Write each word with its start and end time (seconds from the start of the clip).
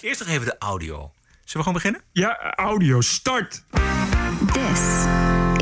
Eerst 0.00 0.20
nog 0.20 0.28
even 0.28 0.46
de 0.46 0.58
audio. 0.58 0.96
Zullen 0.96 1.12
we 1.44 1.58
gewoon 1.58 1.72
beginnen? 1.72 2.02
Ja, 2.12 2.54
audio, 2.54 3.00
start. 3.00 3.62
This 4.52 5.04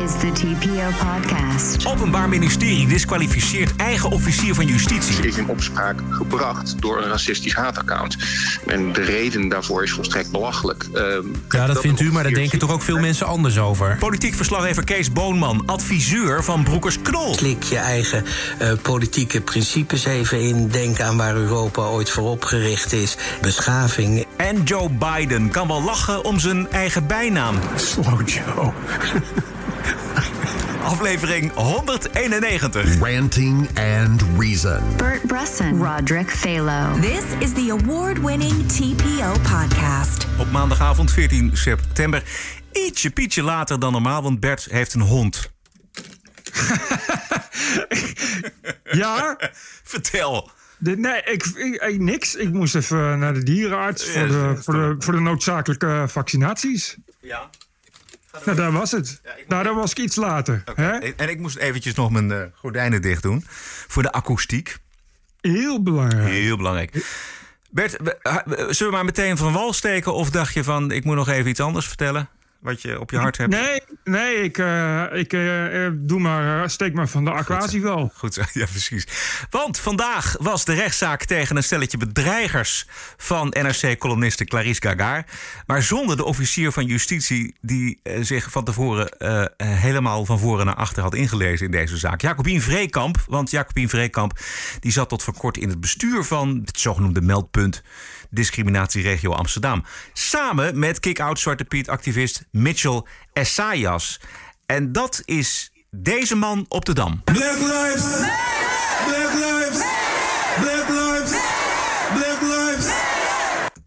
is 0.06 0.12
the 0.12 0.33
TPO 0.33 1.06
podcast. 1.06 1.86
Openbaar 1.86 2.28
Ministerie 2.28 2.86
disqualificeert 2.86 3.76
eigen 3.76 4.10
officier 4.10 4.54
van 4.54 4.67
justitie. 4.67 5.26
is 5.26 5.36
in 5.36 5.49
opspraak 5.49 6.00
gebracht 6.10 6.83
door 6.83 7.02
een 7.02 7.08
racistisch 7.08 7.54
haataccount. 7.54 8.16
En 8.66 8.92
de 8.92 9.02
reden 9.02 9.48
daarvoor 9.48 9.82
is 9.82 9.92
volstrekt 9.92 10.30
belachelijk. 10.30 10.86
Ehm, 10.92 11.22
Ja, 11.48 11.66
dat 11.66 11.80
vindt 11.80 12.00
u, 12.00 12.12
maar 12.12 12.22
daar 12.22 12.32
denken 12.32 12.58
toch 12.58 12.70
ook 12.70 12.82
veel 12.82 12.98
mensen 12.98 13.27
anders 13.27 13.58
over. 13.58 13.96
Politiek 13.98 14.34
verslaggever 14.34 14.84
Kees 14.84 15.12
Boonman, 15.12 15.62
adviseur 15.66 16.45
van 16.45 16.64
Broekers 16.64 17.02
Knol. 17.02 17.34
Klik 17.34 17.62
je 17.62 17.77
eigen 17.77 18.25
eh, 18.59 18.73
politieke 18.82 19.41
principes 19.41 20.04
even 20.04 20.41
in. 20.41 20.68
Denk 20.68 21.00
aan 21.00 21.16
waar 21.16 21.36
Europa 21.36 21.82
ooit 21.82 22.11
voor 22.11 22.30
opgericht 22.30 22.93
is. 22.93 23.16
Beschaving. 23.41 24.27
En 24.36 24.62
Joe 24.62 24.91
Biden 24.91 25.50
kan 25.50 25.68
wel 25.68 25.82
lachen 25.82 26.25
om 26.25 26.38
zijn 26.38 26.70
eigen 26.70 27.07
bijnaam. 27.07 27.58
Slow 27.76 28.29
Joe. 28.29 28.72
Aflevering 30.86 31.53
191. 31.54 33.01
Ranting 33.01 33.69
and 33.79 34.23
Reason. 34.39 34.97
Bert 34.97 35.23
Bresson, 35.27 35.83
Roderick 35.83 36.29
Phalo. 36.31 37.01
This 37.01 37.25
is 37.41 37.53
the 37.53 37.71
award 37.71 38.19
winning 38.19 38.67
TPO 38.67 39.33
podcast. 39.43 40.27
Op 40.39 40.51
maandagavond 40.51 41.11
14 41.13 41.51
september. 41.57 42.23
Ietsje 42.73 43.11
pietje 43.11 43.43
later 43.43 43.79
dan 43.79 43.93
normaal, 43.93 44.23
want 44.23 44.41
Bert 44.41 44.65
heeft 44.71 44.95
een 44.95 45.01
hond. 45.01 45.51
Ja? 48.91 49.37
Vertel. 49.85 50.51
De- 50.79 50.97
nee, 50.97 51.23
ik, 51.25 51.45
ik, 51.45 51.83
ik- 51.83 52.01
niks. 52.01 52.35
Ik 52.35 52.53
moest 52.53 52.75
even 52.75 53.19
naar 53.19 53.35
de 53.35 53.43
dierenarts 53.43 54.05
voor 54.11 54.27
de, 54.27 54.57
voor 54.63 54.75
de, 54.75 54.95
voor 54.99 55.13
de 55.15 55.21
noodzakelijke 55.21 56.05
vaccinaties. 56.09 56.97
Ja. 57.21 57.51
Nou, 58.45 58.56
daar 58.56 58.73
was 58.73 58.90
het. 58.90 59.20
Nou, 59.48 59.65
daar 59.65 59.74
was 59.74 59.90
ik 59.90 59.98
iets 59.98 60.16
later. 60.16 60.62
Hè? 60.74 60.90
En 60.98 61.29
ik 61.29 61.38
moest 61.38 61.56
eventjes 61.56 61.95
nog 61.95 62.10
mijn 62.10 62.32
eh, 62.32 62.42
gordijnen 62.54 63.02
dicht 63.02 63.23
doen. 63.23 63.45
Voor 63.87 64.02
de 64.02 64.12
akoestiek. 64.12 64.76
Heel 65.40 65.82
belangrijk. 65.82 66.28
Heel 66.28 66.56
belangrijk. 66.56 67.06
Bert, 67.70 67.96
zullen 68.56 68.76
we 68.78 68.90
maar 68.90 69.04
meteen 69.04 69.36
van 69.36 69.52
wal 69.52 69.72
steken? 69.72 70.14
Of 70.14 70.30
dacht 70.30 70.54
je 70.54 70.64
van, 70.64 70.90
ik 70.90 71.04
moet 71.04 71.16
nog 71.16 71.28
even 71.28 71.50
iets 71.50 71.60
anders 71.60 71.86
vertellen? 71.86 72.28
Wat 72.60 72.82
je 72.82 73.00
op 73.00 73.10
je 73.10 73.18
hart 73.18 73.36
hebt? 73.36 73.52
Nee, 73.52 73.80
nee 74.04 74.34
ik, 74.34 74.58
eh, 74.58 75.04
ik 75.12 75.32
eh, 75.32 75.86
eh, 75.86 75.92
doe 75.96 76.20
maar, 76.20 76.70
steek 76.70 76.94
maar 76.94 77.08
van 77.08 77.24
de 77.24 77.30
aquatie 77.30 77.82
wel. 77.82 78.10
Goed 78.14 78.34
zo, 78.34 78.42
ja 78.60 78.66
precies. 78.66 79.06
Want 79.50 79.78
vandaag 79.78 80.36
was 80.40 80.64
de 80.64 80.74
rechtszaak 80.74 81.24
tegen 81.24 81.56
een 81.56 81.62
stelletje 81.62 81.96
bedreigers 81.96 82.86
van 83.16 83.48
NRC-columniste 83.48 84.44
Clarice 84.44 84.82
Gagar. 84.82 85.24
Maar 85.66 85.82
zonder 85.82 86.16
de 86.16 86.24
officier 86.24 86.72
van 86.72 86.84
justitie 86.84 87.54
die 87.60 88.00
zich 88.20 88.50
van 88.50 88.64
tevoren 88.64 89.08
helemaal 89.56 90.24
van 90.24 90.38
voren 90.38 90.66
naar 90.66 90.74
achter 90.74 91.02
had 91.02 91.14
ingelezen 91.14 91.66
in 91.66 91.72
deze 91.72 91.96
zaak. 91.96 92.20
Jacobien 92.20 92.62
Vreekamp, 92.62 93.24
want 93.26 93.50
Jacobien 93.50 93.88
Vreekamp 93.88 94.38
die 94.80 94.92
zat 94.92 95.08
tot 95.08 95.22
voor 95.22 95.36
kort 95.36 95.56
in 95.56 95.68
het 95.68 95.80
bestuur 95.80 96.24
van 96.24 96.62
het 96.64 96.80
zogenoemde 96.80 97.20
meldpunt 97.20 97.82
discriminatieregio 98.30 99.32
Amsterdam. 99.32 99.84
Samen 100.12 100.78
met 100.78 101.00
kick-out 101.00 101.38
Zwarte 101.38 101.64
Piet-activist 101.64 102.44
Mitchell 102.50 103.02
Essayas. 103.32 104.20
En 104.66 104.92
dat 104.92 105.22
is 105.24 105.72
deze 105.91 106.34
man 106.36 106.66
op 106.69 106.84
de 106.84 106.92
Dam. 106.92 107.22
Black 107.24 107.58
lives! 107.58 108.04
Black 109.06 109.32
lives! 109.32 109.84
Black 110.60 110.88
lives! 110.88 111.30
Black 112.14 112.41
lives! 112.41 112.86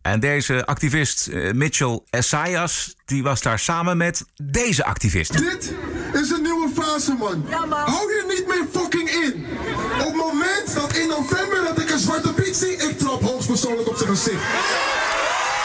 En 0.02 0.20
deze 0.20 0.66
activist 0.66 1.28
eh, 1.28 1.52
Mitchell 1.52 2.00
Essayas, 2.10 2.96
die 3.06 3.24
was 3.24 3.42
daar 3.42 3.60
samen 3.60 3.98
met 3.98 4.26
deze 4.44 4.86
activist. 4.86 5.38
Dit 5.38 5.74
is 6.14 6.30
een 6.30 6.42
nieuwe 6.42 6.70
fase, 6.76 7.14
man. 7.14 7.46
Hou 7.70 8.14
je 8.14 8.24
niet 8.28 8.48
meer 8.48 8.66
fucking 8.72 9.10
in. 9.10 9.46
Op 10.00 10.06
het 10.06 10.16
moment 10.16 10.74
dat 10.74 10.94
in 10.98 11.08
november 11.08 11.64
dat 11.64 11.80
ik 11.80 11.90
een 11.90 12.00
zwarte 12.00 12.34
piet 12.34 12.56
zie, 12.56 12.76
ik 12.76 12.98
trap 12.98 13.22
hoogstpersoonlijk 13.22 13.88
op 13.88 13.98
zijn 13.98 14.10
gezicht. 14.10 14.44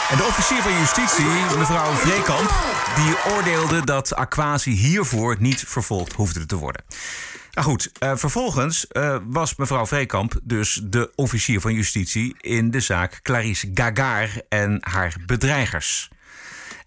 En 0.09 0.17
de 0.17 0.23
officier 0.23 0.61
van 0.61 0.79
justitie, 0.79 1.57
mevrouw 1.57 1.93
Vreekamp, 1.93 2.53
die 2.95 3.33
oordeelde 3.33 3.85
dat 3.85 4.15
Aquasi 4.15 4.71
hiervoor 4.71 5.35
niet 5.39 5.63
vervolgd 5.67 6.13
hoefde 6.13 6.45
te 6.45 6.55
worden. 6.55 6.83
Nou 7.51 7.67
goed, 7.67 7.91
eh, 7.99 8.11
vervolgens 8.15 8.87
eh, 8.87 9.17
was 9.27 9.55
mevrouw 9.55 9.85
Vreekamp 9.85 10.39
dus 10.43 10.81
de 10.83 11.11
officier 11.15 11.61
van 11.61 11.73
justitie 11.73 12.35
in 12.39 12.71
de 12.71 12.79
zaak 12.79 13.19
Clarice 13.21 13.71
Gagar 13.73 14.29
en 14.49 14.77
haar 14.81 15.15
bedreigers. 15.25 16.09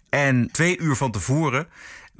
En 0.09 0.49
twee 0.51 0.79
uur 0.79 0.95
van 0.95 1.11
tevoren 1.11 1.67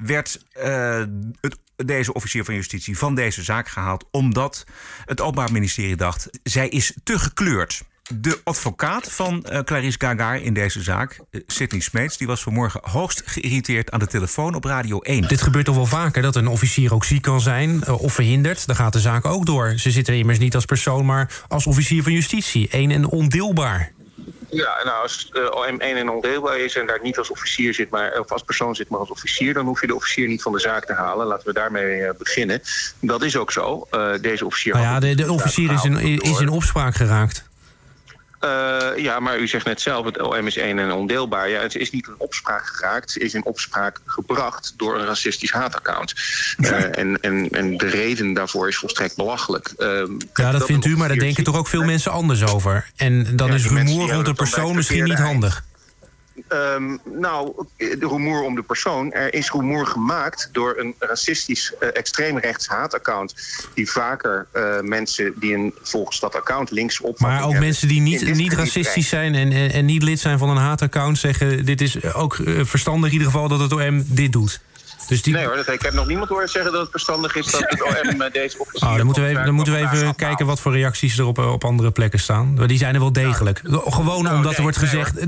werd 0.00 0.44
eh, 0.52 1.02
het, 1.40 1.58
deze 1.76 2.12
officier 2.12 2.44
van 2.44 2.54
justitie 2.54 2.98
van 2.98 3.14
deze 3.14 3.42
zaak 3.42 3.68
gehaald. 3.68 4.08
Omdat 4.10 4.64
het 5.04 5.20
Openbaar 5.20 5.52
Ministerie 5.52 5.96
dacht, 5.96 6.28
zij 6.42 6.68
is 6.68 6.96
te 7.04 7.18
gekleurd. 7.18 7.82
De 8.14 8.40
advocaat 8.44 9.12
van 9.12 9.44
eh, 9.44 9.60
Clarice 9.60 9.98
Gagar 10.00 10.40
in 10.40 10.54
deze 10.54 10.82
zaak, 10.82 11.20
eh, 11.30 11.40
Sidney 11.46 11.80
Smeets... 11.80 12.16
die 12.16 12.26
was 12.26 12.42
vanmorgen 12.42 12.80
hoogst 12.82 13.22
geïrriteerd 13.24 13.90
aan 13.90 13.98
de 13.98 14.06
telefoon 14.06 14.54
op 14.54 14.64
Radio 14.64 15.00
1. 15.00 15.28
Dit 15.28 15.42
gebeurt 15.42 15.64
toch 15.64 15.74
wel 15.74 15.86
vaker 15.86 16.22
dat 16.22 16.36
een 16.36 16.46
officier 16.46 16.94
ook 16.94 17.04
ziek 17.04 17.22
kan 17.22 17.40
zijn 17.40 17.88
of 17.88 18.12
verhinderd. 18.12 18.66
Dan 18.66 18.76
gaat 18.76 18.92
de 18.92 19.00
zaak 19.00 19.24
ook 19.24 19.46
door. 19.46 19.72
Ze 19.76 19.90
zitten 19.90 20.14
immers 20.14 20.38
niet 20.38 20.54
als 20.54 20.64
persoon, 20.64 21.06
maar 21.06 21.44
als 21.48 21.66
officier 21.66 22.02
van 22.02 22.12
justitie. 22.12 22.68
Eén 22.70 22.90
en 22.90 23.06
ondeelbaar. 23.06 23.92
Ja, 24.50 24.80
nou, 24.84 25.02
als 25.02 25.30
uh, 25.32 25.42
OM1 25.44 25.78
en 25.78 26.10
ondeelbaar 26.10 26.58
is 26.58 26.76
en 26.76 26.86
daar 26.86 26.98
niet 27.02 27.18
als 27.18 27.30
officier 27.30 27.74
zit, 27.74 27.90
maar, 27.90 28.20
of 28.20 28.32
als 28.32 28.42
persoon 28.42 28.74
zit, 28.74 28.88
maar 28.88 29.00
als 29.00 29.10
officier, 29.10 29.54
dan 29.54 29.66
hoef 29.66 29.80
je 29.80 29.86
de 29.86 29.94
officier 29.94 30.28
niet 30.28 30.42
van 30.42 30.52
de 30.52 30.60
zaak 30.60 30.84
te 30.84 30.92
halen. 30.92 31.26
Laten 31.26 31.46
we 31.46 31.52
daarmee 31.52 32.00
uh, 32.00 32.10
beginnen. 32.18 32.62
Dat 33.00 33.22
is 33.22 33.36
ook 33.36 33.52
zo. 33.52 33.86
Uh, 33.90 34.12
deze 34.20 34.46
officier. 34.46 34.72
Nou 34.72 34.84
ja, 34.84 35.00
de, 35.00 35.14
de 35.14 35.32
officier 35.32 35.72
is 35.72 35.84
in, 35.84 36.20
is 36.20 36.40
in 36.40 36.48
opspraak 36.48 36.94
geraakt. 36.94 37.48
Uh, 38.44 38.90
ja, 38.96 39.20
maar 39.20 39.38
u 39.38 39.48
zegt 39.48 39.66
net 39.66 39.80
zelf, 39.80 40.04
het 40.04 40.22
OM 40.22 40.46
is 40.46 40.56
één 40.56 40.78
en 40.78 40.92
ondeelbaar. 40.92 41.48
Ja, 41.48 41.60
het 41.60 41.74
is 41.74 41.90
niet 41.90 42.06
in 42.06 42.14
opspraak 42.18 42.66
geraakt, 42.66 43.14
het 43.14 43.22
is 43.22 43.34
in 43.34 43.44
opspraak 43.44 44.00
gebracht 44.04 44.74
door 44.76 44.98
een 44.98 45.06
racistisch 45.06 45.52
haataccount. 45.52 46.14
Uh, 46.58 46.98
en, 46.98 47.20
en, 47.20 47.48
en 47.50 47.76
de 47.76 47.88
reden 47.88 48.32
daarvoor 48.32 48.68
is 48.68 48.76
volstrekt 48.76 49.16
belachelijk. 49.16 49.72
Uh, 49.78 49.86
ja, 49.86 50.04
dat, 50.32 50.52
dat 50.52 50.64
vindt 50.64 50.84
u, 50.84 50.96
maar 50.96 51.08
daar 51.08 51.16
denken 51.16 51.44
toch 51.44 51.56
ook 51.56 51.68
veel 51.68 51.84
mensen 51.84 52.12
anders 52.12 52.44
over. 52.44 52.90
En 52.96 53.36
dan 53.36 53.48
ja, 53.48 53.54
is 53.54 53.66
rumoer 53.66 54.12
rond 54.12 54.26
de 54.26 54.34
persoon 54.34 54.74
misschien 54.74 55.04
niet 55.04 55.18
handig. 55.18 55.64
Um, 56.48 57.00
nou, 57.04 57.66
de 57.76 57.96
rumoer 58.00 58.42
om 58.42 58.54
de 58.54 58.62
persoon. 58.62 59.12
Er 59.12 59.34
is 59.34 59.50
rumoer 59.50 59.86
gemaakt 59.86 60.48
door 60.52 60.78
een 60.78 60.94
racistisch 60.98 61.72
uh, 61.80 61.88
extreemrechts 61.92 62.66
haataccount. 62.66 63.34
Die 63.74 63.90
vaker 63.90 64.46
uh, 64.54 64.80
mensen 64.80 65.32
die 65.36 65.54
een, 65.54 65.74
volgens 65.82 66.20
dat 66.20 66.34
account 66.34 66.70
linksop. 66.70 67.18
Maar 67.18 67.44
ook 67.44 67.58
mensen 67.58 67.88
die 67.88 68.00
niet, 68.00 68.34
niet 68.34 68.52
racistisch 68.52 69.08
zijn 69.08 69.34
en, 69.34 69.52
en, 69.52 69.72
en, 69.72 69.84
niet 69.84 70.02
lid 70.02 70.20
zijn 70.20 70.38
van 70.38 70.48
een 70.48 70.56
haataccount 70.56 71.18
zeggen: 71.18 71.64
dit 71.64 71.80
is 71.80 72.12
ook 72.14 72.36
uh, 72.36 72.64
verstandig 72.64 73.08
in 73.08 73.12
ieder 73.12 73.32
geval 73.32 73.48
dat 73.48 73.60
het 73.60 73.72
OM 73.72 74.04
dit 74.06 74.32
doet. 74.32 74.60
Dus 75.08 75.22
die... 75.22 75.34
Nee 75.34 75.44
hoor, 75.44 75.68
ik 75.68 75.82
heb 75.82 75.92
nog 75.92 76.06
niemand 76.06 76.28
horen 76.28 76.48
zeggen 76.48 76.72
dat 76.72 76.80
het 76.80 76.90
verstandig 76.90 77.36
is 77.36 77.50
dat 77.50 77.64
het 77.66 77.82
OM 77.82 78.28
deze 78.32 78.58
officier... 78.58 78.88
Oh, 78.90 78.96
dan 78.96 79.04
moeten 79.04 79.22
we 79.22 79.28
even, 79.28 79.44
dan 79.44 79.54
moeten 79.54 79.74
we 79.74 79.78
even 79.78 80.14
kijken 80.14 80.46
wat 80.46 80.60
voor 80.60 80.72
reacties 80.72 81.18
er 81.18 81.26
op, 81.26 81.38
op 81.38 81.64
andere 81.64 81.90
plekken 81.90 82.18
staan. 82.18 82.66
Die 82.66 82.78
zijn 82.78 82.94
er 82.94 83.00
wel 83.00 83.12
degelijk. 83.12 83.60
Gewoon 83.64 84.22
nou, 84.22 84.36
omdat 84.36 84.56
er 84.56 84.62
wordt 84.62 84.76
gezegd... 84.76 85.20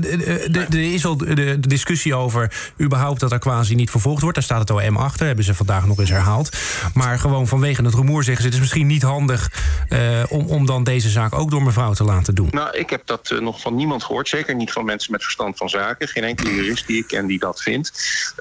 Er 0.73 0.93
is 0.93 1.05
al 1.05 1.17
de, 1.17 1.59
discussie 1.59 2.15
over 2.15 2.51
überhaupt 2.81 3.19
dat 3.19 3.31
Aquasi 3.31 3.75
niet 3.75 3.89
vervolgd 3.89 4.21
wordt. 4.21 4.35
Daar 4.35 4.43
staat 4.43 4.59
het 4.59 4.69
OM 4.69 4.97
achter, 4.97 5.25
hebben 5.25 5.45
ze 5.45 5.53
vandaag 5.53 5.85
nog 5.85 5.99
eens 5.99 6.09
herhaald. 6.09 6.57
Maar 6.93 7.19
gewoon 7.19 7.47
vanwege 7.47 7.83
het 7.83 7.93
rumoer 7.93 8.23
zeggen 8.23 8.41
ze... 8.41 8.47
het 8.47 8.55
is 8.55 8.63
misschien 8.63 8.87
niet 8.87 9.01
handig 9.01 9.51
uh, 9.89 9.99
om, 10.29 10.45
om 10.45 10.65
dan 10.65 10.83
deze 10.83 11.09
zaak 11.09 11.33
ook 11.33 11.51
door 11.51 11.63
mevrouw 11.63 11.93
te 11.93 12.03
laten 12.03 12.35
doen. 12.35 12.47
Nou, 12.51 12.77
ik 12.77 12.89
heb 12.89 13.01
dat 13.05 13.29
uh, 13.33 13.39
nog 13.39 13.61
van 13.61 13.75
niemand 13.75 14.03
gehoord. 14.03 14.27
Zeker 14.27 14.55
niet 14.55 14.71
van 14.71 14.85
mensen 14.85 15.11
met 15.11 15.23
verstand 15.23 15.57
van 15.57 15.69
zaken. 15.69 16.07
Geen 16.07 16.23
enkele 16.23 16.55
jurist 16.55 16.87
die 16.87 16.97
ik 16.97 17.07
ken 17.07 17.27
die 17.27 17.39
dat 17.39 17.61
vindt. 17.61 17.91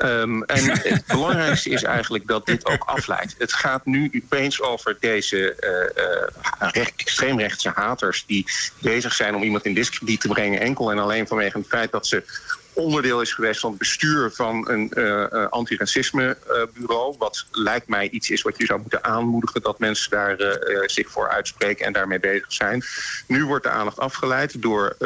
Um, 0.02 0.42
en 0.42 0.82
belangrijkste 1.22 1.70
is 1.70 1.82
eigenlijk 1.82 2.26
dat 2.26 2.46
dit 2.46 2.66
ook 2.66 2.84
afleidt. 2.84 3.34
Het 3.38 3.52
gaat 3.52 3.86
nu 3.86 4.10
opeens 4.24 4.60
over 4.60 4.96
deze 5.00 5.56
uh, 5.60 6.74
uh, 6.74 6.84
extreemrechtse 6.96 7.72
haters... 7.74 8.24
die 8.26 8.46
bezig 8.78 9.14
zijn 9.14 9.34
om 9.34 9.42
iemand 9.42 9.64
in 9.64 9.74
discrediet 9.74 10.20
te 10.20 10.28
brengen... 10.28 10.60
enkel 10.60 10.90
en 10.90 10.98
alleen 10.98 11.26
vanwege 11.26 11.58
het 11.58 11.66
feit 11.66 11.92
dat 11.92 12.06
ze 12.06 12.24
onderdeel 12.72 13.20
is 13.20 13.32
geweest 13.32 13.60
van 13.60 13.70
het 13.70 13.78
bestuur 13.78 14.30
van 14.34 14.70
een 14.70 14.92
uh, 14.94 15.04
uh, 15.04 15.46
antiracismebureau. 15.50 17.14
wat 17.18 17.46
lijkt 17.50 17.88
mij 17.88 18.08
iets 18.08 18.30
is 18.30 18.42
wat 18.42 18.58
je 18.58 18.66
zou 18.66 18.80
moeten 18.80 19.04
aanmoedigen 19.04 19.62
dat 19.62 19.78
mensen 19.78 20.10
daar 20.10 20.40
uh, 20.40 20.56
zich 20.86 21.10
voor 21.10 21.28
uitspreken 21.28 21.86
en 21.86 21.92
daarmee 21.92 22.20
bezig 22.20 22.52
zijn. 22.52 22.84
Nu 23.26 23.44
wordt 23.44 23.64
de 23.64 23.70
aandacht 23.70 23.98
afgeleid 23.98 24.62
door 24.62 24.96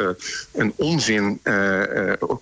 een 0.53 0.73
onzin 0.75 1.41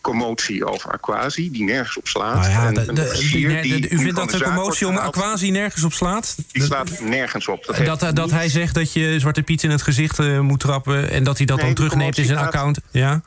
commotie 0.02 0.66
over 0.66 0.92
Aquasi, 0.92 1.52
die 1.52 1.64
nergens 1.64 1.98
op 1.98 2.08
slaat. 2.08 2.36
Nou 2.36 2.50
ja, 2.50 2.68
en, 2.68 2.74
de, 2.74 2.94
de, 2.94 3.18
die, 3.32 3.62
die, 3.62 3.90
u 3.90 3.98
vindt 3.98 4.16
dat 4.16 4.30
de 4.30 4.44
commotie 4.44 4.88
om 4.88 4.98
Aquasi 4.98 5.52
nergens 5.52 5.84
op 5.84 5.94
slaat? 5.94 6.36
Die 6.52 6.64
slaat 6.64 7.00
nergens 7.00 7.48
op. 7.48 7.66
Dat, 7.66 8.00
dat, 8.00 8.16
dat 8.16 8.32
hij 8.32 8.50
zegt 8.50 8.74
dat 8.74 8.94
je 8.94 9.20
Zwarte 9.20 9.44
Piet 9.44 9.64
in 9.64 9.70
het 9.70 9.82
gezicht 9.82 10.18
moet 10.42 10.60
trappen 10.60 11.10
en 11.10 11.24
dat 11.24 11.38
hij 11.38 11.46
dat 11.46 11.58
nee, 11.58 11.66
dan 11.66 11.76
terugneemt 11.76 12.18
in 12.18 12.26
zijn 12.26 12.38
account. 12.38 12.80
Ja? 12.92 13.22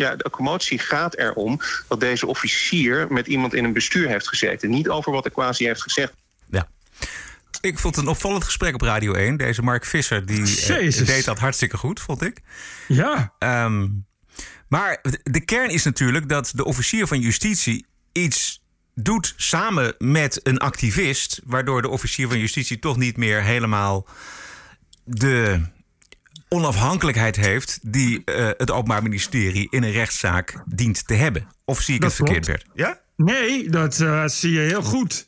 Ja, 0.00 0.16
de 0.16 0.30
commotie 0.30 0.78
gaat 0.78 1.16
erom 1.16 1.60
dat 1.88 2.00
deze 2.00 2.26
officier 2.26 3.06
met 3.12 3.26
iemand 3.26 3.54
in 3.54 3.64
een 3.64 3.72
bestuur 3.72 4.08
heeft 4.08 4.28
gezeten. 4.28 4.70
Niet 4.70 4.88
over 4.88 5.12
wat 5.12 5.24
de 5.24 5.30
quasi 5.30 5.64
heeft 5.64 5.82
gezegd. 5.82 6.12
Ja. 6.50 6.68
Ik 7.60 7.78
vond 7.78 7.96
het 7.96 8.04
een 8.04 8.10
opvallend 8.10 8.44
gesprek 8.44 8.74
op 8.74 8.80
Radio 8.80 9.12
1. 9.12 9.36
Deze 9.36 9.62
Mark 9.62 9.84
Visser 9.84 10.26
die 10.26 10.40
uh, 10.40 11.06
deed 11.06 11.24
dat 11.24 11.38
hartstikke 11.38 11.76
goed, 11.76 12.00
vond 12.00 12.22
ik. 12.22 12.40
Ja. 12.88 13.32
Um, 13.38 14.06
maar 14.68 15.00
de 15.22 15.44
kern 15.44 15.70
is 15.70 15.84
natuurlijk 15.84 16.28
dat 16.28 16.52
de 16.54 16.64
officier 16.64 17.06
van 17.06 17.20
justitie 17.20 17.86
iets 18.12 18.62
doet 18.94 19.34
samen 19.36 19.94
met 19.98 20.40
een 20.42 20.58
activist, 20.58 21.40
waardoor 21.44 21.82
de 21.82 21.88
officier 21.88 22.28
van 22.28 22.38
justitie 22.38 22.78
toch 22.78 22.96
niet 22.96 23.16
meer 23.16 23.42
helemaal 23.42 24.06
de 25.04 25.60
onafhankelijkheid 26.54 27.36
heeft 27.36 27.78
die 27.82 28.22
uh, 28.24 28.48
het 28.56 28.70
Openbaar 28.70 29.02
Ministerie 29.02 29.66
in 29.70 29.82
een 29.82 29.92
rechtszaak 29.92 30.62
dient 30.66 31.06
te 31.06 31.14
hebben. 31.14 31.46
Of 31.64 31.80
zie 31.80 31.94
ik 31.94 32.00
dat 32.00 32.10
het 32.10 32.18
verkeerd, 32.18 32.46
Bert? 32.46 32.64
Ja? 32.74 33.00
Nee, 33.16 33.70
dat 33.70 33.98
uh, 33.98 34.26
zie 34.26 34.52
je 34.52 34.60
heel 34.60 34.82
goed. 34.82 35.26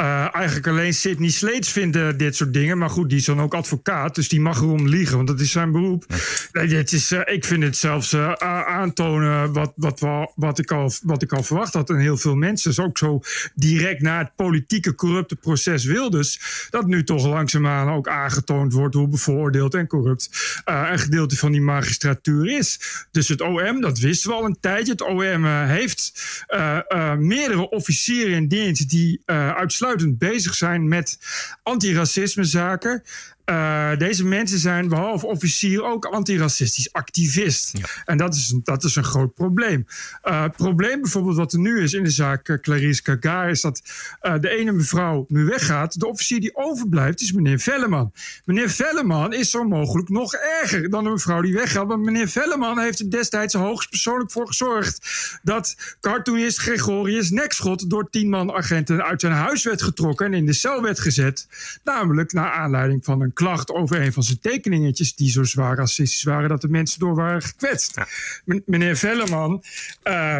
Uh, 0.00 0.34
eigenlijk 0.34 0.66
alleen 0.66 0.94
Sidney 0.94 1.30
Sleets 1.30 1.72
vindt 1.72 1.96
uh, 1.96 2.08
dit 2.16 2.36
soort 2.36 2.52
dingen. 2.52 2.78
Maar 2.78 2.90
goed, 2.90 3.08
die 3.08 3.18
is 3.18 3.24
dan 3.24 3.40
ook 3.40 3.54
advocaat. 3.54 4.14
Dus 4.14 4.28
die 4.28 4.40
mag 4.40 4.60
erom 4.60 4.88
liegen, 4.88 5.16
want 5.16 5.28
dat 5.28 5.40
is 5.40 5.50
zijn 5.50 5.72
beroep. 5.72 6.04
Nee, 6.52 6.66
dit 6.66 6.92
is, 6.92 7.12
uh, 7.12 7.20
ik 7.24 7.44
vind 7.44 7.62
het 7.62 7.76
zelfs 7.76 8.16
aantonen 8.16 9.52
wat, 9.52 9.72
wat, 9.76 10.00
wat, 10.00 10.32
wat, 10.34 10.58
ik 10.58 10.70
al, 10.70 10.92
wat 11.02 11.22
ik 11.22 11.32
al 11.32 11.42
verwacht 11.42 11.72
had. 11.72 11.90
En 11.90 11.98
heel 11.98 12.16
veel 12.16 12.34
mensen. 12.34 12.70
Dus 12.70 12.84
ook 12.84 12.98
zo 12.98 13.20
direct 13.54 14.00
na 14.00 14.18
het 14.18 14.34
politieke 14.36 14.94
corrupte 14.94 15.36
proces 15.36 15.84
Wilders. 15.84 16.66
Dat 16.70 16.86
nu 16.86 17.04
toch 17.04 17.26
langzaamaan 17.26 17.88
ook 17.88 18.08
aangetoond 18.08 18.72
wordt 18.72 18.94
hoe 18.94 19.08
bevoordeeld 19.08 19.74
en 19.74 19.86
corrupt 19.86 20.28
een 20.64 20.98
gedeelte 20.98 21.36
van 21.36 21.52
die 21.52 21.60
magistratuur 21.60 22.58
is. 22.58 22.80
Dus 23.10 23.28
het 23.28 23.40
OM, 23.40 23.80
dat 23.80 23.98
wisten 23.98 24.30
we 24.30 24.36
al 24.36 24.44
een 24.44 24.60
tijdje. 24.60 24.92
Het 24.92 25.02
OM 25.02 25.44
heeft 25.44 26.12
meerdere 27.18 27.70
officieren 27.70 28.34
in 28.36 28.48
dienst 28.48 28.90
die 28.90 29.22
uitsluitend 29.26 29.88
bezig 30.18 30.54
zijn 30.54 30.88
met 30.88 31.18
antiracismezaken. 31.62 33.02
Uh, 33.46 33.96
deze 33.96 34.24
mensen 34.24 34.58
zijn 34.58 34.88
behalve 34.88 35.26
officier 35.26 35.84
ook 35.84 36.04
antiracistisch 36.04 36.92
activist. 36.92 37.78
Ja. 37.78 37.84
En 38.04 38.16
dat 38.16 38.34
is, 38.34 38.54
dat 38.64 38.84
is 38.84 38.96
een 38.96 39.04
groot 39.04 39.34
probleem. 39.34 39.86
Uh, 40.24 40.42
het 40.42 40.56
probleem 40.56 41.00
bijvoorbeeld 41.00 41.36
wat 41.36 41.52
er 41.52 41.58
nu 41.58 41.82
is 41.82 41.92
in 41.92 42.04
de 42.04 42.10
zaak 42.10 42.48
uh, 42.48 42.58
Clarice 42.58 43.02
Kagar... 43.02 43.50
is 43.50 43.60
dat 43.60 43.82
de 44.40 44.48
ene 44.48 44.72
mevrouw 44.72 45.24
nu 45.28 45.44
weggaat. 45.44 46.00
De 46.00 46.06
officier 46.06 46.40
die 46.40 46.56
overblijft 46.56 47.20
is 47.20 47.32
meneer 47.32 47.58
Velleman. 47.58 48.12
Meneer 48.44 48.70
Velleman 48.70 49.32
is 49.32 49.50
zo 49.50 49.64
mogelijk 49.64 50.08
nog 50.08 50.34
erger 50.34 50.90
dan 50.90 51.04
de 51.04 51.10
mevrouw 51.10 51.40
die 51.40 51.54
weggaat. 51.54 51.86
Want 51.86 52.04
meneer 52.04 52.28
Velleman 52.28 52.78
heeft 52.78 52.98
er 52.98 53.10
destijds 53.10 53.54
hoogstpersoonlijk 53.54 54.30
voor 54.30 54.46
gezorgd... 54.46 55.08
dat 55.42 55.96
cartoonist 56.00 56.58
Gregorius 56.58 57.30
Nekschot 57.30 57.90
door 57.90 58.10
tien 58.10 58.28
man 58.28 58.52
agenten 58.52 59.04
uit 59.04 59.20
zijn 59.20 59.32
huis 59.32 59.64
werd 59.64 59.82
getrokken... 59.82 60.26
en 60.26 60.34
in 60.34 60.46
de 60.46 60.52
cel 60.52 60.82
werd 60.82 61.00
gezet. 61.00 61.46
Namelijk 61.84 62.32
naar 62.32 62.50
aanleiding 62.50 63.04
van 63.04 63.20
een 63.20 63.32
klacht 63.40 63.70
over 63.70 64.00
een 64.00 64.12
van 64.12 64.22
zijn 64.22 64.40
tekeningetjes 64.40 65.14
die 65.14 65.30
zo 65.30 65.44
zwaar 65.44 65.76
racistisch 65.76 66.22
waren 66.22 66.48
dat 66.48 66.60
de 66.60 66.68
mensen 66.68 67.00
door 67.00 67.14
waren 67.14 67.42
gekwetst. 67.42 67.92
Ja. 67.94 68.06
Meneer 68.66 68.96
Velleman 68.96 69.62
uh, 70.04 70.38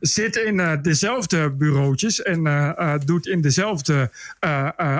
zit 0.00 0.36
in 0.36 0.58
uh, 0.58 0.72
dezelfde 0.82 1.50
bureautjes 1.50 2.22
en 2.22 2.46
uh, 2.46 2.94
doet 3.04 3.26
in 3.26 3.40
dezelfde 3.40 4.10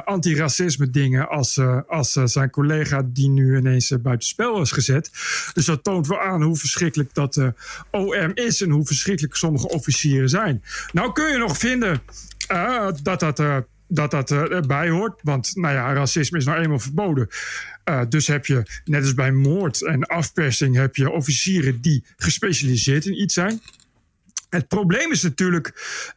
antiracisme 0.05 0.91
dingen 0.91 1.29
als, 1.29 1.61
als 1.87 2.13
zijn 2.13 2.51
collega 2.51 3.03
die 3.05 3.29
nu 3.29 3.57
ineens 3.57 3.95
buitenspel 4.03 4.61
is 4.61 4.71
gezet. 4.71 5.11
Dus 5.55 5.65
dat 5.65 5.85
toont 5.85 6.07
wel 6.07 6.21
aan 6.21 6.43
hoe 6.43 6.57
verschrikkelijk 6.57 7.15
dat 7.15 7.35
de 7.35 7.55
OM 7.91 8.31
is 8.35 8.61
en 8.61 8.71
hoe 8.71 8.87
verschrikkelijk 8.87 9.37
sommige 9.37 9.69
officieren 9.69 10.29
zijn. 10.29 10.63
Nou 10.93 11.13
kun 11.13 11.31
je 11.31 11.39
nog 11.39 11.59
vinden 11.59 12.03
dat 13.03 13.21
dat 13.21 13.43
dat 13.95 14.11
dat 14.11 14.31
erbij 14.31 14.89
hoort. 14.89 15.21
Want 15.23 15.57
nou 15.57 15.75
ja, 15.75 15.93
racisme 15.93 16.39
is 16.39 16.45
nou 16.45 16.63
eenmaal 16.63 16.79
verboden. 16.79 17.29
Uh, 17.85 18.01
dus 18.09 18.27
heb 18.27 18.47
je, 18.47 18.63
net 18.85 19.03
als 19.03 19.15
bij 19.15 19.33
moord 19.33 19.83
en 19.83 20.07
afpersing, 20.07 20.77
heb 20.77 20.97
je 20.97 21.11
officieren 21.11 21.81
die 21.81 22.05
gespecialiseerd 22.17 23.07
in 23.07 23.21
iets 23.21 23.35
zijn. 23.35 23.61
Het 24.49 24.69
probleem 24.69 25.11
is 25.11 25.23
natuurlijk 25.23 25.73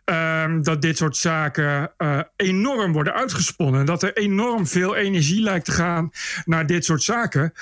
um, 0.06 0.64
dat 0.64 0.82
dit 0.82 0.98
soort 0.98 1.18
zaken 1.18 1.92
uh, 1.98 2.20
enorm 2.36 2.92
worden 2.92 3.14
uitgesponnen. 3.14 3.80
En 3.80 3.86
dat 3.86 4.04
er 4.04 4.18
enorm 4.18 4.68
veel 4.68 4.96
energie 4.96 5.42
lijkt 5.42 5.66
te 5.66 5.72
gaan 5.72 6.12
naar 6.46 6.66
dit 6.66 6.86
soort 6.86 7.04
zaken. 7.04 7.54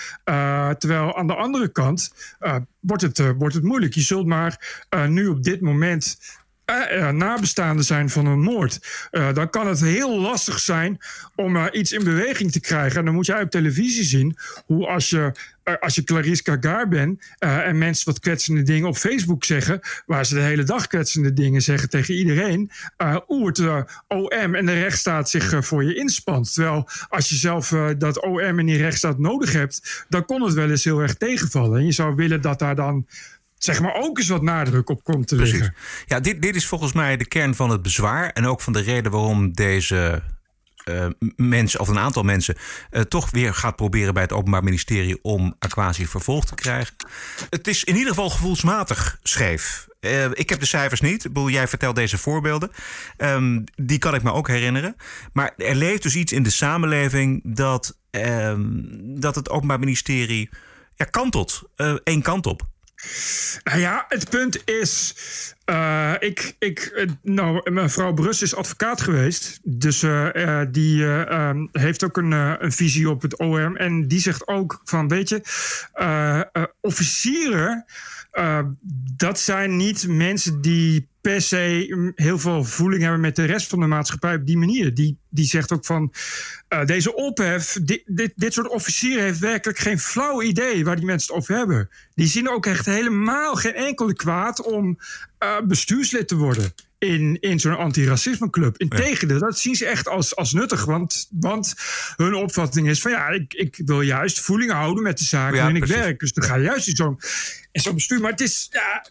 Terwijl 0.77 1.18
aan 1.18 1.27
de 1.27 1.36
andere 1.36 1.68
kant 1.68 2.13
wordt, 2.80 3.01
het, 3.01 3.33
wordt 3.38 3.56
het 3.56 3.63
moeilijk. 3.63 3.94
Je 3.94 4.01
zult 4.01 4.25
maar 4.25 4.86
nu 5.07 5.27
op 5.27 5.44
dit 5.44 5.62
moment 5.62 6.18
uh, 6.65 7.10
nabestaanden 7.10 7.86
zijn 7.86 8.10
van 8.10 8.25
een 8.25 8.42
moord, 8.42 9.07
uh, 9.12 9.33
dan 9.33 9.50
kan 9.50 9.68
het 9.68 9.80
heel 9.80 10.19
lastig 10.19 10.60
zijn 10.60 10.98
om 11.36 11.68
iets 11.71 11.92
in 11.92 12.04
beweging 12.04 12.51
te 12.51 12.60
krijgen. 12.60 13.00
En 13.00 13.06
dan 13.06 13.13
moet 13.13 13.25
jij 13.25 13.42
op 13.42 13.50
televisie 13.50 14.04
zien 14.04 14.38
hoe 14.65 14.88
als 14.88 15.10
je, 15.10 15.31
als 15.80 15.95
je 15.95 16.04
Clarice 16.04 16.44
Kagar 16.44 16.88
bent 16.88 17.24
en 17.39 17.77
mensen 17.77 18.06
wat 18.06 18.19
kwetsende 18.19 18.63
dingen 18.63 18.88
op 18.88 18.98
Facebook 18.98 19.44
zeggen, 19.44 19.80
waar 20.06 20.25
ze 20.25 20.33
de 20.33 20.42
hele 20.42 20.63
dag 20.63 20.88
kwetsende 20.88 21.33
dingen 21.33 21.62
zeggen 21.62 21.89
tegen 21.89 22.13
iedereen, 22.13 22.71
hoe 23.25 23.48
het 23.48 23.59
OM 24.07 24.56
en 24.56 24.66
de 24.66 24.80
rechtsstaat 24.80 25.30
zich 25.30 25.66
voor 25.66 25.83
je 25.83 25.95
inspant. 25.95 26.54
Terwijl 26.54 26.89
als 27.09 27.30
je 27.30 27.36
zelf 27.36 27.75
dat 27.98 28.21
OM 28.21 28.59
en 28.59 28.66
die 28.66 28.77
rechtsstaat 28.77 29.19
nodig 29.19 29.51
hebt, 29.51 30.06
dan 30.09 30.25
kon 30.25 30.42
het 30.42 30.54
wel 30.54 30.69
eens 30.69 30.83
heel 30.83 31.00
erg 31.00 31.16
tegenvallen. 31.16 31.80
En 31.80 31.86
je 31.86 31.92
zou 31.92 32.16
willen 32.16 32.42
dat 32.42 32.59
daar 32.59 32.75
dan 32.75 33.07
zeg 33.63 33.81
maar 33.81 33.95
ook 33.95 34.18
eens 34.18 34.27
wat 34.27 34.42
nadruk 34.42 34.89
op 34.89 35.04
komt 35.04 35.27
te 35.27 35.36
Precies. 35.36 35.54
liggen. 35.54 35.75
Ja, 36.06 36.19
dit, 36.19 36.42
dit 36.42 36.56
is 36.56 36.68
volgens 36.68 36.94
mij 36.94 37.18
de 37.18 37.25
kern 37.25 37.56
van 37.56 37.69
het 37.69 37.81
bezwaar. 37.81 38.30
En 38.30 38.45
ook 38.45 38.62
van 38.62 38.74
de 38.74 38.81
reden 38.81 39.12
waarom 39.12 39.54
deze 39.54 40.21
uh, 40.89 41.06
mensen, 41.36 41.80
of 41.80 41.88
een 41.88 42.00
aantal 42.00 42.24
mensen, 42.24 42.56
uh, 42.92 43.01
toch 43.01 43.31
weer 43.31 43.54
gaat 43.54 43.75
proberen 43.75 44.13
bij 44.13 44.24
het 44.24 44.31
Openbaar 44.31 44.63
Ministerie 44.63 45.24
om 45.24 45.56
Aquasi 45.60 46.07
vervolgd 46.07 46.48
te 46.48 46.56
krijgen. 46.56 46.95
Het 47.50 47.68
is 47.68 47.83
in 47.83 47.95
ieder 47.95 48.10
geval 48.10 48.30
gevoelsmatig 48.30 49.19
scheef. 49.24 49.88
Uh, 50.01 50.25
ik 50.33 50.50
heb 50.50 50.59
de 50.59 50.66
cijfers 50.66 51.01
niet. 51.01 51.25
Ik 51.25 51.33
bedoel, 51.33 51.50
jij 51.50 51.68
vertelt 51.68 51.95
deze 51.95 52.18
voorbeelden. 52.18 52.71
Um, 53.18 53.63
die 53.75 53.98
kan 53.98 54.16
ik 54.16 54.24
me 54.24 54.31
ook 54.31 54.48
herinneren. 54.48 54.95
Maar 55.33 55.54
er 55.57 55.75
leeft 55.75 56.04
dus 56.04 56.16
iets 56.16 56.31
in 56.31 56.44
de 56.44 56.50
samenleving 56.50 57.42
dat, 57.44 57.98
um, 58.12 58.86
dat 59.19 59.36
het 59.36 59.50
Openbaar 59.50 59.80
Ministerie 59.80 60.50
ja, 60.95 61.06
kantelt. 61.06 61.62
één 62.04 62.21
kant 62.21 62.45
op. 62.45 62.71
Nou 63.63 63.79
ja, 63.79 64.05
het 64.07 64.29
punt 64.29 64.61
is. 64.65 65.15
Uh, 65.65 66.13
ik, 66.19 66.55
ik, 66.59 67.07
nou, 67.21 67.71
mevrouw 67.71 68.13
Brus 68.13 68.42
is 68.42 68.56
advocaat 68.56 69.01
geweest. 69.01 69.59
Dus 69.63 70.04
uh, 70.04 70.61
die 70.71 71.04
um, 71.04 71.69
heeft 71.71 72.04
ook 72.04 72.18
een, 72.18 72.31
een, 72.31 72.71
visie 72.71 73.09
op 73.09 73.21
het 73.21 73.37
OM. 73.37 73.75
En 73.75 74.07
die 74.07 74.19
zegt 74.19 74.47
ook 74.47 74.81
van, 74.83 75.07
weet 75.07 75.30
je, 75.30 75.42
officieren... 76.81 77.85
dat 79.16 79.40
zijn 79.40 79.75
niet 79.78 80.07
mensen 80.07 80.61
die 80.61 81.07
per 81.21 81.42
se 81.42 82.11
heel 82.16 82.40
veel 82.40 82.63
voeling 82.63 83.02
hebben 83.02 83.21
met 83.21 83.35
de 83.35 83.45
rest 83.45 83.68
van 83.68 83.80
de 83.80 83.85
maatschappij 83.85 84.35
op 84.35 84.45
die 84.45 84.57
manier. 84.57 84.94
Die, 84.94 85.18
die 85.30 85.45
zegt 85.45 85.71
ook 85.71 85.85
van 85.85 86.13
uh, 86.69 86.85
deze 86.85 87.16
ophef, 87.16 87.80
dit, 87.83 88.04
dit, 88.06 88.33
dit 88.35 88.54
soort 88.54 88.68
officieren 88.68 89.23
heeft 89.23 89.40
werkelijk 89.40 89.80
geen 89.80 89.99
flauw 89.99 90.42
idee 90.42 90.85
waar 90.85 90.95
die 90.95 91.06
mensen 91.06 91.33
het 91.33 91.44
over 91.44 91.56
hebben. 91.56 91.90
Die 92.13 92.28
zien 92.28 92.49
ook 92.49 92.66
echt 92.66 92.85
helemaal 92.85 93.56
geen 93.56 93.73
enkele 93.73 94.13
kwaad 94.13 94.61
om 94.61 94.97
uh, 95.44 95.61
bestuurslid 95.61 96.28
te 96.28 96.35
worden 96.35 96.73
in, 97.04 97.38
in 97.40 97.60
zo'n 97.60 97.78
antiracismeclub. 97.78 98.78
Integendeel, 98.78 99.38
ja. 99.38 99.45
dat 99.45 99.60
zien 99.60 99.76
ze 99.76 99.86
echt 99.86 100.07
als, 100.07 100.36
als 100.36 100.54
nuttig. 100.54 100.86
Want, 100.86 101.28
want 101.30 101.74
hun 102.16 102.33
opvatting 102.33 102.90
is 102.90 103.02
van 103.02 103.12
ja, 103.12 103.28
ik, 103.28 103.54
ik 103.54 103.81
wil 103.86 104.02
juist 104.02 104.40
voeling 104.40 104.72
houden 104.72 105.04
met 105.04 105.18
de 105.18 105.24
zaken 105.24 105.56
ja, 105.56 105.62
waarin 105.62 105.81
ik 105.81 105.88
werk. 105.88 106.19
Dus 106.19 106.33
dan 106.33 106.44
ga 106.44 106.56
je 106.56 106.64
juist 106.64 106.88
in 106.88 106.95
zo'n 106.95 107.19
zo'n 107.72 107.94
bestuur. 107.94 108.22
Maar 108.22 108.31
het 108.31 108.42
is 108.42 108.68
ja, 108.72 109.06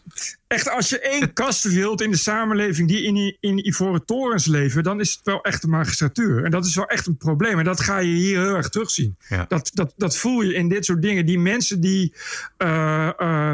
echt 0.47 0.69
als 0.69 0.89
je 0.89 0.99
één 0.99 1.33
kast 1.43 1.63
wilt 1.63 2.01
in 2.01 2.11
de 2.11 2.17
samenleving 2.17 2.87
die 2.87 3.03
in, 3.03 3.37
in 3.39 3.67
Ivoren 3.67 4.05
torens 4.05 4.45
leven, 4.45 4.83
dan 4.83 4.99
is 4.99 5.11
het 5.11 5.21
wel 5.23 5.41
echt 5.41 5.61
de 5.61 5.67
magistratuur. 5.67 6.43
En 6.43 6.51
dat 6.51 6.65
is 6.65 6.75
wel 6.75 6.87
echt 6.87 7.07
een 7.07 7.17
probleem. 7.17 7.59
En 7.59 7.65
dat 7.65 7.81
ga 7.81 7.97
je 7.97 8.13
hier 8.13 8.41
heel 8.41 8.55
erg 8.55 8.69
terugzien. 8.69 9.17
Ja. 9.27 9.45
Dat, 9.47 9.71
dat, 9.73 9.93
dat 9.97 10.17
voel 10.17 10.41
je 10.41 10.53
in 10.53 10.69
dit 10.69 10.85
soort 10.85 11.01
dingen. 11.01 11.25
Die 11.25 11.39
mensen 11.39 11.81
die 11.81 12.13
uh, 12.57 13.09
uh, 13.19 13.51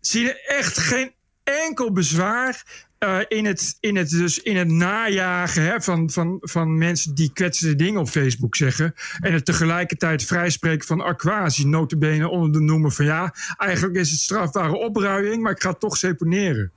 zien 0.00 0.34
echt 0.46 0.78
geen 0.78 1.14
enkel 1.44 1.92
bezwaar 1.92 2.85
uh, 2.98 3.18
in, 3.28 3.44
het, 3.44 3.76
in, 3.80 3.96
het, 3.96 4.10
dus 4.10 4.38
in 4.38 4.56
het 4.56 4.68
najagen 4.68 5.62
hè, 5.62 5.80
van, 5.80 6.10
van, 6.10 6.38
van 6.40 6.78
mensen 6.78 7.14
die 7.14 7.32
kwetsende 7.32 7.76
dingen 7.76 8.00
op 8.00 8.08
Facebook 8.08 8.56
zeggen. 8.56 8.94
En 9.20 9.32
het 9.32 9.44
tegelijkertijd 9.44 10.24
vrijspreken 10.24 10.86
van 10.86 11.00
aquasi, 11.00 11.66
notabene 11.66 12.28
onder 12.28 12.52
de 12.52 12.60
noemer 12.60 12.92
van 12.92 13.04
ja, 13.04 13.34
eigenlijk 13.56 13.96
is 13.98 14.10
het 14.10 14.20
strafbare 14.20 14.76
opruiing, 14.76 15.42
maar 15.42 15.52
ik 15.52 15.62
ga 15.62 15.70
het 15.70 15.80
toch 15.80 15.96
seponeren. 15.96 16.72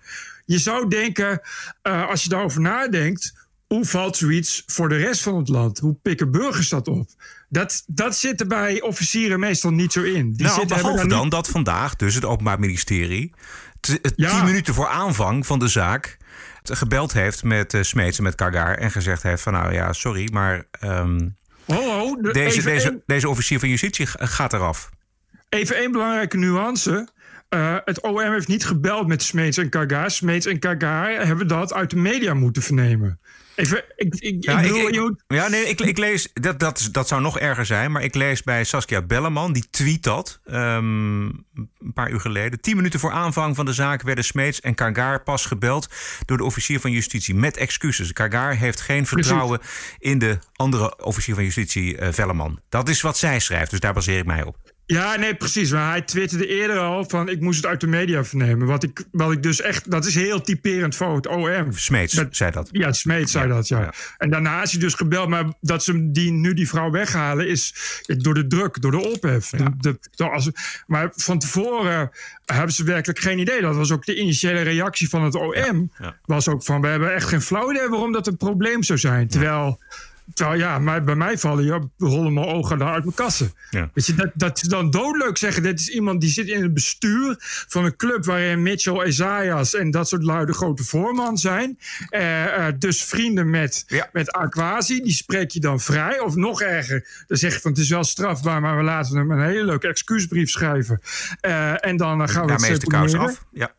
Je 0.45 0.57
zou 0.57 0.87
denken, 0.87 1.41
uh, 1.83 2.09
als 2.09 2.23
je 2.23 2.29
daarover 2.29 2.61
nadenkt, 2.61 3.33
hoe 3.69 3.85
valt 3.85 4.17
zoiets 4.17 4.63
voor 4.65 4.89
de 4.89 4.95
rest 4.95 5.21
van 5.21 5.37
het 5.37 5.49
land? 5.49 5.79
Hoe 5.79 5.93
pikken 6.01 6.31
burgers 6.31 6.69
dat 6.69 6.87
op? 6.87 7.09
Dat, 7.49 7.83
dat 7.87 8.15
zit 8.17 8.39
er 8.41 8.47
bij 8.47 8.81
officieren 8.81 9.39
meestal 9.39 9.71
niet 9.71 9.93
zo 9.93 10.01
in. 10.03 10.33
Die 10.33 10.45
nou, 10.45 10.65
behalve 10.67 11.07
dan 11.07 11.21
niet... 11.21 11.31
dat 11.31 11.47
vandaag 11.47 11.95
dus 11.95 12.15
het 12.15 12.25
Openbaar 12.25 12.59
Ministerie 12.59 13.33
t- 13.79 13.99
Ja. 14.15 14.29
tien 14.29 14.45
minuten 14.45 14.73
voor 14.73 14.87
aanvang 14.87 15.45
van 15.45 15.59
de 15.59 15.67
zaak 15.67 16.17
gebeld 16.63 17.13
heeft 17.13 17.43
met 17.43 17.73
uh, 17.73 17.81
Smeets 17.81 18.17
en 18.17 18.23
met 18.23 18.35
Kagar 18.35 18.77
en 18.77 18.91
gezegd 18.91 19.23
heeft 19.23 19.41
van 19.41 19.53
nou 19.53 19.73
ja, 19.73 19.93
sorry, 19.93 20.29
maar 20.31 20.65
de- 22.21 22.29
deze, 22.31 22.61
deze, 22.61 23.01
deze 23.05 23.29
officier 23.29 23.59
van 23.59 23.69
justitie 23.69 24.07
gaat 24.07 24.53
eraf. 24.53 24.89
Even 25.49 25.75
één 25.75 25.91
belangrijke 25.91 26.37
nuance. 26.37 27.07
Eh, 27.49 27.75
het 27.85 28.01
OM 28.01 28.19
heeft 28.19 28.47
niet 28.47 28.65
gebeld 28.65 29.07
met 29.07 29.23
Smeets 29.23 29.57
en 29.57 29.69
Kagar. 29.69 30.11
Smeets 30.11 30.45
en 30.45 30.59
Kagar 30.59 31.25
hebben 31.25 31.47
dat 31.47 31.73
uit 31.73 31.89
de 31.89 31.95
media 31.95 32.33
moeten 32.33 32.61
vernemen. 32.61 33.19
Even, 33.59 33.83
ik, 33.95 34.15
ik, 34.15 34.43
Ja, 34.43 34.59
ik 34.61 34.75
ik, 34.75 34.95
ik- 34.95 35.13
ja, 35.27 35.47
nee, 35.47 35.63
ik, 35.69 35.81
ik 35.81 35.97
lees, 35.97 36.29
dat, 36.33 36.59
dat, 36.59 36.89
dat 36.91 37.07
zou 37.07 37.21
nog 37.21 37.39
erger 37.39 37.65
zijn, 37.65 37.91
maar 37.91 38.03
ik 38.03 38.15
lees 38.15 38.43
bij 38.43 38.63
Saskia 38.63 39.01
Belleman, 39.01 39.53
die 39.53 39.67
tweet 39.69 40.03
dat 40.03 40.39
ehm, 40.45 41.23
een 41.25 41.93
paar 41.93 42.11
uur 42.11 42.19
geleden. 42.19 42.61
Tien 42.61 42.75
minuten 42.75 42.99
voor 42.99 43.11
aanvang 43.11 43.55
van 43.55 43.65
de 43.65 43.73
zaak 43.73 44.01
werden 44.01 44.23
Smeets 44.23 44.59
en 44.61 44.75
Kagar 44.75 45.23
pas 45.23 45.45
gebeld 45.45 45.87
door 46.25 46.37
de 46.37 46.43
officier 46.43 46.79
van 46.79 46.91
justitie 46.91 47.35
met 47.35 47.57
excuses. 47.57 48.13
Kagar 48.13 48.55
heeft 48.55 48.81
geen 48.81 49.05
vertrouwen 49.05 49.59
in 49.99 50.19
de 50.19 50.37
andere 50.55 51.03
officier 51.03 51.35
van 51.35 51.43
justitie, 51.43 51.97
eh 51.97 52.07
Velleman. 52.13 52.59
Dat 52.69 52.89
is 52.89 53.01
wat 53.01 53.17
zij 53.17 53.39
schrijft, 53.39 53.71
dus 53.71 53.79
daar 53.79 53.93
baseer 53.93 54.17
ik 54.19 54.25
mij 54.25 54.43
op. 54.43 54.57
Ja, 54.91 55.15
nee, 55.15 55.35
precies. 55.35 55.71
Maar 55.71 55.89
hij 55.89 56.01
twitterde 56.01 56.47
eerder 56.47 56.77
al 56.77 57.05
van... 57.09 57.29
ik 57.29 57.39
moest 57.39 57.57
het 57.57 57.65
uit 57.65 57.79
de 57.81 57.87
media 57.87 58.23
vernemen. 58.25 58.67
Wat 58.67 58.83
ik, 58.83 59.03
wat 59.11 59.31
ik 59.31 59.43
dus 59.43 59.61
echt... 59.61 59.91
Dat 59.91 60.05
is 60.05 60.15
heel 60.15 60.41
typerend 60.41 60.95
voor 60.95 61.15
het 61.15 61.27
OM. 61.27 61.71
Smeets 61.73 62.13
Dat- 62.13 62.35
zei 62.35 62.51
dat. 62.51 62.69
Ja, 62.71 62.91
Smeet 62.93 63.29
zei 63.29 63.47
dat, 63.47 63.67
ja. 63.67 63.79
ja. 63.79 63.93
En 64.17 64.29
daarna 64.29 64.61
is 64.61 64.71
hij 64.71 64.79
dus 64.79 64.93
gebeld. 64.93 65.29
Maar 65.29 65.45
dat 65.61 65.83
ze 65.83 66.11
die, 66.11 66.31
nu 66.31 66.53
die 66.53 66.67
vrouw 66.67 66.91
weghalen 66.91 67.47
is 67.47 67.73
door 68.05 68.33
de 68.33 68.47
druk, 68.47 68.81
door 68.81 68.91
de 68.91 69.05
ophef. 69.11 69.49
De- 69.49 69.99
de- 70.15 70.29
als, 70.29 70.49
maar 70.87 71.11
van 71.15 71.39
tevoren 71.39 72.11
hebben 72.45 72.73
ze 72.75 72.83
werkelijk 72.83 73.19
geen 73.19 73.39
idee. 73.39 73.61
Dat 73.61 73.75
was 73.75 73.91
ook 73.91 74.05
de 74.05 74.15
initiële 74.15 74.61
reactie 74.61 75.09
van 75.09 75.23
het 75.23 75.35
OM. 75.35 75.91
ja. 75.99 76.15
Was 76.25 76.47
ook 76.47 76.63
van, 76.63 76.81
we 76.81 76.87
hebben 76.87 77.13
echt 77.13 77.27
geen 77.27 77.41
flauw 77.41 77.71
idee 77.71 77.87
waarom 77.89 78.11
dat 78.11 78.27
een 78.27 78.37
probleem 78.37 78.83
zou 78.83 78.99
zijn. 78.99 79.27
Terwijl... 79.27 79.79
Terwijl 80.33 80.59
ja, 80.59 80.79
maar 80.79 81.03
bij 81.03 81.15
mij 81.15 81.37
vallen 81.37 81.65
ja, 81.65 81.79
rollen 81.97 82.33
mijn 82.33 82.45
ogen 82.45 82.77
daar 82.77 82.93
uit 82.93 83.03
mijn 83.03 83.15
kassen. 83.15 83.53
Ja. 83.69 83.89
Weet 83.93 84.05
je, 84.05 84.13
dat, 84.13 84.31
dat 84.33 84.57
is 84.61 84.67
dan 84.67 84.89
doodleuk 84.91 85.37
zeggen. 85.37 85.63
Dit 85.63 85.79
is 85.79 85.89
iemand 85.89 86.21
die 86.21 86.29
zit 86.29 86.47
in 86.47 86.61
het 86.61 86.73
bestuur 86.73 87.35
van 87.67 87.85
een 87.85 87.95
club 87.95 88.25
waarin 88.25 88.61
Mitchell 88.61 89.07
Isaias 89.07 89.73
en 89.75 89.91
dat 89.91 90.07
soort 90.07 90.23
luide 90.23 90.53
grote 90.53 90.83
voorman 90.83 91.37
zijn. 91.37 91.79
Eh, 92.09 92.67
eh, 92.67 92.73
dus 92.79 93.03
vrienden 93.03 93.49
met, 93.49 93.83
Ja. 93.87 94.09
met 94.11 94.31
Aquasi, 94.31 95.01
die 95.01 95.13
spreek 95.13 95.51
je 95.51 95.59
dan 95.59 95.79
vrij. 95.79 96.19
Of 96.19 96.35
nog 96.35 96.61
erger, 96.61 97.23
dan 97.27 97.37
zeg 97.37 97.53
je 97.53 97.59
van 97.59 97.71
het 97.71 97.79
is 97.79 97.89
wel 97.89 98.03
strafbaar, 98.03 98.61
maar 98.61 98.77
we 98.77 98.83
laten 98.83 99.17
hem 99.17 99.31
een 99.31 99.43
hele 99.43 99.65
leuke 99.65 99.87
excuusbrief 99.87 100.49
schrijven. 100.49 101.01
Eh, 101.41 101.85
en 101.85 101.97
dan 101.97 102.29
gaan 102.29 102.41
we 102.41 102.47
Daarmee 102.47 102.69
is 102.69 102.75
het 102.75 102.85
de 102.85 102.91
kous 102.91 103.13
af. 103.13 103.43
Ja. 103.51 103.71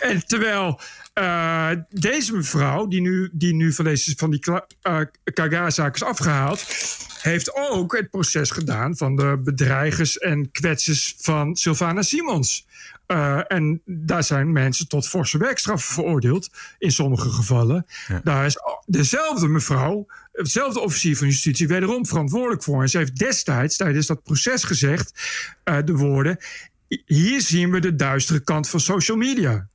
En 0.00 0.26
terwijl 0.26 0.80
eh, 1.16 1.70
deze 1.90 2.34
mevrouw, 2.34 2.86
die 2.86 3.00
nu, 3.00 3.30
die 3.32 3.54
nu 3.54 3.72
van, 3.72 3.84
deze, 3.84 4.14
van 4.16 4.30
die 4.30 4.40
kla- 4.40 4.66
eh, 4.82 5.00
Kaga-zaak 5.24 5.94
is 5.94 6.02
afgehaald, 6.02 6.66
heeft 7.20 7.54
ook 7.54 7.96
het 7.96 8.10
proces 8.10 8.50
gedaan 8.50 8.96
van 8.96 9.16
de 9.16 9.40
bedreigers 9.44 10.18
en 10.18 10.50
kwetsers 10.50 11.14
van 11.18 11.56
Sylvana 11.56 12.02
Simons. 12.02 12.66
Eh, 13.06 13.40
en 13.48 13.82
daar 13.84 14.24
zijn 14.24 14.52
mensen 14.52 14.88
tot 14.88 15.08
forse 15.08 15.38
werkstraffen 15.38 15.94
veroordeeld, 15.94 16.50
in 16.78 16.92
sommige 16.92 17.30
gevallen. 17.30 17.86
Daar 18.22 18.46
is 18.46 18.58
dezelfde 18.86 19.48
mevrouw, 19.48 20.06
dezelfde 20.32 20.80
officier 20.80 21.16
van 21.16 21.26
justitie, 21.26 21.68
wederom 21.68 22.06
verantwoordelijk 22.06 22.62
voor. 22.62 22.82
En 22.82 22.88
ze 22.88 22.98
heeft 22.98 23.18
destijds 23.18 23.76
tijdens 23.76 24.06
dat 24.06 24.22
proces 24.22 24.64
gezegd 24.64 25.12
de 25.64 25.92
woorden: 25.92 26.38
Hier 27.06 27.40
zien 27.40 27.70
we 27.70 27.80
de 27.80 27.94
duistere 27.94 28.40
kant 28.40 28.68
van 28.68 28.80
social 28.80 29.16
media. 29.16 29.68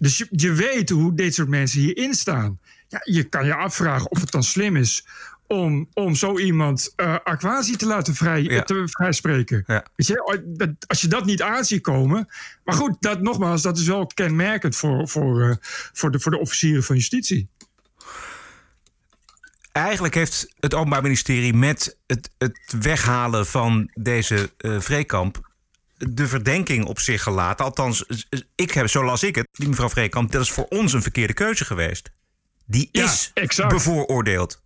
Dus 0.00 0.18
je, 0.18 0.26
je 0.30 0.52
weet 0.52 0.90
hoe 0.90 1.14
dit 1.14 1.34
soort 1.34 1.48
mensen 1.48 1.80
hierin 1.80 2.14
staan. 2.14 2.58
Ja, 2.88 3.00
je 3.04 3.24
kan 3.24 3.46
je 3.46 3.54
afvragen 3.54 4.10
of 4.10 4.20
het 4.20 4.30
dan 4.30 4.42
slim 4.42 4.76
is 4.76 5.06
om, 5.46 5.88
om 5.92 6.14
zo 6.14 6.38
iemand 6.38 6.92
aquasi 7.24 7.76
te 7.76 7.86
laten 7.86 8.14
vrij, 8.14 8.42
Ja. 8.42 8.62
te 8.62 8.82
vrijspreken. 8.86 9.64
Ja. 9.66 9.84
Weet 9.96 10.06
je, 10.06 10.24
oh, 10.24 10.66
als 10.86 11.00
je 11.00 11.08
dat 11.08 11.24
niet 11.24 11.42
aanziet 11.42 11.82
komen. 11.82 12.28
Maar 12.64 12.74
goed, 12.74 12.96
dat, 13.00 13.20
nogmaals, 13.20 13.62
dat 13.62 13.78
is 13.78 13.86
wel 13.86 14.06
kenmerkend 14.06 14.76
voor, 14.76 15.08
voor, 15.08 15.42
eh, 15.42 15.56
voor, 15.92 16.10
de, 16.10 16.20
voor 16.20 16.30
de 16.32 16.38
officieren 16.38 16.82
van 16.82 16.96
justitie. 16.96 17.48
Eigenlijk 19.72 20.14
heeft 20.14 20.54
het 20.60 20.74
Openbaar 20.74 21.02
Ministerie 21.02 21.54
met 21.54 21.96
het, 22.06 22.30
het 22.38 22.74
weghalen 22.80 23.46
van 23.46 23.90
deze 23.94 24.50
eh 24.56 24.80
Vreekamp 24.80 25.52
de 25.96 26.26
verdenking 26.28 26.84
op 26.84 26.98
zich 26.98 27.22
gelaten. 27.22 27.64
Althans, 27.64 28.04
ik 28.54 28.70
heb, 28.70 28.88
zo 28.88 29.04
las 29.04 29.22
ik 29.22 29.34
het, 29.34 29.48
die 29.52 29.68
mevrouw 29.68 29.88
Vreekamp, 29.88 30.32
dat 30.32 30.42
is 30.42 30.50
voor 30.50 30.66
ons 30.68 30.92
een 30.92 31.02
verkeerde 31.02 31.32
keuze 31.32 31.64
geweest. 31.64 32.10
Die 32.66 32.88
Ja, 32.92 33.04
is 33.04 33.30
exact. 33.34 33.72
bevooroordeeld. 33.72 34.62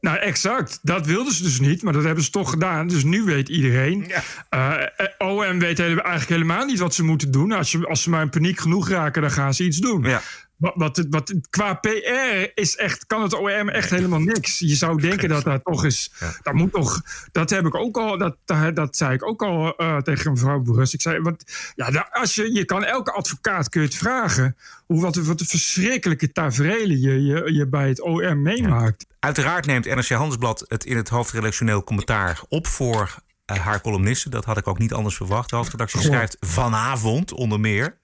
Nou, 0.00 0.16
exact. 0.18 0.78
Dat 0.82 1.06
wilden 1.06 1.32
ze 1.32 1.42
dus 1.42 1.60
niet, 1.60 1.82
maar 1.82 1.92
dat 1.92 2.04
hebben 2.04 2.24
ze 2.24 2.30
toch 2.30 2.50
gedaan. 2.50 2.88
Dus 2.88 3.04
nu 3.04 3.22
weet 3.22 3.48
iedereen. 3.48 4.04
Ja. 4.08 4.22
Eh, 4.48 4.82
eh, 4.96 5.28
OM 5.28 5.58
weet 5.58 5.80
eigenlijk 5.80 6.28
helemaal 6.28 6.64
niet 6.64 6.78
wat 6.78 6.94
ze 6.94 7.04
moeten 7.04 7.30
doen. 7.30 7.52
Als, 7.52 7.72
je, 7.72 7.86
als 7.86 8.02
ze 8.02 8.10
maar 8.10 8.22
in 8.22 8.30
paniek 8.30 8.60
genoeg 8.60 8.88
raken, 8.88 9.22
dan 9.22 9.30
gaan 9.30 9.54
ze 9.54 9.64
iets 9.64 9.78
doen. 9.78 10.02
Ja. 10.02 10.22
Wat, 10.58 10.72
wat, 10.76 11.06
wat, 11.10 11.34
qua 11.50 11.74
PR 11.74 12.50
is 12.54 12.76
echt, 12.76 13.06
kan 13.06 13.22
het 13.22 13.34
OM 13.34 13.68
echt 13.68 13.90
helemaal 13.90 14.20
niks. 14.20 14.58
Je 14.58 14.74
zou 14.74 15.00
denken 15.00 15.28
dat 15.28 15.44
dat 15.44 15.64
toch 15.64 15.84
is. 15.84 16.12
Dat 16.42 16.54
moet 16.54 16.72
toch. 16.72 17.02
Dat 17.32 17.50
heb 17.50 17.66
ik 17.66 17.74
ook 17.74 17.96
al. 17.96 18.18
Dat, 18.18 18.36
dat, 18.44 18.76
dat 18.76 18.96
zei 18.96 19.12
ik 19.12 19.26
ook 19.26 19.42
al 19.42 19.76
eh, 19.76 19.96
tegen 19.96 20.32
mevrouw 20.32 20.60
Brust. 20.60 20.94
Ik 20.94 21.00
zei, 21.00 21.20
wat, 21.20 21.44
ja, 21.74 22.08
als 22.10 22.34
je, 22.34 22.52
je 22.52 22.64
kan 22.64 22.84
elke 22.84 23.12
advocaat 23.12 23.68
kun 23.68 23.80
je 23.80 23.86
het 23.86 23.96
vragen. 23.96 24.56
Hoe, 24.86 25.00
wat, 25.00 25.16
wat 25.16 25.40
een 25.40 25.46
verschrikkelijke 25.46 26.32
tafereelen 26.32 27.00
je, 27.00 27.24
je, 27.24 27.52
je 27.54 27.66
bij 27.66 27.88
het 27.88 28.00
OM 28.00 28.42
meemaakt. 28.42 29.06
Uiteraard 29.18 29.66
neemt 29.66 29.84
NRC 29.84 30.08
Handelsblad 30.08 30.64
het 30.68 30.84
in 30.84 30.96
het 30.96 31.08
hoofdredactioneel 31.08 31.84
commentaar 31.84 32.40
op 32.48 32.66
voor 32.66 33.22
eh, 33.44 33.56
haar 33.56 33.80
columnisten. 33.80 34.30
Dat 34.30 34.44
had 34.44 34.56
ik 34.56 34.68
ook 34.68 34.78
niet 34.78 34.92
anders 34.92 35.16
verwacht. 35.16 35.50
De 35.50 35.56
hoofdredactie 35.56 36.00
schrijft 36.00 36.36
vanavond 36.40 37.32
onder 37.32 37.60
meer 37.60 37.96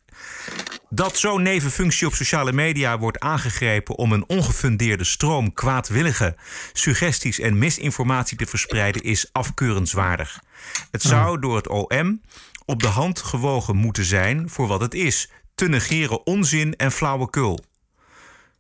dat 0.94 1.16
zo'n 1.16 1.42
nevenfunctie 1.42 2.06
op 2.06 2.14
sociale 2.14 2.52
media 2.52 2.98
wordt 2.98 3.20
aangegrepen 3.20 3.94
om 3.94 4.12
een 4.12 4.28
ongefundeerde 4.28 5.04
stroom 5.04 5.52
kwaadwillige 5.52 6.36
suggesties 6.72 7.38
en 7.38 7.58
misinformatie 7.58 8.36
te 8.36 8.46
verspreiden 8.46 9.02
is 9.02 9.28
afkeurenswaardig. 9.32 10.42
Het 10.90 11.02
zou 11.02 11.38
door 11.38 11.56
het 11.56 11.68
OM 11.68 12.20
op 12.64 12.82
de 12.82 12.88
hand 12.88 13.20
gewogen 13.20 13.76
moeten 13.76 14.04
zijn 14.04 14.50
voor 14.50 14.66
wat 14.66 14.80
het 14.80 14.94
is: 14.94 15.30
te 15.54 15.68
negeren 15.68 16.26
onzin 16.26 16.76
en 16.76 16.92
flauwekul. 16.92 17.64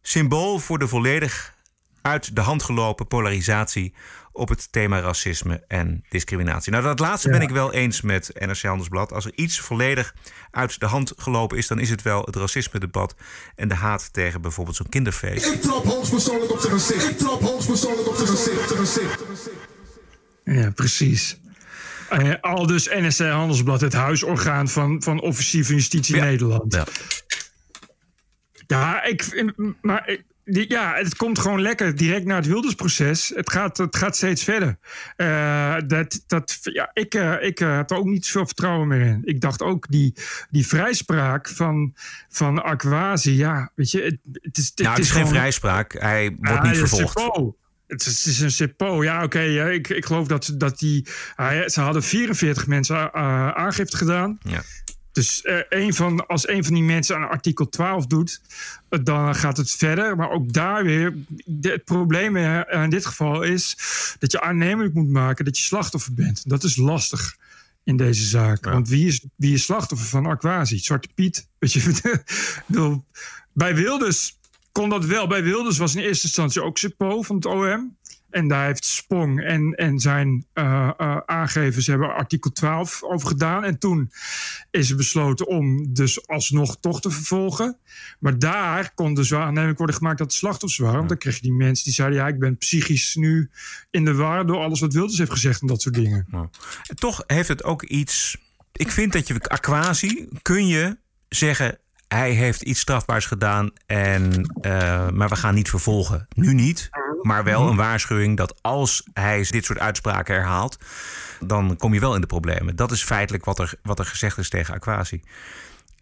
Symbool 0.02 0.58
voor 0.58 0.78
de 0.78 0.88
volledig 0.88 1.53
uit 2.06 2.34
de 2.36 2.40
hand 2.40 2.62
gelopen 2.62 3.06
polarisatie 3.06 3.94
op 4.32 4.48
het 4.48 4.72
thema 4.72 5.00
racisme 5.00 5.64
en 5.68 6.04
discriminatie. 6.08 6.72
Nou, 6.72 6.84
dat 6.84 6.98
laatste 6.98 7.28
ben 7.30 7.40
ik 7.40 7.50
wel 7.50 7.72
eens 7.72 8.00
met 8.00 8.30
NRC 8.38 8.62
Handelsblad. 8.62 9.12
Als 9.12 9.24
er 9.24 9.32
iets 9.34 9.60
volledig 9.60 10.14
uit 10.50 10.80
de 10.80 10.86
hand 10.86 11.12
gelopen 11.16 11.58
is, 11.58 11.66
dan 11.66 11.78
is 11.78 11.90
het 11.90 12.02
wel 12.02 12.22
het 12.24 12.36
racisme-debat 12.36 13.14
en 13.56 13.68
de 13.68 13.74
haat 13.74 14.12
tegen 14.12 14.40
bijvoorbeeld 14.40 14.76
zo'n 14.76 14.88
kinderfeest. 14.88 15.46
Ik 15.46 15.60
trap 15.62 15.84
hoogstpersoonlijk 15.84 16.50
op 16.50 16.58
zijn 16.58 16.72
gezicht. 16.72 17.10
Ik 17.10 17.18
trap 17.18 17.40
hoogstpersoonlijk 17.40 18.08
op 18.08 18.14
zijn 18.16 18.28
gezicht. 18.28 18.68
Zijn 18.68 18.78
gezicht. 18.78 19.22
Ja, 20.44 20.70
precies. 20.70 21.38
Eh, 22.08 22.32
al 22.40 22.66
dus 22.66 22.86
NSC 22.88 23.18
Handelsblad, 23.20 23.80
het 23.80 23.92
huisorgaan 23.92 24.68
van, 24.68 25.02
van 25.02 25.20
officier 25.20 25.64
van 25.64 25.74
justitie 25.74 26.16
Ja. 26.16 26.24
Nederland. 26.24 26.74
Ja. 26.74 26.86
Ja, 28.66 29.02
ik 29.02 29.44
maar 29.80 30.08
ik- 30.08 30.24
die- 30.44 30.70
ja, 30.70 30.94
het 30.94 31.16
komt 31.16 31.38
gewoon 31.38 31.60
lekker 31.60 31.96
direct 31.96 32.24
na 32.26 32.36
het 32.36 32.46
Wildersproces. 32.46 33.32
Het 33.34 33.50
gaat, 33.50 33.76
het 33.76 33.96
gaat 33.96 34.16
steeds 34.16 34.44
verder. 34.44 34.78
Eh, 35.16 35.76
dat, 35.86 36.24
dat, 36.26 36.58
ja, 36.62 36.90
ik 36.92 37.14
eh, 37.14 37.34
ik 37.40 37.60
eh, 37.60 37.76
heb 37.76 37.90
er 37.90 37.96
ook 37.96 38.04
niet 38.04 38.26
zoveel 38.26 38.46
vertrouwen 38.46 38.88
meer 38.88 39.00
in. 39.00 39.20
Ik 39.24 39.40
dacht 39.40 39.62
ook 39.62 39.86
die, 39.88 40.14
die 40.50 40.66
vrijspraak 40.66 41.48
van, 41.48 41.94
van 42.28 42.62
Aquasi, 42.62 43.36
ja, 43.36 43.70
weet 43.74 43.90
je, 43.90 44.02
het, 44.02 44.18
het 44.42 44.58
is, 44.58 44.72
Nou, 44.74 44.88
het 44.94 44.98
is 44.98 45.10
geen 45.10 45.20
gewoon- 45.20 45.34
vrijspraak. 45.36 45.92
Hij 45.92 46.28
wordt 46.40 46.40
Ja, 46.48 46.62
niet 46.70 46.76
het 46.80 46.92
is 46.92 46.98
vervolgd. 46.98 47.52
Het 47.86 48.06
is, 48.06 48.16
het 48.24 48.26
is 48.26 48.40
een 48.40 48.50
CEPO. 48.50 49.02
Ja, 49.02 49.22
oké. 49.22 49.40
ik, 49.70 49.88
ik 49.88 50.04
geloof 50.04 50.26
dat, 50.26 50.54
dat 50.56 50.78
die... 50.78 51.06
hij- 51.36 51.68
ze 51.68 51.80
hadden 51.80 52.02
44 52.02 52.66
mensen 52.66 53.12
aangifte 53.54 53.96
gedaan. 53.96 54.38
Ja. 54.42 54.62
Dus 55.14 55.42
eh, 55.42 55.58
een 55.68 55.94
van, 55.94 56.26
als 56.26 56.48
een 56.48 56.64
van 56.64 56.74
die 56.74 56.82
mensen 56.82 57.16
aan 57.16 57.28
artikel 57.28 57.68
12 57.68 58.06
doet, 58.06 58.40
eh, 58.88 58.98
dan 59.02 59.34
gaat 59.34 59.56
het 59.56 59.70
verder. 59.70 60.16
Maar 60.16 60.30
ook 60.30 60.52
daar 60.52 60.84
weer, 60.84 61.14
de- 61.44 61.70
het 61.70 61.84
probleem 61.84 62.36
eh, 62.36 62.82
in 62.82 62.90
dit 62.90 63.06
geval 63.06 63.42
is 63.42 63.76
dat 64.18 64.32
je 64.32 64.40
aannemelijk 64.40 64.94
moet 64.94 65.08
maken 65.08 65.44
dat 65.44 65.58
je 65.58 65.64
slachtoffer 65.64 66.14
bent. 66.14 66.48
Dat 66.48 66.64
is 66.64 66.76
lastig 66.76 67.36
in 67.84 67.96
deze 67.96 68.24
zaak. 68.24 68.64
Want 68.64 68.88
wie 68.88 69.06
is, 69.06 69.24
wie 69.36 69.54
is 69.54 69.64
slachtoffer 69.64 70.06
van 70.08 70.26
Aquasi? 70.26 70.78
Zwarte 70.78 71.08
Piet? 71.14 71.46
Weet 71.58 71.72
je, 71.72 72.22
bij 73.52 73.74
Wilders 73.74 74.38
kon 74.72 74.88
dat 74.88 75.04
wel. 75.04 75.26
Bij 75.26 75.42
Wilders 75.42 75.78
was 75.78 75.94
in 75.94 76.02
eerste 76.02 76.26
instantie 76.26 76.62
ook 76.62 76.78
CEPO 76.78 77.22
van 77.22 77.36
het 77.36 77.46
OM. 77.46 77.96
En 78.34 78.48
daar 78.48 78.66
heeft 78.66 78.84
Spong 78.84 79.44
en, 79.44 79.72
en 79.72 79.98
zijn 79.98 80.46
uh, 80.54 80.90
uh, 80.98 81.16
aangevers 81.26 81.86
hebben 81.86 82.14
artikel 82.14 82.52
12 82.52 83.02
over 83.02 83.28
gedaan. 83.28 83.64
En 83.64 83.78
toen 83.78 84.10
is 84.70 84.90
er 84.90 84.96
besloten 84.96 85.46
om 85.46 85.92
dus 85.94 86.26
alsnog 86.26 86.76
toch 86.80 87.00
te 87.00 87.10
vervolgen. 87.10 87.76
Maar 88.18 88.38
daar 88.38 88.94
kon 88.94 89.14
dus 89.14 89.34
aannemelijk 89.34 89.78
worden 89.78 89.96
gemaakt 89.96 90.18
dat 90.18 90.26
het 90.26 90.36
slachtoffers 90.36 90.80
waren. 90.80 90.96
Want 90.96 91.08
dan 91.08 91.18
kreeg 91.18 91.34
je 91.34 91.42
die 91.42 91.52
mensen 91.52 91.84
die 91.84 91.92
zeiden... 91.92 92.18
ja, 92.18 92.26
ik 92.26 92.38
ben 92.38 92.58
psychisch 92.58 93.14
nu 93.14 93.50
in 93.90 94.04
de 94.04 94.14
war 94.14 94.46
door 94.46 94.58
alles 94.58 94.80
wat 94.80 94.92
Wilders 94.92 95.18
heeft 95.18 95.30
gezegd... 95.30 95.60
en 95.60 95.66
dat 95.66 95.82
soort 95.82 95.94
dingen. 95.94 96.26
Nou, 96.30 96.48
toch 96.94 97.24
heeft 97.26 97.48
het 97.48 97.64
ook 97.64 97.82
iets... 97.82 98.36
Ik 98.72 98.90
vind 98.90 99.12
dat 99.12 99.28
je 99.28 99.40
Aquasi 99.40 100.28
kun 100.42 100.66
je 100.66 100.96
zeggen 101.28 101.78
hij 102.08 102.30
heeft 102.30 102.62
iets 102.62 102.80
strafbaars 102.80 103.26
gedaan, 103.26 103.70
en, 103.86 104.50
uh, 104.62 105.08
maar 105.08 105.28
we 105.28 105.36
gaan 105.36 105.54
niet 105.54 105.68
vervolgen. 105.68 106.26
Nu 106.34 106.54
niet, 106.54 106.90
maar 107.22 107.44
wel 107.44 107.68
een 107.68 107.76
waarschuwing 107.76 108.36
dat 108.36 108.58
als 108.62 109.02
hij 109.12 109.46
dit 109.50 109.64
soort 109.64 109.78
uitspraken 109.78 110.34
herhaalt, 110.34 110.78
dan 111.40 111.76
kom 111.76 111.94
je 111.94 112.00
wel 112.00 112.14
in 112.14 112.20
de 112.20 112.26
problemen. 112.26 112.76
Dat 112.76 112.90
is 112.90 113.04
feitelijk 113.04 113.44
wat 113.44 113.58
er, 113.58 113.74
wat 113.82 113.98
er 113.98 114.04
gezegd 114.04 114.38
is 114.38 114.48
tegen 114.48 114.74
Aquasi. 114.74 115.22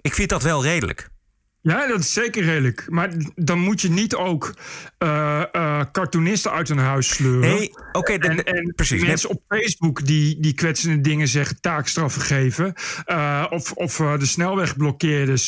Ik 0.01 0.15
vind 0.15 0.29
dat 0.29 0.43
wel 0.43 0.63
redelijk. 0.63 1.09
Ja, 1.63 1.87
dat 1.87 2.01
is 2.01 2.13
zeker 2.13 2.45
redelijk. 2.45 2.87
Maar 2.89 3.11
dan 3.35 3.59
moet 3.59 3.81
je 3.81 3.91
niet 3.91 4.15
ook 4.15 4.55
uh, 4.99 5.43
uh, 5.53 5.81
cartoonisten 5.93 6.53
uit 6.53 6.69
een 6.69 6.79
huis 6.79 7.09
sleuren. 7.09 7.41
Nee, 7.41 7.71
oké, 7.93 7.99
okay, 7.99 8.17
en, 8.17 8.45
en 8.45 8.73
precies. 8.75 9.05
Mensen 9.05 9.31
op 9.31 9.43
Facebook 9.49 10.07
die, 10.07 10.41
die 10.41 10.55
kwetsende 10.55 11.01
dingen 11.01 11.29
zeggen, 11.29 11.61
taakstraffen 11.61 12.23
geven. 12.23 12.73
Uh, 13.07 13.47
of 13.51 13.73
of 13.73 13.97
de 13.97 14.27
snelweg 14.27 14.77
blokkeerders 14.77 15.47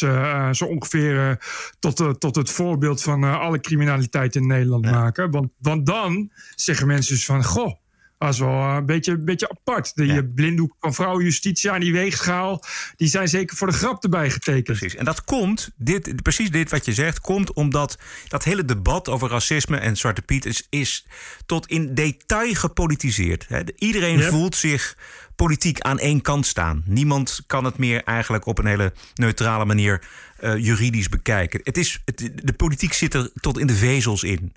zo 0.50 0.64
ongeveer 0.64 1.38
tot, 1.78 2.20
tot 2.20 2.36
het 2.36 2.50
voorbeeld 2.50 3.02
van 3.02 3.24
alle 3.24 3.60
criminaliteit 3.60 4.36
in 4.36 4.46
Nederland 4.46 4.84
ja. 4.84 4.90
maken. 4.90 5.30
Want, 5.30 5.48
want 5.58 5.86
dan 5.86 6.30
zeggen 6.54 6.86
mensen 6.86 7.14
dus 7.14 7.24
van, 7.24 7.44
goh, 7.44 7.72
dat 8.18 8.32
is 8.32 8.38
wel 8.38 8.76
een 8.76 8.86
beetje, 8.86 9.12
een 9.12 9.24
beetje 9.24 9.48
apart. 9.48 9.94
De 9.94 10.06
ja. 10.06 10.22
blinddoek 10.34 10.76
van 10.80 10.94
vrouwenjustitie 10.94 11.70
aan 11.70 11.80
die 11.80 11.92
weegschaal... 11.92 12.64
die 12.96 13.08
zijn 13.08 13.28
zeker 13.28 13.56
voor 13.56 13.66
de 13.66 13.72
grap 13.72 14.02
erbij 14.02 14.30
getekend. 14.30 14.64
Precies. 14.64 14.94
En 14.94 15.04
dat 15.04 15.24
komt, 15.24 15.70
dit, 15.76 16.22
precies 16.22 16.50
dit 16.50 16.70
wat 16.70 16.84
je 16.84 16.92
zegt... 16.92 17.20
komt 17.20 17.52
omdat 17.52 17.98
dat 18.28 18.44
hele 18.44 18.64
debat 18.64 19.08
over 19.08 19.28
racisme 19.28 19.76
en 19.76 19.96
Zwarte 19.96 20.22
Piet... 20.22 20.44
is, 20.44 20.66
is 20.70 21.06
tot 21.46 21.66
in 21.66 21.94
detail 21.94 22.54
gepolitiseerd. 22.54 23.46
Iedereen 23.76 24.18
yep. 24.18 24.30
voelt 24.30 24.56
zich 24.56 24.96
politiek 25.36 25.80
aan 25.80 25.98
één 25.98 26.20
kant 26.20 26.46
staan. 26.46 26.82
Niemand 26.86 27.42
kan 27.46 27.64
het 27.64 27.78
meer 27.78 28.02
eigenlijk 28.04 28.46
op 28.46 28.58
een 28.58 28.66
hele 28.66 28.92
neutrale 29.14 29.64
manier... 29.64 30.02
Uh, 30.40 30.56
juridisch 30.56 31.08
bekijken. 31.08 31.60
Het 31.62 31.78
is, 31.78 32.02
het, 32.04 32.30
de 32.34 32.52
politiek 32.52 32.92
zit 32.92 33.14
er 33.14 33.30
tot 33.34 33.58
in 33.58 33.66
de 33.66 33.74
vezels 33.74 34.22
in. 34.22 34.54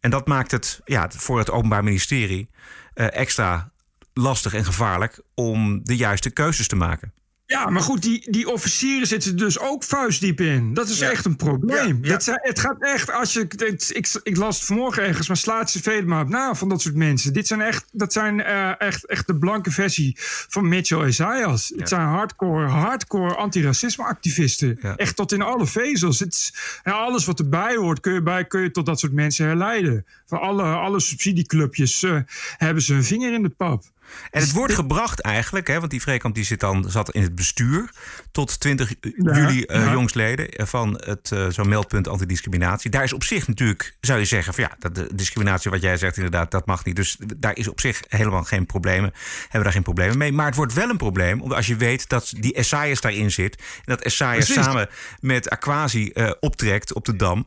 En 0.00 0.10
dat 0.10 0.26
maakt 0.26 0.50
het 0.50 0.80
ja, 0.84 1.10
voor 1.10 1.38
het 1.38 1.50
Openbaar 1.50 1.84
Ministerie 1.84 2.48
extra 2.94 3.72
lastig 4.12 4.54
en 4.54 4.64
gevaarlijk 4.64 5.20
om 5.34 5.84
de 5.84 5.96
juiste 5.96 6.30
keuzes 6.30 6.68
te 6.68 6.76
maken. 6.76 7.12
Ja, 7.52 7.70
maar 7.70 7.82
goed, 7.82 8.02
die, 8.02 8.30
die 8.30 8.50
officieren 8.50 9.06
zitten 9.06 9.36
dus 9.36 9.58
ook 9.58 9.84
vuistdiep 9.84 10.40
in. 10.40 10.74
Dat 10.74 10.88
is 10.88 10.98
ja. 10.98 11.10
echt 11.10 11.24
een 11.24 11.36
probleem. 11.36 11.98
Ja, 12.02 12.08
ja. 12.08 12.12
Het, 12.12 12.38
het, 12.42 12.58
gaat 12.58 12.76
echt, 12.80 13.12
als 13.12 13.32
je. 13.32 13.46
Het, 13.56 13.90
ik, 13.94 14.20
ik 14.22 14.36
las 14.36 14.56
het 14.56 14.64
vanmorgen 14.64 15.02
ergens, 15.02 15.28
maar 15.28 15.36
slaat 15.36 15.70
ze 15.70 15.82
veel 15.82 16.02
maar 16.04 16.22
op 16.22 16.28
na 16.28 16.54
van 16.54 16.68
dat 16.68 16.80
soort 16.80 16.94
mensen. 16.94 17.32
Dit 17.32 17.46
zijn 17.46 17.60
echt, 17.60 17.84
dat 17.92 18.12
zijn 18.12 18.38
uh, 18.38 18.80
echt, 18.80 19.06
echt 19.06 19.26
de 19.26 19.36
blanke 19.36 19.70
versie 19.70 20.16
van 20.48 20.68
Mitchell 20.68 21.06
Isaias. 21.06 21.72
Het 21.76 21.88
zijn 21.88 22.06
hardcore, 22.06 22.66
hardcore 22.66 23.34
antiracisme-activisten. 23.34 24.80
Echt 24.96 25.16
tot 25.16 25.32
in 25.32 25.42
alle 25.42 25.66
vezels. 25.66 26.18
Het 26.18 26.32
is, 26.32 26.54
alles 26.82 27.24
wat 27.24 27.38
erbij 27.38 27.76
hoort, 27.76 28.00
kun 28.00 28.12
je, 28.12 28.22
bij, 28.22 28.44
kun 28.44 28.62
je 28.62 28.70
tot 28.70 28.86
dat 28.86 29.00
soort 29.00 29.12
mensen 29.12 29.46
herleiden. 29.46 30.06
Van 30.26 30.40
alle, 30.40 30.62
alle 30.62 31.00
subsidieclubjes 31.00 32.02
uh, 32.02 32.20
hebben 32.56 32.82
ze 32.82 32.94
een 32.94 33.04
vinger 33.04 33.32
in 33.32 33.42
de 33.42 33.48
pap. 33.48 33.84
En 34.30 34.40
het 34.40 34.52
wordt 34.52 34.74
gebracht 34.74 35.20
eigenlijk, 35.20 35.66
hè, 35.66 35.78
want 35.78 35.90
die 35.90 36.00
Vreekamp 36.00 36.34
die 36.34 36.44
zit 36.44 36.60
dan, 36.60 36.90
zat 36.90 37.10
in 37.10 37.22
het 37.22 37.34
bestuur 37.34 37.90
tot 38.30 38.60
20 38.60 38.94
juli 39.16 39.58
uh, 39.58 39.64
ja. 39.66 39.92
jongsleden 39.92 40.66
van 40.66 41.02
het 41.04 41.30
uh, 41.34 41.46
zo'n 41.48 41.68
meldpunt 41.68 42.08
antidiscriminatie. 42.08 42.90
Daar 42.90 43.02
is 43.02 43.12
op 43.12 43.24
zich 43.24 43.48
natuurlijk, 43.48 43.96
zou 44.00 44.18
je 44.18 44.24
zeggen, 44.24 44.54
van 44.54 44.64
ja, 44.64 44.76
dat 44.78 44.94
de 44.94 45.14
discriminatie 45.14 45.70
wat 45.70 45.82
jij 45.82 45.96
zegt 45.96 46.16
inderdaad, 46.16 46.50
dat 46.50 46.66
mag 46.66 46.84
niet. 46.84 46.96
Dus 46.96 47.16
daar 47.36 47.56
is 47.56 47.68
op 47.68 47.80
zich 47.80 48.00
helemaal 48.08 48.44
geen 48.44 48.66
problemen, 48.66 49.12
hebben 49.42 49.62
daar 49.62 49.72
geen 49.72 49.82
problemen 49.82 50.18
mee. 50.18 50.32
Maar 50.32 50.46
het 50.46 50.56
wordt 50.56 50.72
wel 50.72 50.88
een 50.88 50.96
probleem, 50.96 51.40
omdat 51.40 51.56
als 51.56 51.66
je 51.66 51.76
weet 51.76 52.08
dat 52.08 52.32
die 52.36 52.54
Essayas 52.54 53.00
daarin 53.00 53.30
zit 53.30 53.56
en 53.56 53.82
dat 53.84 54.00
Essayas 54.00 54.52
samen 54.52 54.88
met 55.20 55.50
Aquasi 55.50 56.10
uh, 56.14 56.30
optrekt 56.40 56.92
op 56.92 57.04
de 57.04 57.16
Dam 57.16 57.46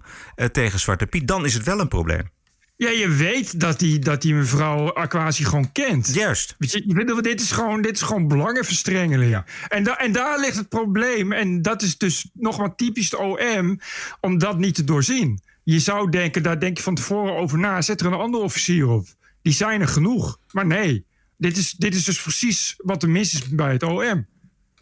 tegen 0.51 0.80
Zwarte 0.80 1.08
Piet, 1.08 1.28
dan 1.28 1.45
is 1.45 1.54
het 1.54 1.63
wel 1.63 1.80
een 1.80 1.88
probleem. 1.88 2.34
Ja, 2.77 2.89
je 2.89 3.07
weet 3.07 3.59
dat 3.59 3.79
die, 3.79 3.99
dat 3.99 4.21
die 4.21 4.33
mevrouw 4.33 4.93
Aquasi 4.93 5.43
gewoon 5.43 5.71
kent. 5.71 6.13
Juist. 6.13 6.55
Weet 6.57 6.71
je, 6.71 6.83
je 6.88 6.93
weet, 6.93 7.23
dit, 7.23 7.41
is 7.41 7.51
gewoon, 7.51 7.81
dit 7.81 7.95
is 7.95 8.01
gewoon 8.01 8.27
belangenverstrengeling. 8.27 9.31
Ja. 9.31 9.45
En, 9.67 9.83
da, 9.83 9.97
en 9.97 10.11
daar 10.11 10.39
ligt 10.39 10.55
het 10.55 10.69
probleem. 10.69 11.31
En 11.31 11.61
dat 11.61 11.81
is 11.81 11.97
dus 11.97 12.29
nog 12.33 12.57
wat 12.57 12.77
typisch 12.77 13.09
de 13.09 13.17
OM, 13.17 13.79
om 14.19 14.38
dat 14.38 14.57
niet 14.57 14.75
te 14.75 14.83
doorzien. 14.83 15.39
Je 15.63 15.79
zou 15.79 16.09
denken, 16.09 16.43
daar 16.43 16.59
denk 16.59 16.77
je 16.77 16.83
van 16.83 16.95
tevoren 16.95 17.35
over 17.35 17.57
na, 17.57 17.81
zet 17.81 17.99
er 17.99 18.07
een 18.07 18.13
andere 18.13 18.43
officier 18.43 18.88
op. 18.88 19.07
Die 19.41 19.53
zijn 19.53 19.81
er 19.81 19.88
genoeg. 19.88 20.39
Maar 20.51 20.65
nee, 20.65 21.05
dit 21.38 21.57
is, 21.57 21.71
dit 21.71 21.95
is 21.95 22.03
dus 22.03 22.21
precies 22.21 22.73
wat 22.77 23.03
er 23.03 23.09
mis 23.09 23.33
is 23.33 23.49
bij 23.49 23.71
het 23.71 23.83
OM. 23.83 24.27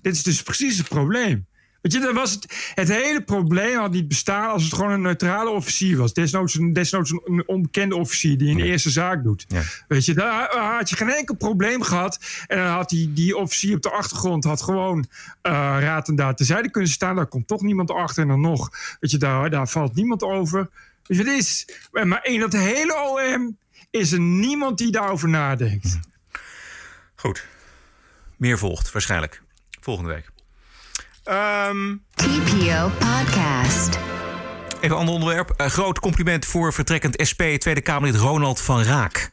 Dit 0.01 0.15
is 0.15 0.23
dus 0.23 0.43
precies 0.43 0.77
het 0.77 0.87
probleem. 0.87 1.45
Weet 1.83 1.93
je, 1.93 1.99
dan 1.99 2.13
was 2.13 2.31
het, 2.31 2.71
het 2.73 2.87
hele 2.87 3.23
probleem 3.23 3.77
had 3.77 3.91
niet 3.91 4.07
bestaan 4.07 4.49
als 4.49 4.63
het 4.63 4.73
gewoon 4.73 4.91
een 4.91 5.01
neutrale 5.01 5.49
officier 5.49 5.97
was. 5.97 6.13
Desnoods 6.13 6.55
een, 6.55 6.73
desnoods 6.73 7.11
een 7.11 7.43
onbekende 7.45 7.95
officier 7.95 8.37
die 8.37 8.51
een 8.51 8.57
ja. 8.57 8.63
eerste 8.63 8.89
zaak 8.89 9.23
doet. 9.23 9.45
Ja. 9.47 9.61
Weet 9.87 10.05
je, 10.05 10.13
daar 10.13 10.57
had 10.77 10.89
je 10.89 10.95
geen 10.95 11.09
enkel 11.09 11.35
probleem 11.35 11.81
gehad. 11.81 12.19
En 12.47 12.57
dan 12.57 12.67
had 12.67 12.89
die, 12.89 13.13
die 13.13 13.37
officier 13.37 13.75
op 13.75 13.81
de 13.81 13.89
achtergrond 13.89 14.43
had 14.43 14.61
gewoon 14.61 14.97
uh, 14.97 15.51
raad 15.79 16.07
en 16.07 16.15
daad 16.15 16.37
terzijde 16.37 16.71
kunnen 16.71 16.91
staan. 16.91 17.15
Daar 17.15 17.27
komt 17.27 17.47
toch 17.47 17.61
niemand 17.61 17.91
achter. 17.91 18.21
En 18.21 18.27
dan 18.27 18.41
nog, 18.41 18.69
weet 18.99 19.11
je, 19.11 19.17
daar, 19.17 19.49
daar 19.49 19.67
valt 19.67 19.95
niemand 19.95 20.23
over. 20.23 20.69
Weet 21.05 21.17
je, 21.17 21.23
het 21.23 21.39
is, 21.39 21.67
maar 21.91 22.25
in 22.25 22.39
dat 22.39 22.53
hele 22.53 22.95
OM 22.95 23.57
is 23.89 24.11
er 24.11 24.19
niemand 24.19 24.77
die 24.77 24.91
daarover 24.91 25.29
nadenkt. 25.29 25.99
Goed. 27.15 27.45
Meer 28.35 28.57
volgt 28.57 28.91
waarschijnlijk 28.91 29.41
volgende 29.79 30.13
week. 30.13 30.32
Um, 31.29 32.03
TPO 32.15 32.91
Podcast. 32.99 33.97
Even 34.75 34.81
een 34.81 34.91
ander 34.91 35.13
onderwerp. 35.13 35.53
Een 35.57 35.69
groot 35.69 35.99
compliment 35.99 36.45
voor 36.45 36.73
vertrekkend 36.73 37.27
SP 37.29 37.41
Tweede 37.57 37.81
Kamerlid 37.81 38.15
Ronald 38.19 38.61
van 38.61 38.83
Raak. 38.83 39.31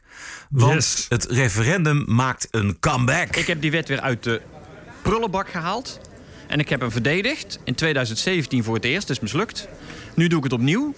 Want 0.49 0.73
Yes. 0.73 1.05
het 1.09 1.25
referendum 1.25 2.03
maakt 2.07 2.47
een 2.51 2.79
comeback. 2.79 3.35
Ik 3.35 3.47
heb 3.47 3.61
die 3.61 3.71
wet 3.71 3.87
weer 3.87 4.01
uit 4.01 4.23
de 4.23 4.41
prullenbak 5.01 5.49
gehaald. 5.49 5.99
En 6.47 6.59
ik 6.59 6.69
heb 6.69 6.79
hem 6.81 6.91
verdedigd. 6.91 7.59
In 7.63 7.75
2017 7.75 8.63
voor 8.63 8.75
het 8.75 8.85
eerst, 8.85 9.09
is 9.09 9.19
mislukt. 9.19 9.67
Nu 10.15 10.27
doe 10.27 10.37
ik 10.37 10.43
het 10.43 10.53
opnieuw. 10.53 10.93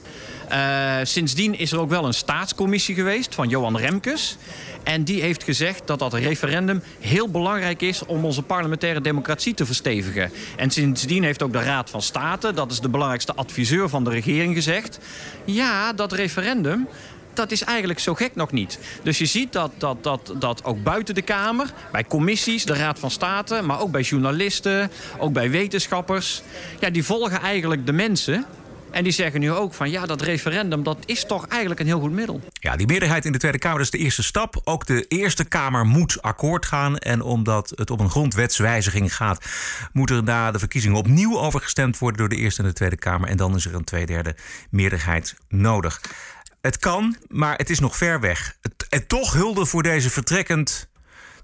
Uh, 0.51 0.95
sindsdien 1.03 1.59
is 1.59 1.71
er 1.71 1.79
ook 1.79 1.89
wel 1.89 2.05
een 2.05 2.13
staatscommissie 2.13 2.95
geweest 2.95 3.35
van 3.35 3.49
Johan 3.49 3.77
Remkes. 3.77 4.37
En 4.83 5.03
die 5.03 5.21
heeft 5.21 5.43
gezegd 5.43 5.81
dat 5.85 5.99
dat 5.99 6.13
referendum 6.13 6.83
heel 6.99 7.29
belangrijk 7.29 7.81
is 7.81 8.05
om 8.05 8.25
onze 8.25 8.41
parlementaire 8.41 9.01
democratie 9.01 9.53
te 9.53 9.65
verstevigen. 9.65 10.31
En 10.55 10.71
sindsdien 10.71 11.23
heeft 11.23 11.43
ook 11.43 11.53
de 11.53 11.63
Raad 11.63 11.89
van 11.89 12.01
State, 12.01 12.53
dat 12.53 12.71
is 12.71 12.79
de 12.79 12.89
belangrijkste 12.89 13.33
adviseur 13.33 13.89
van 13.89 14.03
de 14.03 14.09
regering, 14.09 14.55
gezegd: 14.55 14.99
ja, 15.45 15.93
dat 15.93 16.11
referendum. 16.11 16.87
Dat 17.33 17.51
is 17.51 17.63
eigenlijk 17.63 17.99
zo 17.99 18.13
gek 18.13 18.35
nog 18.35 18.51
niet. 18.51 18.79
Dus 19.03 19.17
je 19.17 19.25
ziet 19.25 19.53
dat, 19.53 19.71
dat, 19.77 20.03
dat, 20.03 20.33
dat 20.39 20.63
ook 20.63 20.83
buiten 20.83 21.15
de 21.15 21.21
Kamer, 21.21 21.73
bij 21.91 22.05
commissies, 22.05 22.65
de 22.65 22.73
Raad 22.73 22.99
van 22.99 23.11
State, 23.11 23.61
maar 23.61 23.81
ook 23.81 23.91
bij 23.91 24.01
journalisten, 24.01 24.91
ook 25.17 25.33
bij 25.33 25.49
wetenschappers, 25.49 26.41
ja, 26.79 26.89
die 26.89 27.03
volgen 27.03 27.41
eigenlijk 27.41 27.85
de 27.85 27.93
mensen 27.93 28.45
en 28.93 29.03
die 29.03 29.13
zeggen 29.13 29.39
nu 29.39 29.51
ook 29.51 29.73
van 29.73 29.89
ja, 29.89 30.05
dat 30.05 30.21
referendum 30.21 30.83
dat 30.83 30.97
is 31.05 31.25
toch 31.25 31.47
eigenlijk 31.47 31.79
een 31.79 31.85
heel 31.85 31.99
goed 31.99 32.11
middel. 32.11 32.41
Ja, 32.51 32.75
die 32.75 32.87
meerderheid 32.87 33.25
in 33.25 33.31
de 33.31 33.37
Tweede 33.37 33.57
Kamer 33.57 33.81
is 33.81 33.89
de 33.89 33.97
eerste 33.97 34.23
stap. 34.23 34.61
Ook 34.63 34.85
de 34.85 35.05
Eerste 35.07 35.43
Kamer 35.43 35.85
moet 35.85 36.21
akkoord 36.21 36.65
gaan. 36.65 36.97
En 36.97 37.21
omdat 37.21 37.71
het 37.75 37.89
om 37.89 37.99
een 37.99 38.09
grondwetswijziging 38.09 39.15
gaat, 39.15 39.45
moet 39.91 40.09
er 40.09 40.23
na 40.23 40.51
de 40.51 40.59
verkiezingen 40.59 40.97
opnieuw 40.97 41.39
over 41.39 41.59
gestemd 41.59 41.97
worden 41.97 42.19
door 42.19 42.29
de 42.29 42.35
Eerste 42.35 42.61
en 42.61 42.67
de 42.67 42.73
Tweede 42.73 42.95
Kamer. 42.95 43.29
En 43.29 43.37
dan 43.37 43.55
is 43.55 43.65
er 43.65 43.75
een 43.75 43.83
tweederde 43.83 44.35
meerderheid 44.69 45.35
nodig. 45.47 46.01
Het 46.61 46.79
kan, 46.79 47.15
maar 47.27 47.57
het 47.57 47.69
is 47.69 47.79
nog 47.79 47.97
ver 47.97 48.19
weg. 48.19 48.57
Het, 48.61 48.87
en 48.89 49.07
toch 49.07 49.33
hulde 49.33 49.65
voor 49.65 49.83
deze 49.83 50.09
vertrekkend 50.09 50.89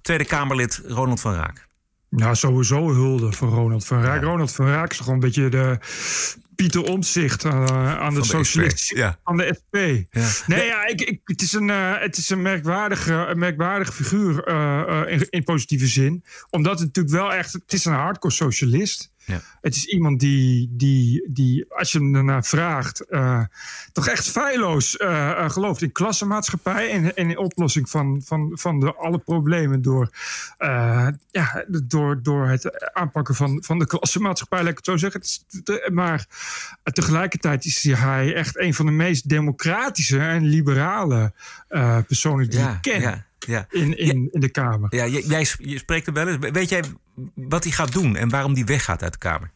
Tweede 0.02 0.26
Kamerlid 0.26 0.82
Ronald 0.86 1.22
van 1.22 1.34
Raak. 1.34 1.68
Nou, 2.10 2.36
sowieso 2.36 2.94
hulde 2.94 3.32
voor 3.32 3.50
Ronald 3.50 3.86
van 3.86 4.02
Raak. 4.02 4.22
Ja. 4.22 4.28
Ronald 4.28 4.52
van 4.52 4.68
Raak 4.68 4.92
is 4.92 4.98
gewoon 4.98 5.14
een 5.14 5.20
beetje 5.20 5.50
de 5.50 5.78
Pieter 6.60 6.84
Omtzigt 6.84 7.44
uh, 7.44 8.00
aan 8.00 8.14
de, 8.14 8.20
de 8.20 8.26
socialistische 8.26 8.96
ja. 8.96 9.20
aan 9.24 9.38
de 9.38 9.56
SP. 9.60 9.76
Ja. 10.12 10.30
Nee, 10.48 10.66
ja, 10.66 10.86
ik, 10.86 11.02
ik, 11.02 11.22
het 11.24 11.42
is 11.42 11.54
een, 11.54 11.68
uh, 11.68 12.00
het 12.00 12.18
is 12.18 12.30
een 12.30 12.42
merkwaardige, 12.42 13.14
een 13.14 13.40
merkwaardige 13.40 13.92
figuur 13.92 14.50
uh, 14.50 15.02
in, 15.08 15.28
in, 15.30 15.44
positieve 15.44 15.88
zin. 15.88 16.24
Omdat 16.50 16.80
het 16.80 16.88
natuurlijk 16.88 17.16
wel 17.16 17.34
echt, 17.34 17.54
het 17.54 17.74
is 17.74 17.86
een 17.86 17.94
hardcore 17.94 18.34
socialist. 18.34 19.12
Het 19.62 19.76
is 19.76 19.86
iemand 19.86 20.20
die, 20.20 20.70
die, 20.72 21.28
die 21.30 21.66
als 21.70 21.92
je 21.92 22.00
hem 22.00 22.16
ernaar 22.16 22.44
vraagt, 22.44 23.06
uh, 23.10 23.44
toch 23.92 24.08
echt 24.08 24.30
feilloos 24.30 24.96
uh, 24.96 25.50
gelooft 25.50 25.82
in 25.82 25.92
klassenmaatschappij 25.92 26.92
en 26.92 27.16
in 27.16 27.38
oplossing 27.38 27.90
van, 27.90 28.22
van, 28.26 28.52
van 28.54 28.80
de, 28.80 28.96
alle 28.96 29.18
problemen 29.18 29.82
door, 29.82 30.10
uh, 30.60 31.08
ja, 31.32 31.66
door, 31.68 32.24
door 32.24 32.48
het 32.48 32.94
aanpakken 32.94 33.36
van, 33.36 33.64
van 33.66 33.80
de 33.80 33.88
klassenmaatschappij, 33.88 34.60
laat 34.60 34.72
ik 34.72 34.78
het 34.78 34.86
zo 34.86 34.98
zeggen. 34.98 35.22
Het 35.64 35.90
maar 35.94 36.26
tegelijkertijd 36.84 37.66
is 37.66 37.84
hij 37.84 38.34
echt 38.34 38.60
een 38.60 38.74
van 38.74 38.86
de 38.86 38.92
meest 38.92 39.30
democratische 39.30 40.20
en 40.20 40.44
liberale 40.46 41.34
personen 42.08 42.50
die 42.50 42.60
ja, 42.60 42.74
ik 42.74 42.82
ken. 42.82 43.02
Ja. 43.02 43.28
Ja. 43.40 43.66
In, 43.70 43.98
in, 43.98 44.28
in 44.32 44.40
de 44.40 44.50
Kamer. 44.50 44.96
Ja, 44.96 45.08
jij 45.08 45.48
je 45.58 45.78
spreekt 45.78 46.08
er 46.08 46.14
wel 46.14 46.28
eens. 46.28 46.50
Weet 46.52 46.70
jij 46.70 46.84
wat 47.34 47.64
hij 47.64 47.74
gaat 47.74 47.92
doen 47.92 48.16
en 48.16 48.30
waarom 48.30 48.54
hij 48.54 48.64
weggaat 48.64 49.04
uit 49.04 49.12
de 49.12 49.18
Kamer? 49.18 49.52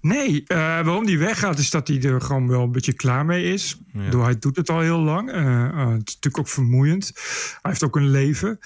Nee, 0.00 0.44
uh, 0.48 0.56
waarom 0.58 1.06
die 1.06 1.18
weggaat 1.18 1.58
is 1.58 1.70
dat 1.70 1.88
hij 1.88 2.02
er 2.02 2.20
gewoon 2.20 2.48
wel 2.48 2.62
een 2.62 2.72
beetje 2.72 2.92
klaar 2.92 3.24
mee 3.24 3.52
is. 3.52 3.80
Ja. 3.92 4.10
Door, 4.10 4.24
hij 4.24 4.38
doet 4.38 4.56
het 4.56 4.70
al 4.70 4.80
heel 4.80 4.98
lang. 4.98 5.34
Uh, 5.34 5.42
uh, 5.44 5.78
het 5.78 6.08
is 6.08 6.14
natuurlijk 6.14 6.38
ook 6.38 6.48
vermoeiend. 6.48 7.12
Hij 7.62 7.70
heeft 7.70 7.84
ook 7.84 7.96
een 7.96 8.10
leven. 8.10 8.58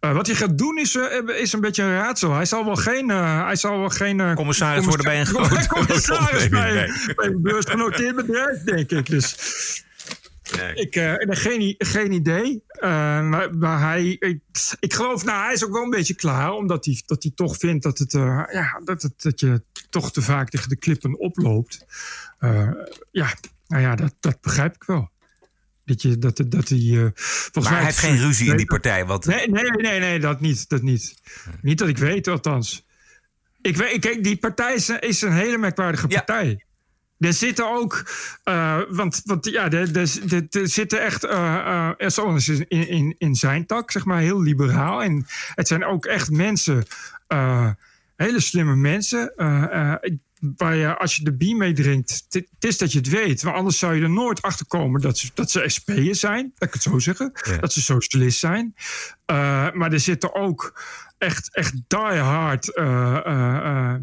wat 0.00 0.26
hij 0.26 0.36
gaat 0.36 0.58
doen 0.58 0.78
is, 0.78 0.98
is 1.40 1.52
een 1.52 1.60
beetje 1.60 1.82
een 1.82 1.92
raadsel. 1.92 2.34
Hij 2.34 2.44
zal 2.44 2.64
wel 2.64 2.76
geen... 2.76 3.08
hij 3.08 3.56
zal 3.56 3.78
wel 3.78 3.88
geen 3.88 4.34
commissaris 4.34 4.84
worden 4.84 5.04
bij 5.04 5.20
een 5.20 5.26
groot 5.26 5.66
commissaris 5.76 6.48
bij, 6.48 6.92
bij 7.16 7.26
een 7.26 7.42
beursgenoteerd 7.42 8.16
bedrijf, 8.16 8.62
denk 8.64 8.90
ik. 8.90 9.06
Dus 9.06 9.84
Nee. 10.54 10.74
Ik 10.74 10.96
uh, 10.96 11.14
geen, 11.18 11.74
geen 11.78 12.12
idee. 12.12 12.64
Uh, 12.74 12.80
maar, 13.28 13.54
maar, 13.54 13.80
hij, 13.80 14.06
ik, 14.08 14.40
ik, 14.80 14.94
geloof, 14.94 15.24
nou, 15.24 15.44
hij 15.44 15.52
is 15.52 15.64
ook 15.64 15.72
wel 15.72 15.82
een 15.82 15.90
beetje 15.90 16.14
klaar, 16.14 16.52
omdat 16.52 16.84
hij, 16.84 17.02
dat 17.06 17.22
hij 17.22 17.32
toch 17.34 17.56
vindt 17.56 17.82
dat, 17.82 17.98
het, 17.98 18.12
uh, 18.12 18.42
ja, 18.52 18.80
dat, 18.84 19.02
het, 19.02 19.22
dat 19.22 19.40
je 19.40 19.62
toch 19.90 20.12
te 20.12 20.22
vaak 20.22 20.48
tegen 20.48 20.68
de 20.68 20.76
klippen 20.76 21.18
oploopt. 21.18 21.84
ja, 23.10 23.34
nou 23.66 23.82
ja, 23.82 23.94
dat, 23.94 24.14
dat 24.20 24.40
begrijp 24.40 24.74
ik 24.74 24.84
wel. 24.84 25.10
Dat, 25.84 26.02
je, 26.02 26.18
dat, 26.18 26.42
dat 26.46 26.68
hij, 26.68 27.12
maar 27.52 27.72
hij 27.72 27.84
heeft 27.84 27.98
geen 27.98 28.18
ruzie 28.18 28.50
in 28.50 28.56
die 28.56 28.66
partij. 28.66 29.06
Want... 29.06 29.26
Nee, 29.26 29.48
nee, 29.48 29.70
nee, 29.70 30.00
nee, 30.00 30.20
dat 30.20 30.40
niet. 30.40 30.68
Dat 30.68 30.82
niet. 30.82 31.14
niet 31.62 31.78
dat 31.78 31.88
ik 31.88 31.98
weet, 31.98 32.28
althans. 32.28 32.86
Ik 33.60 33.76
weet, 33.76 33.98
kijk, 33.98 34.24
die 34.24 34.36
partij 34.36 34.74
is, 34.74 34.88
is 34.88 35.22
een 35.22 35.32
hele 35.32 35.58
merkwaardige 35.58 36.06
partij. 36.06 36.48
Ja. 36.48 36.65
Er 37.18 37.32
zitten 37.32 37.70
ook, 37.70 38.10
uh, 38.44 38.80
want, 38.88 39.22
want 39.24 39.46
ja, 39.46 39.70
er, 39.70 39.96
er, 39.96 40.46
er 40.50 40.68
zitten 40.68 41.02
echt, 41.02 41.24
uh, 41.24 41.90
uh, 41.98 42.08
zoals 42.08 42.48
in, 42.48 42.68
in, 42.68 43.14
in 43.18 43.34
zijn 43.34 43.66
tak, 43.66 43.90
zeg 43.90 44.04
maar, 44.04 44.20
heel 44.20 44.42
liberaal. 44.42 45.02
En 45.02 45.26
het 45.54 45.68
zijn 45.68 45.84
ook 45.84 46.04
echt 46.04 46.30
mensen, 46.30 46.84
hele 48.16 48.40
slimme 48.40 48.76
mensen. 48.76 49.32
waar 50.56 50.74
je, 50.74 50.96
als 50.96 51.16
je 51.16 51.24
de 51.24 51.32
bier 51.32 51.56
mee 51.56 51.72
drinkt, 51.72 52.26
het 52.28 52.46
is 52.58 52.78
dat 52.78 52.92
je 52.92 52.98
het 52.98 53.08
weet. 53.08 53.42
Maar 53.42 53.54
anders 53.54 53.78
zou 53.78 53.94
je 53.94 54.02
er 54.02 54.10
nooit 54.10 54.42
achter 54.42 54.66
komen 54.66 55.00
dat 55.00 55.18
ze, 55.18 55.30
dat 55.34 55.50
ze 55.50 55.62
SP'er 55.66 56.14
zijn, 56.14 56.52
laat 56.56 56.68
ik 56.68 56.72
het 56.72 56.82
zo 56.82 56.98
zeggen. 56.98 57.32
Ja. 57.42 57.56
Dat 57.56 57.72
ze 57.72 57.82
socialist 57.82 58.38
zijn. 58.38 58.74
maar 59.74 59.92
er 59.92 60.00
zitten 60.00 60.34
ook 60.34 60.82
echt, 61.18 61.54
echt 61.54 61.72
die 61.86 61.98
hard 61.98 62.70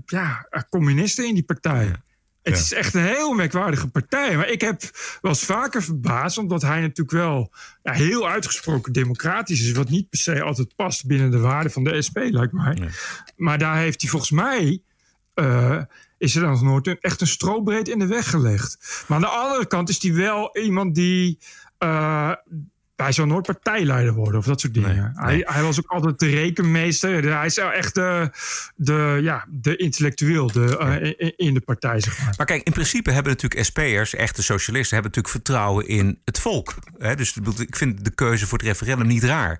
ja, 0.06 0.48
communisten 0.70 1.28
in 1.28 1.34
die 1.34 1.44
partij. 1.44 1.86
Ja. 1.86 2.02
Het 2.44 2.58
is 2.58 2.74
echt 2.74 2.94
een 2.94 3.06
heel 3.06 3.34
merkwaardige 3.34 3.88
partij. 3.88 4.38
Maar 4.38 4.50
ik 4.50 4.62
heb 4.62 4.82
eens 5.22 5.44
vaker 5.44 5.84
verbaasd, 5.84 6.38
omdat 6.38 6.62
hij 6.62 6.82
natuurlijk 6.82 7.12
wel 7.12 7.52
ja, 7.84 7.92
heel 7.92 8.30
uitgesproken 8.30 8.94
democratisch 8.94 9.62
is. 9.62 9.72
Wat 9.72 9.90
niet 9.90 10.10
per 10.10 10.20
se 10.20 10.42
altijd 10.42 10.76
past 10.76 11.06
binnen 11.06 11.32
de 11.32 11.40
waarden 11.40 11.72
van 11.72 11.84
de 11.84 12.02
SP, 12.08 12.18
lijkt 12.18 12.54
mij. 12.54 12.90
Maar 13.36 13.58
daar 13.58 13.78
heeft 13.78 14.02
hij 14.02 14.10
volgens 14.10 14.32
mij. 14.32 14.82
Uh, 15.36 15.82
is 16.18 16.36
er 16.36 16.42
dan 16.42 16.52
nog 16.52 16.62
nooit 16.62 17.00
echt 17.00 17.22
een 17.22 17.28
strobreed 17.28 17.88
in 17.88 18.00
de 18.00 18.08
weg 18.08 18.30
gelegd. 18.30 19.04
Maar 19.08 19.18
aan 19.18 19.24
de 19.24 19.28
andere 19.28 19.68
kant 19.68 19.90
is 19.90 20.02
hij 20.02 20.14
wel 20.14 20.58
iemand 20.58 20.96
die. 20.96 21.40
Uh, 21.80 22.32
hij 23.04 23.12
zou 23.12 23.28
nooit 23.28 23.46
partijleider 23.46 24.14
worden 24.14 24.40
of 24.40 24.46
dat 24.46 24.60
soort 24.60 24.74
dingen. 24.74 24.96
Nee, 24.96 25.10
hij, 25.14 25.34
nee. 25.34 25.44
hij, 25.46 25.64
was 25.64 25.80
ook 25.80 25.92
altijd 25.92 26.20
de 26.20 26.30
rekenmeester. 26.30 27.38
Hij 27.38 27.46
is 27.46 27.58
echt 27.58 27.96
de, 27.96 28.30
de, 28.76 29.20
ja, 29.22 29.46
de 29.50 29.76
intellectueel 29.76 30.52
de, 30.52 31.14
uh, 31.22 31.32
in 31.48 31.54
de 31.54 31.62
partij, 31.62 32.00
zeg 32.00 32.20
maar. 32.20 32.34
Maar 32.38 32.46
kijk, 32.46 32.64
in 32.64 32.72
principe 32.72 33.12
hebben 33.12 33.32
natuurlijk 33.32 33.66
SP'ers, 33.66 34.16
echte 34.16 34.44
socialisten... 34.44 34.94
hebben 34.94 35.12
natuurlijk 35.12 35.46
vertrouwen 35.46 35.88
in 35.88 36.20
het 36.26 36.40
volk. 36.40 36.76
Hè? 36.98 37.16
Dus 37.16 37.38
ik 37.58 37.76
vind 37.76 38.06
de 38.06 38.12
keuze 38.12 38.48
voor 38.48 38.58
het 38.58 38.68
referendum 38.68 39.08
niet 39.08 39.24
raar. 39.24 39.60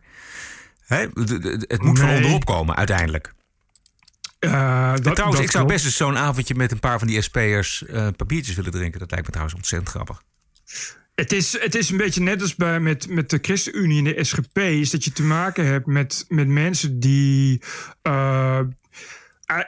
Hè? 0.86 0.98
Het 0.98 1.82
moet 1.82 1.98
nee. 1.98 2.08
van 2.08 2.16
onderop 2.16 2.46
komen, 2.46 2.76
uiteindelijk. 2.76 3.34
Uh, 4.40 4.92
dat, 4.92 5.04
trouwens, 5.04 5.36
dat 5.36 5.46
ik 5.46 5.52
zou 5.52 5.68
best 5.68 5.86
eens 5.86 5.96
zo'n 5.96 6.18
avondje 6.18 6.56
met 6.56 6.72
een 6.72 6.80
paar 6.80 7.00
van 7.00 7.08
die 7.08 7.22
SP'ers 7.22 7.84
uh, 7.88 8.08
papiertjes 8.16 8.56
willen 8.56 8.72
drinken. 8.72 9.00
Dat 9.00 9.12
lijkt 9.12 9.26
me 9.26 9.32
trouwens 9.32 9.58
ontzettend 9.58 9.92
grappig. 9.92 10.22
Het 11.16 11.32
is, 11.32 11.60
het 11.60 11.76
is 11.76 11.90
een 11.90 11.98
beetje 11.98 12.22
net 12.22 12.42
als 12.42 12.56
bij, 12.56 12.80
met, 12.80 13.10
met 13.10 13.30
de 13.30 13.40
ChristenUnie 13.42 13.98
en 13.98 14.04
de 14.04 14.24
SGP, 14.24 14.58
is 14.58 14.90
dat 14.90 15.04
je 15.04 15.12
te 15.12 15.24
maken 15.24 15.66
hebt 15.66 15.86
met, 15.86 16.26
met 16.30 16.48
mensen 16.48 17.00
die 17.00 17.62
uh, 18.04 18.60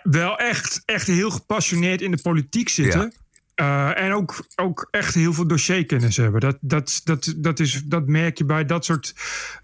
wel 0.04 0.38
echt, 0.38 0.82
echt 0.86 1.08
heel 1.08 1.30
gepassioneerd 1.30 2.02
in 2.02 2.12
de 2.12 2.22
politiek 2.22 2.70
zitten. 2.70 3.14
Ja. 3.56 3.94
Uh, 3.96 4.04
en 4.04 4.14
ook, 4.14 4.48
ook 4.56 4.88
echt 4.92 5.14
heel 5.14 5.34
veel 5.34 5.48
dossierkennis 5.48 6.18
hebben. 6.18 6.42
Dat, 6.42 6.58
dat, 6.62 7.02
dat, 7.04 7.34
dat, 7.38 7.60
is, 7.60 7.82
dat 7.86 8.08
merk 8.08 8.38
je 8.38 8.46
bij 8.46 8.66
dat 8.66 8.86
soort, 8.86 9.16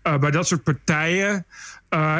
uh, 0.04 0.18
bij 0.18 0.32
dat 0.32 0.48
soort 0.48 0.64
partijen. 0.64 1.46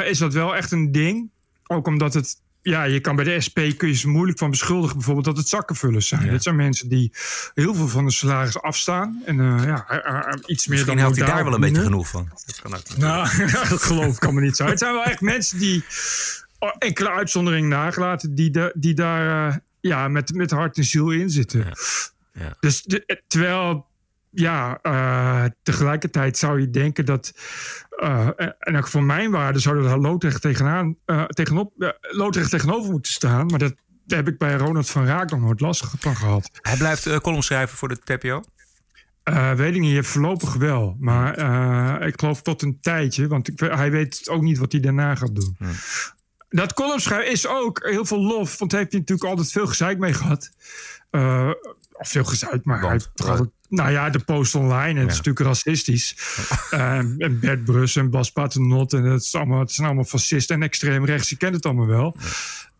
is 0.04 0.18
dat 0.18 0.32
wel 0.32 0.56
echt 0.56 0.72
een 0.72 0.92
ding. 0.92 1.30
Ook 1.66 1.86
omdat 1.86 2.14
het 2.14 2.41
ja, 2.62 2.82
je 2.84 3.00
kan 3.00 3.16
bij 3.16 3.24
de 3.24 3.40
SP 3.46 3.58
kun 3.76 3.88
je 3.88 3.94
ze 3.94 4.08
moeilijk 4.08 4.38
van 4.38 4.50
beschuldigen, 4.50 4.96
bijvoorbeeld 4.96 5.26
dat 5.26 5.36
het 5.36 5.48
zakkenvullers 5.48 6.08
zijn. 6.08 6.24
Ja. 6.24 6.30
Dit 6.30 6.42
zijn 6.42 6.56
mensen 6.56 6.88
die 6.88 7.12
heel 7.54 7.74
veel 7.74 7.88
van 7.88 8.04
de 8.04 8.10
salaris 8.10 8.60
afstaan. 8.60 9.22
En 9.24 9.38
uh, 9.38 9.64
ja, 9.64 9.86
uh, 9.90 10.32
iets 10.46 10.66
meer 10.66 10.76
Misschien 10.76 10.86
dan 10.86 10.98
houdt 10.98 11.16
hij 11.16 11.26
daar 11.26 11.44
wel 11.44 11.54
een 11.54 11.60
beetje 11.60 11.82
genoeg 11.82 12.08
van. 12.08 12.28
Dat 12.46 12.60
kan 12.60 12.74
ook 12.74 12.96
nou, 12.96 13.28
dat 13.68 13.82
geloof 13.82 14.16
ik 14.16 14.24
allemaal 14.24 14.42
niet 14.42 14.56
zo. 14.56 14.66
Het 14.66 14.78
zijn 14.78 14.92
wel 14.92 15.04
echt 15.04 15.20
mensen 15.20 15.58
die 15.58 15.84
enkele 16.78 17.10
uitzonderingen 17.10 17.68
nagelaten, 17.68 18.34
die, 18.34 18.50
de, 18.50 18.72
die 18.74 18.94
daar 18.94 19.48
uh, 19.48 19.56
ja, 19.80 20.08
met, 20.08 20.34
met 20.34 20.50
hart 20.50 20.76
en 20.76 20.84
ziel 20.84 21.10
in 21.10 21.30
zitten. 21.30 21.60
Ja. 21.60 21.74
Ja. 22.32 22.56
Dus 22.60 22.82
de, 22.82 23.22
terwijl 23.26 23.86
ja, 24.30 24.78
uh, 24.82 25.44
tegelijkertijd 25.62 26.38
zou 26.38 26.60
je 26.60 26.70
denken 26.70 27.04
dat. 27.04 27.32
Uh, 28.02 28.28
en 28.58 28.88
voor 28.88 29.02
mijn 29.02 29.30
waarde 29.30 29.58
zou 29.58 29.86
er 29.86 30.00
Loodrecht, 30.00 30.40
tegenaan, 30.40 30.96
uh, 31.06 31.24
tegenop, 31.24 31.94
Loodrecht 32.00 32.50
tegenover 32.50 32.90
moeten 32.90 33.12
staan. 33.12 33.46
Maar 33.46 33.58
dat 33.58 33.74
daar 34.06 34.18
heb 34.18 34.28
ik 34.28 34.38
bij 34.38 34.54
Ronald 34.54 34.90
van 34.90 35.06
Raak 35.06 35.30
nog 35.30 35.40
nooit 35.40 35.60
last 35.60 35.84
van 35.98 36.16
gehad. 36.16 36.50
Hij 36.62 36.76
blijft 36.76 37.06
uh, 37.06 37.16
column 37.16 37.42
schrijven 37.42 37.76
voor 37.76 37.88
de 37.88 37.98
TPO? 37.98 38.42
weet 39.56 39.74
ik 39.74 39.80
niet, 39.80 40.06
voorlopig 40.06 40.54
wel. 40.54 40.96
Maar 41.00 42.06
ik 42.06 42.20
geloof 42.20 42.42
tot 42.42 42.62
een 42.62 42.78
tijdje. 42.80 43.28
Want 43.28 43.48
ik, 43.48 43.60
hij 43.60 43.90
weet 43.90 44.28
ook 44.28 44.42
niet 44.42 44.58
wat 44.58 44.72
hij 44.72 44.80
daarna 44.80 45.14
gaat 45.14 45.34
doen. 45.34 45.54
Hmm. 45.58 45.72
Dat 46.48 46.74
columnschrijven 46.74 47.30
is 47.30 47.46
ook 47.46 47.86
heel 47.88 48.04
veel 48.04 48.22
lof. 48.22 48.58
Want 48.58 48.70
hij 48.70 48.80
heeft 48.80 48.92
natuurlijk 48.92 49.28
altijd 49.28 49.52
veel 49.52 49.66
gezeik 49.66 49.98
mee 49.98 50.12
gehad. 50.12 50.50
of 51.92 52.08
veel 52.08 52.24
gezeik, 52.24 52.64
maar 52.64 52.80
hij 52.80 52.90
heeft 52.90 53.10
nou 53.72 53.90
ja, 53.90 54.10
de 54.10 54.18
post 54.18 54.54
online. 54.54 55.00
En 55.00 55.06
het 55.06 55.10
is 55.10 55.16
natuurlijk 55.16 55.46
racistisch. 55.46 56.16
um, 56.70 57.14
en 57.18 57.40
Bert 57.40 57.64
Brus 57.64 57.96
en 57.96 58.10
Bas 58.10 58.32
Paternot. 58.32 58.92
En 58.92 59.04
het, 59.04 59.22
is 59.22 59.34
allemaal, 59.34 59.60
het 59.60 59.72
zijn 59.72 59.86
allemaal 59.86 60.04
fascisten 60.04 60.56
en 60.56 60.62
extreem 60.62 61.04
rechts. 61.04 61.28
Je 61.28 61.36
kent 61.36 61.54
het 61.54 61.66
allemaal 61.66 61.86
wel. 61.86 62.16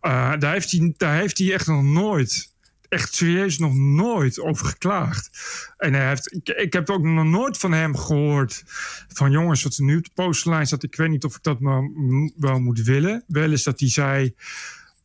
Uh, 0.02 0.33
daar, 0.38 0.52
heeft 0.52 0.70
hij, 0.70 0.94
daar 0.96 1.14
heeft 1.14 1.38
hij 1.38 1.52
echt 1.52 1.66
nog 1.66 1.83
nooit 1.83 2.50
echt 2.88 3.14
serieus 3.14 3.59
nog 3.59 3.74
nooit 3.74 4.40
over 4.40 4.66
geklaagd. 4.66 5.31
En 5.76 5.94
hij 5.94 6.09
heeft, 6.09 6.33
ik, 6.33 6.48
ik, 6.48 6.72
heb 6.72 6.90
ook 6.90 7.02
nog 7.02 7.24
nooit 7.24 7.59
van 7.59 7.72
hem 7.72 7.96
gehoord 7.96 8.62
van 9.09 9.31
jongens, 9.31 9.62
wat 9.62 9.76
er 9.76 9.85
nu 9.85 9.96
op 9.96 10.05
de 10.05 10.11
posterlijn 10.14 10.66
staat. 10.66 10.83
Ik 10.83 10.96
weet 10.96 11.09
niet 11.09 11.24
of 11.24 11.37
ik 11.37 11.42
dat 11.42 11.61
maar 11.61 11.90
wel 12.37 12.59
moet 12.59 12.83
willen. 12.83 13.24
Wel 13.26 13.52
is 13.52 13.62
dat 13.62 13.81
hij 13.81 13.88
zei, 13.88 14.35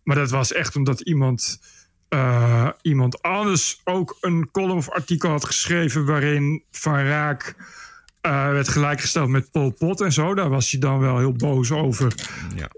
maar 0.04 0.16
dat 0.16 0.30
was 0.30 0.54
echt 0.54 0.76
omdat 0.76 1.02
iemand 1.02 1.60
uh, 2.10 2.70
iemand 2.82 3.22
anders 3.22 3.82
ook 3.84 4.18
een 4.22 4.50
column 4.52 4.78
of 4.78 4.90
artikel 4.90 5.30
had 5.30 5.46
geschreven 5.46 6.06
waarin 6.06 6.64
Van 6.72 7.00
Raak 7.00 7.56
uh, 8.22 8.52
werd 8.52 8.68
gelijkgesteld 8.68 9.30
met 9.30 9.52
Pol 9.52 9.72
Pot 9.72 10.02
en 10.02 10.14
zo. 10.14 10.34
Daar 10.34 10.50
was 10.50 10.72
hij 10.72 10.80
dan 10.80 11.00
wel 11.00 11.18
heel 11.18 11.34
boos 11.34 11.72
over. 11.72 12.14
Ja. 12.56 12.70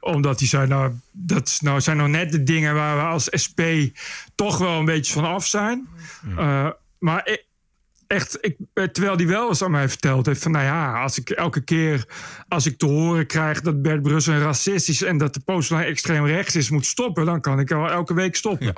Omdat 0.00 0.38
hij 0.38 0.48
zei, 0.48 0.66
nou, 0.66 0.92
dat 1.10 1.58
nou, 1.60 1.80
zijn 1.80 1.96
nou 1.96 2.08
net 2.08 2.32
de 2.32 2.42
dingen 2.42 2.74
waar 2.74 2.96
we 2.96 3.02
als 3.02 3.28
SP 3.44 3.60
toch 4.34 4.58
wel 4.58 4.78
een 4.78 4.84
beetje 4.84 5.12
van 5.12 5.24
af 5.24 5.46
zijn. 5.46 5.88
Ja. 6.36 6.64
Uh, 6.64 6.70
maar 6.98 7.38
echt, 8.10 8.38
ik, 8.40 8.56
eh, 8.74 8.84
terwijl 8.84 9.16
die 9.16 9.26
wel 9.26 9.48
eens 9.48 9.62
aan 9.62 9.70
mij 9.70 9.88
verteld 9.88 10.26
heeft 10.26 10.42
van, 10.42 10.52
nou 10.52 10.64
ja, 10.64 11.02
als 11.02 11.18
ik 11.18 11.30
elke 11.30 11.60
keer 11.60 12.04
als 12.48 12.66
ik 12.66 12.78
te 12.78 12.86
horen 12.86 13.26
krijg 13.26 13.60
dat 13.60 13.82
Bert 13.82 14.02
Brussel 14.02 14.38
racistisch 14.38 15.02
en 15.02 15.18
dat 15.18 15.34
de 15.34 15.40
postlijn 15.40 15.86
extreem 15.86 16.26
rechts 16.26 16.56
is 16.56 16.70
moet 16.70 16.86
stoppen, 16.86 17.24
dan 17.24 17.40
kan 17.40 17.60
ik 17.60 17.68
wel 17.68 17.90
elke 17.90 18.14
week 18.14 18.36
stoppen. 18.36 18.66
Ja. 18.66 18.74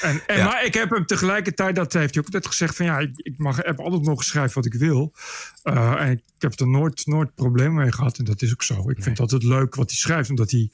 En, 0.00 0.22
en 0.26 0.36
Ja. 0.36 0.44
Maar 0.44 0.64
ik 0.64 0.74
heb 0.74 0.90
hem 0.90 1.06
tegelijkertijd, 1.06 1.74
dat 1.76 1.92
heeft 1.92 2.14
hij 2.14 2.24
ook 2.24 2.32
net 2.32 2.46
gezegd... 2.46 2.76
van 2.76 2.86
ja, 2.86 2.98
ik, 2.98 3.10
ik 3.16 3.38
mag, 3.38 3.56
heb 3.56 3.80
altijd 3.80 4.02
mogen 4.02 4.24
schrijven 4.24 4.54
wat 4.54 4.66
ik 4.66 4.74
wil. 4.74 5.14
Eh, 5.62 6.00
en 6.00 6.10
ik 6.10 6.22
heb 6.38 6.60
er 6.60 6.68
nooit, 6.68 7.06
nooit 7.06 7.34
problemen 7.34 7.82
mee 7.82 7.92
gehad. 7.92 8.18
En 8.18 8.24
dat 8.24 8.42
is 8.42 8.52
ook 8.52 8.62
zo. 8.62 8.90
Ik 8.90 9.02
vind 9.02 9.04
het 9.04 9.20
altijd 9.20 9.42
leuk 9.42 9.74
wat 9.74 9.90
hij 9.90 9.98
schrijft. 9.98 10.30
Omdat 10.30 10.50
hij 10.50 10.70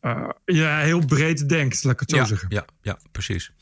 eh, 0.00 0.28
ja, 0.44 0.78
heel 0.78 1.04
breed 1.04 1.48
denkt, 1.48 1.84
laat 1.84 1.92
ik 1.92 2.00
het 2.00 2.10
zo 2.10 2.16
ja, 2.16 2.24
zeggen. 2.24 2.48
Ja, 2.50 2.64
ja, 2.82 2.98
precies. 3.12 3.52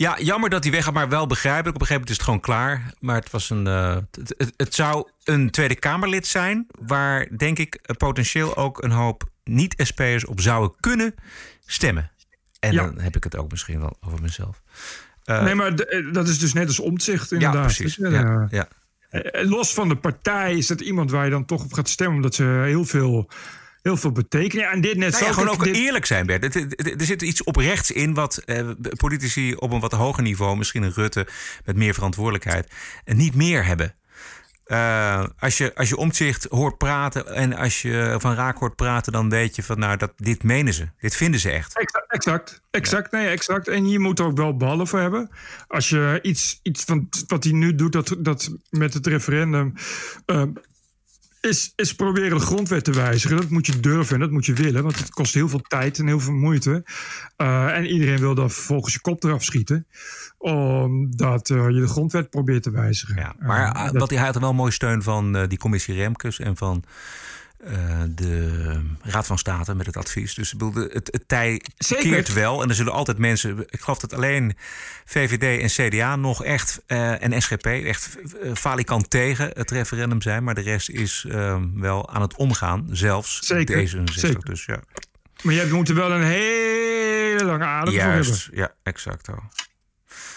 Ja, 0.00 0.18
jammer 0.20 0.50
dat 0.50 0.62
hij 0.62 0.72
weggaat, 0.72 0.94
maar 0.94 1.08
wel 1.08 1.26
begrijpelijk. 1.26 1.74
Op 1.74 1.80
een 1.80 1.86
gegeven 1.86 1.92
moment 2.00 2.10
is 2.10 2.16
het 2.16 2.24
gewoon 2.24 2.40
klaar. 2.40 2.94
Maar 3.00 3.16
het, 3.16 3.30
was 3.30 3.50
een, 3.50 3.66
eh, 3.66 3.96
het, 4.10 4.34
het, 4.38 4.52
het 4.56 4.74
zou 4.74 5.08
een 5.24 5.50
Tweede 5.50 5.74
Kamerlid 5.74 6.26
zijn... 6.26 6.66
waar, 6.78 7.28
denk 7.36 7.58
ik, 7.58 7.80
potentieel 7.98 8.56
ook 8.56 8.82
een 8.82 8.90
hoop 8.90 9.28
niet-SP'ers 9.44 10.24
op 10.24 10.40
zouden 10.40 10.76
kunnen 10.80 11.14
stemmen. 11.66 12.10
En 12.60 12.72
Ja. 12.72 12.82
dan 12.84 12.98
heb 13.00 13.16
ik 13.16 13.24
het 13.24 13.36
ook 13.36 13.50
misschien 13.50 13.80
wel 13.80 13.96
over 14.00 14.22
mezelf. 14.22 14.62
Eh, 15.24 15.42
nee, 15.42 15.54
maar 15.54 15.72
eh, 15.74 16.12
dat 16.12 16.28
is 16.28 16.38
dus 16.38 16.52
net 16.52 16.66
als 16.66 16.80
omzicht 16.80 17.30
ja, 17.30 17.36
inderdaad. 17.36 17.62
precies. 17.64 17.94
Dus, 17.96 18.10
Ja, 18.12 18.24
eh, 18.24 18.44
ja. 18.50 18.68
eh, 19.10 19.48
Los 19.48 19.74
van 19.74 19.88
de 19.88 19.96
partij 19.96 20.56
is 20.56 20.66
dat 20.66 20.80
iemand 20.80 21.10
waar 21.10 21.24
je 21.24 21.30
dan 21.30 21.44
toch 21.44 21.64
op 21.64 21.72
gaat 21.72 21.88
stemmen... 21.88 22.16
omdat 22.16 22.34
ze 22.34 22.44
heel 22.44 22.84
veel, 22.84 23.28
heel 23.82 23.96
veel 23.96 24.12
betekenen. 24.12 24.64
Ja, 24.64 24.70
en 24.70 24.80
dit 24.80 24.96
net 24.96 25.10
Nou 25.12 25.24
ja, 25.24 25.28
zo. 25.32 25.38
gewoon 25.40 25.54
ook 25.54 25.64
dit- 25.64 25.76
eerlijk 25.76 26.06
zijn, 26.06 26.26
Bert. 26.26 26.42
Het- 26.44 26.54
het- 26.54 26.72
het- 26.76 27.00
Er 27.00 27.06
zit 27.06 27.22
iets 27.22 27.44
oprechts 27.44 27.90
in 27.90 28.14
wat 28.14 28.36
eh, 28.36 28.68
politici 28.96 29.54
op 29.54 29.72
een 29.72 29.80
wat 29.80 29.92
hoger 29.92 30.22
niveau, 30.22 30.56
misschien 30.56 30.82
een 30.82 30.92
Rutte 30.92 31.26
met 31.64 31.76
meer 31.76 31.94
verantwoordelijkheid, 31.94 32.70
en 33.04 33.16
niet 33.16 33.34
meer 33.34 33.64
hebben. 33.64 33.94
Eh, 34.64 35.24
als, 35.38 35.58
je, 35.58 35.74
als 35.74 35.88
je 35.88 35.96
omzicht 35.96 36.46
hoort 36.50 36.78
praten 36.78 37.34
en 37.34 37.54
als 37.56 37.82
je 37.82 38.14
van 38.18 38.34
Raak 38.34 38.58
hoort 38.58 38.76
praten, 38.76 39.12
dan 39.12 39.30
weet 39.30 39.56
je 39.56 39.62
van 39.62 39.78
nou, 39.78 39.96
dat, 39.96 40.12
dit 40.16 40.42
menen 40.42 40.74
ze. 40.74 40.88
Dit 41.00 41.16
vinden 41.16 41.40
ze 41.40 41.50
echt. 41.50 41.78
Exact, 41.78 42.12
exact, 42.12 42.60
exact, 42.70 43.10
nee, 43.12 43.28
exact. 43.28 43.68
En 43.68 43.88
je 43.88 43.98
moet 43.98 44.18
er 44.18 44.24
ook 44.24 44.36
wel 44.36 44.56
ballen 44.56 44.86
voor 44.86 44.98
hebben. 45.00 45.30
Als 45.68 45.88
je 45.88 46.18
iets, 46.22 46.60
iets 46.62 46.84
van 46.84 47.08
wat 47.26 47.44
hij 47.44 47.52
nu 47.52 47.74
doet, 47.74 47.92
dat, 47.92 48.16
dat 48.18 48.50
met 48.70 48.94
het 48.94 49.06
referendum, 49.06 49.74
eh, 50.26 50.42
is, 51.40 51.72
is 51.76 51.94
proberen 51.94 52.38
de 52.38 52.44
grondwet 52.44 52.84
te 52.84 52.92
wijzigen. 52.92 53.36
Dat 53.36 53.48
moet 53.50 53.66
je 53.66 53.80
durven 53.80 54.14
en 54.14 54.20
dat 54.20 54.30
moet 54.30 54.46
je 54.46 54.52
willen, 54.52 54.82
want 54.82 54.98
het 54.98 55.10
kost 55.10 55.34
heel 55.34 55.48
veel 55.48 55.60
tijd 55.68 55.98
en 55.98 56.06
heel 56.06 56.20
veel 56.20 56.32
moeite. 56.32 56.84
Eh, 57.36 57.76
en 57.76 57.86
iedereen 57.86 58.18
wil 58.18 58.34
dan 58.34 58.50
vervolgens 58.50 58.94
je 58.94 59.00
kop 59.00 59.24
eraf 59.24 59.44
schieten, 59.44 59.86
omdat 60.38 61.50
eh, 61.50 61.68
je 61.68 61.80
de 61.80 61.88
grondwet 61.88 62.30
probeert 62.30 62.62
te 62.62 62.70
wijzigen. 62.70 63.16
Ja, 63.16 63.34
maar 63.38 63.74
Eh, 63.74 63.80
uh, 63.80 63.84
dat- 63.92 64.00
wat 64.00 64.10
hij 64.10 64.18
had 64.18 64.34
er 64.34 64.40
wel 64.40 64.54
mooi 64.54 64.72
steun 64.72 65.02
van 65.02 65.46
die 65.48 65.58
commissie 65.58 65.94
Remkes 65.94 66.38
en 66.38 66.56
van 66.56 66.84
eh, 67.64 68.00
de 68.08 68.80
Raad 69.02 69.26
van 69.26 69.38
State 69.38 69.74
met 69.74 69.86
het 69.86 69.96
advies. 69.96 70.34
Dus 70.34 70.54
het, 70.74 71.08
het 71.12 71.22
tij 71.26 71.60
Zeker. 71.76 72.10
keert 72.10 72.32
wel. 72.32 72.62
En 72.62 72.68
er 72.68 72.74
zullen 72.74 72.92
altijd 72.92 73.18
mensen. 73.18 73.58
Ik 73.68 73.80
geloof 73.80 73.98
dat 73.98 74.12
alleen 74.14 74.56
VVD 75.04 75.60
en 75.76 75.88
CDA 75.88 76.16
nog 76.16 76.44
echt. 76.44 76.82
eh, 76.86 77.22
en 77.22 77.42
SGP 77.42 77.66
echt 77.66 78.18
eh, 78.42 78.54
falikant 78.54 79.10
tegen 79.10 79.50
het 79.54 79.70
referendum 79.70 80.22
zijn. 80.22 80.44
Maar 80.44 80.54
de 80.54 80.60
rest 80.60 80.88
is 80.88 81.24
eh, 81.28 81.62
wel 81.74 82.10
aan 82.10 82.20
het 82.22 82.34
omgaan. 82.36 82.86
Zelfs 82.90 83.38
Zeker, 83.38 83.88
D66. 83.88 84.02
zeker. 84.04 84.44
Dus 84.44 84.64
ja. 84.64 84.80
Maar 85.42 85.54
je 85.54 85.68
moet 85.72 85.88
er 85.88 85.94
wel 85.94 86.12
een 86.12 86.22
hele 86.24 87.44
lange 87.44 87.64
adem 87.64 87.92
voor 87.92 88.02
hebben. 88.02 88.24
Juist, 88.26 88.48
ja, 88.52 88.74
exact. 88.82 89.28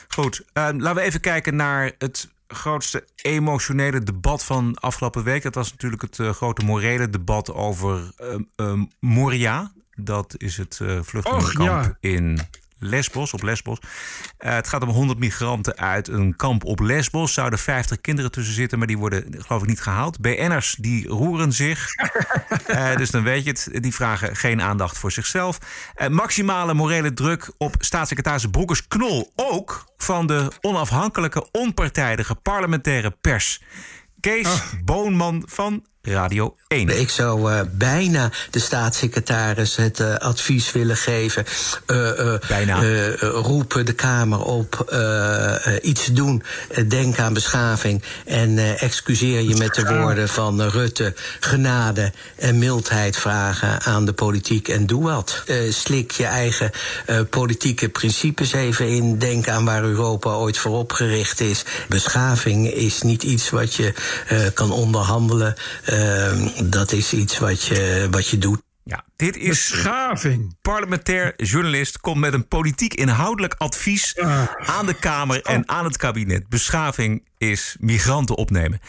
Goed, 0.08 0.44
eh, 0.54 0.64
laten 0.78 0.96
we 0.96 1.02
even 1.02 1.20
kijken 1.20 1.56
naar 1.56 1.92
het 1.98 2.30
grootste 2.54 3.08
emotionele 3.16 4.00
debat 4.00 4.44
van 4.44 4.76
afgelopen 4.76 5.24
week. 5.24 5.44
Dat 5.44 5.56
was 5.56 5.72
natuurlijk 5.72 6.02
het 6.02 6.20
eh, 6.20 6.30
grote 6.30 6.66
morele 6.66 7.10
debat 7.10 7.54
over 7.54 8.12
eh, 8.18 8.36
eh, 8.56 8.82
Moria. 9.00 9.72
Dat 9.96 10.36
is 10.38 10.58
het 10.58 10.80
vluchtelingenkamp 11.02 11.70
Och, 11.70 11.86
ja. 11.86 11.98
in 12.00 12.39
Lesbos, 12.84 13.34
op 13.34 13.41
Lesbos. 13.41 13.78
Eh, 14.38 14.54
het 14.54 14.67
gaat 14.67 14.82
om 14.82 14.89
100 14.89 15.19
migranten 15.19 15.78
uit 15.78 16.08
een 16.08 16.36
kamp 16.36 16.65
op 16.65 16.80
Lesbos. 16.80 17.34
Zouden 17.34 17.60
50 17.60 18.02
kinderen 18.02 18.32
tussen 18.32 18.54
zitten, 18.54 18.78
maar 18.78 18.88
die 18.88 18.98
worden 18.98 19.36
geloof 19.38 19.62
ik 19.62 19.67
niet 19.67 19.82
gehaald. 19.82 20.19
BN'ers 20.19 20.76
die 20.80 21.08
roeren 21.08 21.52
zich. 21.52 21.88
Eh, 22.67 22.96
dus 22.96 23.12
dan 23.12 23.24
weet 23.24 23.43
je 23.43 23.50
het. 23.50 23.69
Die 23.84 23.93
vragen 23.93 24.36
geen 24.36 24.62
aandacht 24.62 24.98
voor 24.98 25.12
zichzelf. 25.12 25.58
Eh, 25.93 26.08
maximale 26.08 26.74
morele 26.74 27.13
druk 27.13 27.52
op 27.58 27.76
staatssecretaris 27.80 28.46
Broekers 28.46 28.88
Knol. 28.88 29.32
Ook 29.36 29.86
van 29.98 30.28
de 30.28 30.52
onafhankelijke, 30.62 31.48
onpartijdige 31.52 32.36
parlementaire 32.36 33.12
pers. 33.12 33.62
Kees 34.19 34.48
Boonman 34.84 35.43
van 35.46 35.86
Radio 36.13 36.56
1. 36.68 37.00
Ik 37.00 37.10
zou 37.10 37.52
eh, 37.52 37.60
bijna 37.72 38.32
de 38.50 38.60
staatssecretaris 38.60 39.76
het 39.76 40.00
eh, 40.00 40.16
advies 40.16 40.72
willen 40.72 40.98
geven. 40.98 41.46
eh, 41.86 42.34
eh, 42.34 42.39
Bijna. 42.48 42.80
roepen 43.20 43.86
de 43.86 43.94
Kamer 43.94 44.39
op 44.44 44.96
iets 45.82 46.06
doen. 46.06 46.44
Denk 46.88 47.20
aan 47.20 47.34
beschaving. 47.34 48.04
En 48.26 48.58
eh, 48.58 48.82
excuseer 48.82 49.42
je 49.42 49.56
met 49.56 49.76
de 49.76 49.86
woorden 49.86 50.30
van 50.30 50.62
Rutte. 50.62 51.13
Genade 51.39 52.12
en 52.36 52.58
mildheid 52.60 53.18
vragen 53.18 53.82
aan 53.82 54.06
de 54.06 54.13
politiek. 54.13 54.68
En 54.68 54.86
doe 54.86 55.04
wat. 55.04 55.44
Eh, 55.46 55.58
slik 55.72 56.12
je 56.12 56.26
eigen 56.26 56.72
eh, 57.06 57.20
politieke 57.30 57.89
principes 57.89 58.54
even 58.54 58.88
in. 58.88 59.18
Denk 59.20 59.48
aan 59.48 59.66
waar 59.66 59.84
Europa 59.84 60.30
ooit 60.30 60.58
voor 60.58 60.78
opgericht 60.78 61.39
is. 61.39 61.63
Beschaving 61.89 62.72
is 62.74 63.02
niet 63.02 63.24
iets 63.24 63.50
wat 63.50 63.74
je 63.74 63.94
eh, 64.28 64.39
kan 64.54 64.72
onderhandelen. 64.72 65.56
Eh, 65.94 66.70
dat 66.70 66.92
is 66.92 67.14
iets 67.14 67.40
wat 67.40 67.64
je, 67.64 68.08
wat 68.12 68.28
je 68.28 68.38
doet. 68.38 68.62
Ja, 68.84 69.04
dit 69.16 69.38
is 69.38 69.48
Beschaving. 69.48 70.56
parlementair 70.62 71.34
journalist 71.36 72.00
komt 72.00 72.20
met 72.20 72.34
een 72.34 72.48
politiek 72.48 72.94
inhoudelijk 72.94 73.56
advies 73.58 74.18
aan 74.58 74.86
de 74.86 74.94
Kamer 74.94 75.42
en 75.42 75.70
aan 75.70 75.86
het 75.86 75.98
kabinet. 75.98 76.50
Beschaving 76.50 77.28
is 77.38 77.76
migranten 77.80 78.36
opnemen. 78.36 78.80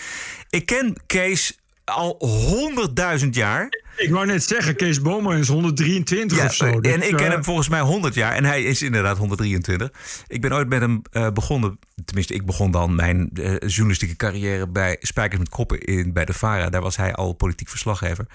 Ik 0.51 0.67
ken 0.67 1.01
Kees 1.07 1.59
al 1.85 2.17
honderdduizend 2.19 3.35
jaar. 3.35 3.84
Ik 3.97 4.11
wou 4.11 4.27
net 4.27 4.45
zeggen, 4.45 4.77
Kees 4.77 5.01
Boman 5.01 5.37
is 5.37 5.49
123 5.49 6.39
Ja, 6.39 6.45
of 6.45 6.55
zo. 6.55 6.81
Dus, 6.81 6.93
en 6.93 7.09
ik 7.09 7.17
ken 7.17 7.27
eh, 7.27 7.33
hem 7.33 7.45
volgens 7.45 7.69
mij 7.69 7.81
100 7.81 8.15
jaar 8.15 8.33
en 8.33 8.45
hij 8.45 8.63
is 8.63 8.83
inderdaad 8.83 9.19
123. 9.19 9.91
Ik 10.27 10.41
ben 10.41 10.53
ooit 10.53 10.69
met 10.69 10.81
hem 10.81 11.03
eh, 11.11 11.31
begonnen, 11.31 11.79
tenminste 12.05 12.35
ik 12.35 12.47
begon 12.47 12.71
dan 12.71 12.95
mijn 12.95 13.31
eh, 13.35 13.55
journalistieke 13.59 14.17
carrière 14.17 14.69
bij 14.69 14.97
Spijkers 15.01 15.39
met 15.39 15.49
Koppen 15.49 15.81
in, 15.81 16.13
bij 16.13 16.25
de 16.25 16.33
VARA. 16.33 16.71
Daar 16.71 16.83
was 16.83 16.97
hij 16.97 17.15
al 17.15 17.33
politiek 17.33 17.69
verslaggever. 17.69 18.27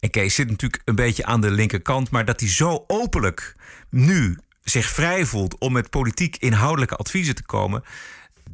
En 0.00 0.10
Kees 0.10 0.34
zit 0.34 0.50
natuurlijk 0.50 0.82
een 0.84 0.94
beetje 0.94 1.24
aan 1.24 1.40
de 1.40 1.50
linkerkant, 1.50 2.10
maar 2.10 2.24
dat 2.24 2.40
hij 2.40 2.48
zo 2.48 2.84
openlijk 2.86 3.54
nu 3.90 4.38
zich 4.64 4.86
vrij 4.86 5.24
voelt 5.24 5.58
om 5.58 5.72
met 5.72 5.90
politiek 5.90 6.36
inhoudelijke 6.36 6.96
adviezen 6.96 7.34
te 7.34 7.44
komen... 7.44 7.82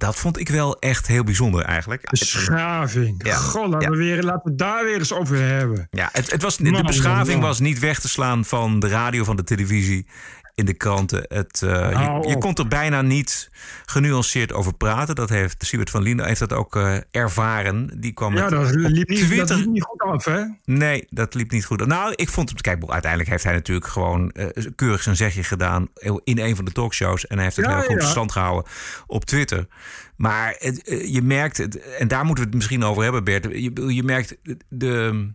Dat 0.05 0.17
vond 0.17 0.38
ik 0.38 0.49
wel 0.49 0.79
echt 0.79 1.07
heel 1.07 1.25
bijzonder 1.25 1.64
eigenlijk. 1.64 2.11
Beschaving. 2.11 3.27
Ja. 3.27 3.37
Goh, 3.37 3.69
laten, 3.69 3.90
Ja. 3.90 3.97
we 3.97 4.05
weer, 4.05 4.23
laten 4.23 4.51
we 4.51 4.57
daar 4.57 4.85
weer 4.85 4.99
eens 4.99 5.12
over 5.12 5.40
hebben. 5.40 5.87
Ja, 5.90 6.09
het, 6.12 6.31
het 6.31 6.43
was, 6.43 6.57
de 6.57 6.83
beschaving 6.83 7.27
man, 7.27 7.38
man. 7.38 7.49
was 7.49 7.61
niet 7.61 7.79
weg 7.79 8.01
te 8.01 8.09
slaan 8.09 8.45
van 8.45 8.81
de 8.81 8.88
radio, 8.88 9.25
van 9.25 9.37
de 9.37 9.45
televisie, 9.45 10.07
in 10.55 10.64
de 10.64 10.75
kranten. 10.75 11.25
Het, 11.29 11.62
eh, 11.62 12.21
je, 12.23 12.29
je 12.29 12.38
kon 12.38 12.55
er 12.55 12.69
bijna 12.69 13.03
niet 13.03 13.51
genuanceerd 13.87 14.53
over 14.53 14.75
praten. 14.75 15.14
Dat 15.14 15.29
heeft 15.29 15.64
Siebert 15.67 15.90
van 15.90 16.03
Linden 16.03 16.27
heeft 16.27 16.38
dat 16.40 16.53
ook 16.53 16.77
eh, 16.77 16.97
ervaren. 17.11 18.01
Die 18.01 18.12
kwam 18.12 18.37
Ja, 18.37 18.40
met, 18.43 18.51
dat 18.51 18.71
liep, 18.75 19.09
niet, 19.09 19.19
dat 19.19 19.29
Twitter. 19.29 19.57
liep 19.57 19.67
niet 19.67 19.83
goed 19.85 20.01
af, 20.01 20.25
hè? 20.25 20.43
Nee, 20.64 21.07
dat 21.11 21.35
liep 21.35 21.51
niet 21.51 21.64
goed. 21.64 21.87
Nou, 21.87 22.12
ik 22.14 22.29
vond 22.29 22.51
het. 22.51 22.61
Kijk, 22.61 22.83
uiteindelijk 22.87 23.31
heeft 23.31 23.45
hij 23.45 23.53
natuurlijk 23.53 23.87
gewoon 23.87 24.31
eh, 24.31 24.47
keurig 24.75 25.03
zijn 25.03 25.17
zegje 25.17 25.43
gedaan 25.45 25.88
in 26.25 26.38
een 26.38 26.57
van 26.57 26.64
de 26.64 26.73
talkshows. 26.73 27.27
En 27.27 27.35
hij 27.37 27.45
heeft 27.45 27.57
het 27.57 27.64
Ja, 27.67 27.77
heel 27.77 27.85
goed 27.85 28.03
ja. 28.03 28.09
stand 28.09 28.33
gehouden 28.33 28.71
op 29.07 29.25
Twitter. 29.25 29.67
Maar 30.17 30.55
het, 30.59 30.83
je 31.12 31.23
merkt, 31.23 31.57
het, 31.57 31.79
en 31.79 32.09
daar 32.09 32.25
moeten 32.25 32.45
we 32.45 32.51
het 32.51 32.59
misschien 32.59 32.85
over 32.85 33.03
hebben, 33.03 33.25
Bert. 33.25 33.45
Je, 33.45 33.95
je 33.95 34.03
merkt 34.03 34.37
de, 34.69 35.29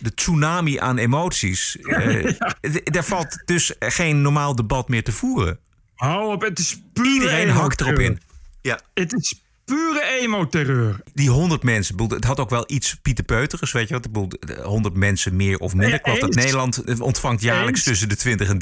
de 0.00 0.14
tsunami 0.14 0.78
aan 0.78 0.98
emoties. 0.98 1.76
D- 2.72 2.92
Daar 2.92 3.04
valt 3.04 3.42
dus 3.44 3.74
geen 3.78 4.22
normaal 4.22 4.54
debat 4.56 4.88
meer 4.88 5.04
te 5.04 5.12
voeren. 5.12 5.58
Hou 5.94 6.32
op, 6.32 6.40
het 6.42 6.58
is 6.58 6.82
pure 6.92 7.08
Iedereen 7.08 7.48
hakt 7.50 7.80
erop 7.80 7.98
in. 7.98 8.20
Ja. 8.62 8.80
Het 8.94 9.12
is 9.12 9.42
pure 9.64 10.02
emo-terreur. 10.20 11.00
Die 11.14 11.30
100 11.30 11.62
mensen, 11.62 12.02
het 12.08 12.24
had 12.24 12.40
ook 12.40 12.50
wel 12.50 12.64
iets 12.66 12.94
Pieter 12.94 13.24
weet 13.72 13.88
je 13.88 13.94
wat? 13.94 14.04
Ik 14.04 14.12
bedoel, 14.12 14.62
100 14.64 14.94
mensen 14.96 15.36
meer 15.36 15.58
of 15.58 15.74
minder. 15.74 16.00
Ja, 16.04 16.14
dat. 16.20 16.34
Nederland 16.34 16.84
eh, 16.84 17.00
ontvangt 17.00 17.42
jaarlijks 17.42 17.78
Eens. 17.78 17.88
tussen 17.88 18.08
de 18.08 18.16
20 18.16 18.48
en 18.48 18.58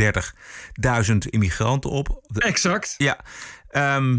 30.000 1.10 1.16
immigranten 1.30 1.90
op. 1.90 2.20
Exact. 2.34 2.94
ja, 2.98 3.20
Ehm, 3.70 4.18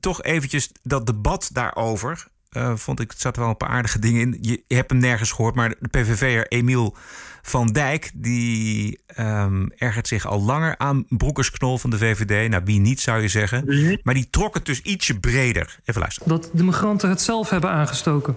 toch 0.00 0.22
eventjes 0.22 0.70
dat 0.82 1.06
debat 1.06 1.50
daarover. 1.52 2.26
Eh, 2.54 2.72
vond 2.76 3.00
ik, 3.00 3.12
er 3.12 3.18
zaten 3.18 3.42
wel 3.42 3.50
een 3.50 3.56
paar 3.56 3.68
aardige 3.68 3.98
dingen 3.98 4.20
in. 4.20 4.38
Je, 4.40 4.62
je 4.66 4.74
hebt 4.74 4.90
hem 4.90 5.00
nergens 5.00 5.32
gehoord, 5.32 5.54
maar 5.54 5.68
de 5.68 5.88
PVV'er 5.88 6.48
Emiel 6.48 6.96
Van 7.46 7.66
Dijk 7.66 8.10
die 8.14 8.98
um, 9.18 9.70
ergert 9.76 10.08
zich 10.08 10.26
al 10.26 10.42
langer 10.42 10.74
aan 10.78 11.04
Broekersknol 11.08 11.78
van 11.78 11.90
de 11.90 11.98
VVD. 11.98 12.50
Nou, 12.50 12.62
wie 12.64 12.80
niet 12.80 13.00
zou 13.00 13.22
je 13.22 13.28
zeggen. 13.28 13.64
Maar 14.02 14.14
die 14.14 14.30
trok 14.30 14.54
het 14.54 14.66
dus 14.66 14.80
ietsje 14.80 15.18
breder. 15.20 15.78
Even 15.84 16.00
luisteren. 16.00 16.28
Dat 16.28 16.50
de 16.52 16.64
migranten 16.64 17.08
het 17.08 17.20
zelf 17.20 17.50
hebben 17.50 17.70
aangestoken. 17.70 18.36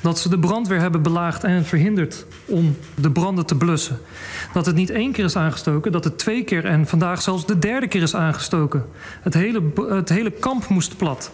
Dat 0.00 0.18
ze 0.18 0.28
de 0.28 0.38
brandweer 0.38 0.80
hebben 0.80 1.02
belaagd 1.02 1.44
en 1.44 1.64
verhinderd 1.64 2.26
om 2.44 2.76
de 2.94 3.10
branden 3.10 3.46
te 3.46 3.56
blussen. 3.56 3.98
Dat 4.52 4.66
het 4.66 4.74
niet 4.74 4.90
één 4.90 5.12
keer 5.12 5.24
is 5.24 5.36
aangestoken, 5.36 5.92
dat 5.92 6.04
het 6.04 6.18
twee 6.18 6.44
keer 6.44 6.64
en 6.64 6.86
vandaag 6.86 7.22
zelfs 7.22 7.46
de 7.46 7.58
derde 7.58 7.88
keer 7.88 8.02
is 8.02 8.14
aangestoken. 8.14 8.84
Het 9.20 9.34
hele, 9.34 9.62
het 9.88 10.08
hele 10.08 10.30
kamp 10.30 10.68
moest 10.68 10.96
plat. 10.96 11.30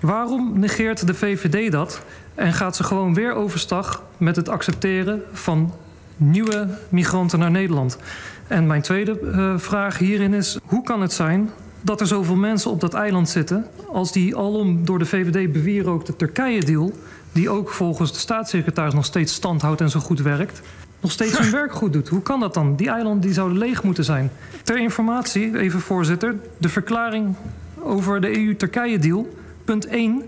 Waarom 0.00 0.58
negeert 0.58 1.06
de 1.06 1.14
VVD 1.14 1.72
dat 1.72 2.02
en 2.34 2.52
gaat 2.52 2.76
ze 2.76 2.84
gewoon 2.84 3.14
weer 3.14 3.34
overstag 3.34 4.02
met 4.16 4.36
het 4.36 4.48
accepteren 4.48 5.22
van 5.32 5.74
nieuwe 6.18 6.68
migranten 6.88 7.38
naar 7.38 7.50
Nederland? 7.50 7.98
En 8.46 8.66
mijn 8.66 8.82
tweede 8.82 9.20
uh, 9.22 9.58
vraag 9.58 9.98
hierin 9.98 10.34
is: 10.34 10.58
hoe 10.64 10.82
kan 10.82 11.00
het 11.00 11.12
zijn 11.12 11.50
dat 11.80 12.00
er 12.00 12.06
zoveel 12.06 12.36
mensen 12.36 12.70
op 12.70 12.80
dat 12.80 12.94
eiland 12.94 13.28
zitten 13.28 13.66
als 13.92 14.12
die 14.12 14.36
alom 14.36 14.84
door 14.84 14.98
de 14.98 15.06
VVD 15.06 15.52
bewierookte 15.52 16.16
Turkije-deal, 16.16 16.92
die 17.32 17.50
ook 17.50 17.70
volgens 17.70 18.12
de 18.12 18.18
staatssecretaris 18.18 18.94
nog 18.94 19.04
steeds 19.04 19.34
stand 19.34 19.62
houdt 19.62 19.80
en 19.80 19.90
zo 19.90 20.00
goed 20.00 20.20
werkt, 20.20 20.60
nog 21.00 21.10
steeds 21.10 21.38
hun 21.38 21.50
werk 21.60 21.72
goed 21.72 21.92
doet. 21.92 22.08
Hoe 22.08 22.22
kan 22.22 22.40
dat 22.40 22.54
dan? 22.54 22.76
Die 22.76 22.88
eilanden 22.88 23.20
die 23.20 23.32
zouden 23.32 23.58
leeg 23.58 23.82
moeten 23.82 24.04
zijn. 24.04 24.30
Ter 24.62 24.78
informatie, 24.78 25.58
even 25.58 25.80
voorzitter, 25.80 26.36
de 26.58 26.68
verklaring 26.68 27.34
over 27.80 28.20
de 28.20 28.36
EU-Turkije-deal, 28.36 29.28
punt 29.64 29.86
1. 29.86 30.22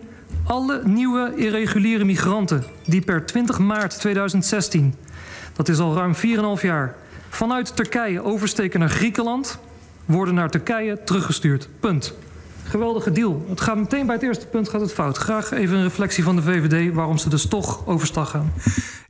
Alle 0.44 0.80
nieuwe 0.84 1.32
irreguliere 1.36 2.04
migranten 2.04 2.64
die 2.84 3.00
per 3.00 3.26
20 3.26 3.58
maart 3.58 4.00
2016, 4.00 4.94
dat 5.52 5.68
is 5.68 5.78
al 5.78 5.94
ruim 5.94 6.14
4,5 6.14 6.62
jaar, 6.62 6.94
vanuit 7.28 7.76
Turkije 7.76 8.22
oversteken 8.22 8.80
naar 8.80 8.90
Griekenland, 8.90 9.58
worden 10.04 10.34
naar 10.34 10.50
Turkije 10.50 11.02
teruggestuurd. 11.04 11.68
Punt. 11.80 12.14
Geweldige 12.64 13.12
deal. 13.12 13.46
Het 13.48 13.60
gaat 13.60 13.76
meteen 13.76 14.06
bij 14.06 14.14
het 14.14 14.24
eerste 14.24 14.46
punt 14.46 14.68
gaat 14.68 14.80
het 14.80 14.92
fout. 14.92 15.16
Graag 15.16 15.50
even 15.50 15.76
een 15.76 15.82
reflectie 15.82 16.24
van 16.24 16.36
de 16.36 16.42
VVD 16.42 16.94
waarom 16.94 17.18
ze 17.18 17.28
dus 17.28 17.46
toch 17.46 17.86
overstag 17.86 18.30
gaan. 18.30 18.52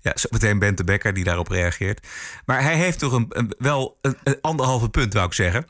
Ja, 0.02 0.12
zo 0.14 0.28
meteen 0.30 0.58
Bent 0.58 0.76
de 0.76 0.84
Bekker 0.84 1.14
die 1.14 1.24
daarop 1.24 1.48
reageert. 1.48 2.06
Maar 2.44 2.62
hij 2.62 2.76
heeft 2.76 2.98
toch 2.98 3.12
een, 3.12 3.26
een 3.28 3.54
wel 3.58 3.98
een, 4.00 4.16
een 4.24 4.38
anderhalve 4.40 4.88
punt, 4.88 5.12
wou 5.12 5.26
ik 5.26 5.32
zeggen. 5.32 5.66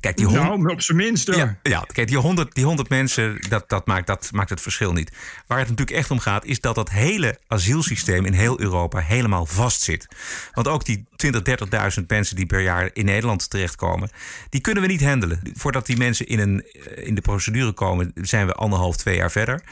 Kijk, 0.00 0.16
die. 0.16 0.28
Nou, 0.28 0.68
op 0.68 0.82
zijn 0.82 0.96
minst. 0.96 1.34
Ja, 1.34 1.58
ja, 1.62 1.84
kijk, 1.92 2.08
die 2.08 2.18
honderd, 2.18 2.54
die 2.54 2.64
honderd 2.64 2.88
mensen, 2.88 3.40
dat, 3.48 3.68
dat, 3.68 3.86
maakt, 3.86 4.06
dat 4.06 4.28
maakt 4.32 4.50
het 4.50 4.60
verschil 4.60 4.92
niet. 4.92 5.12
Waar 5.46 5.58
het 5.58 5.68
natuurlijk 5.68 5.96
echt 5.96 6.10
om 6.10 6.18
gaat, 6.18 6.44
is 6.44 6.60
dat 6.60 6.74
dat 6.74 6.90
hele 6.90 7.38
asielsysteem 7.46 8.24
in 8.24 8.32
heel 8.32 8.60
Europa 8.60 8.98
helemaal 8.98 9.46
vastzit. 9.46 10.08
Want 10.52 10.68
ook 10.68 10.84
die 10.84 11.06
20, 11.16 11.42
30.000 12.00 12.06
mensen 12.06 12.36
die 12.36 12.46
per 12.46 12.60
jaar 12.60 12.90
in 12.92 13.04
Nederland 13.04 13.50
terechtkomen, 13.50 14.10
die 14.48 14.60
kunnen 14.60 14.82
we 14.82 14.88
niet 14.88 15.04
handelen. 15.04 15.40
Voordat 15.54 15.86
die 15.86 15.96
mensen 15.96 16.26
in, 16.26 16.38
een, 16.38 16.64
in 16.94 17.14
de 17.14 17.20
procedure 17.20 17.72
komen, 17.72 18.12
zijn 18.14 18.46
we 18.46 18.54
anderhalf, 18.54 18.96
twee 18.96 19.16
jaar 19.16 19.30
verder. 19.30 19.62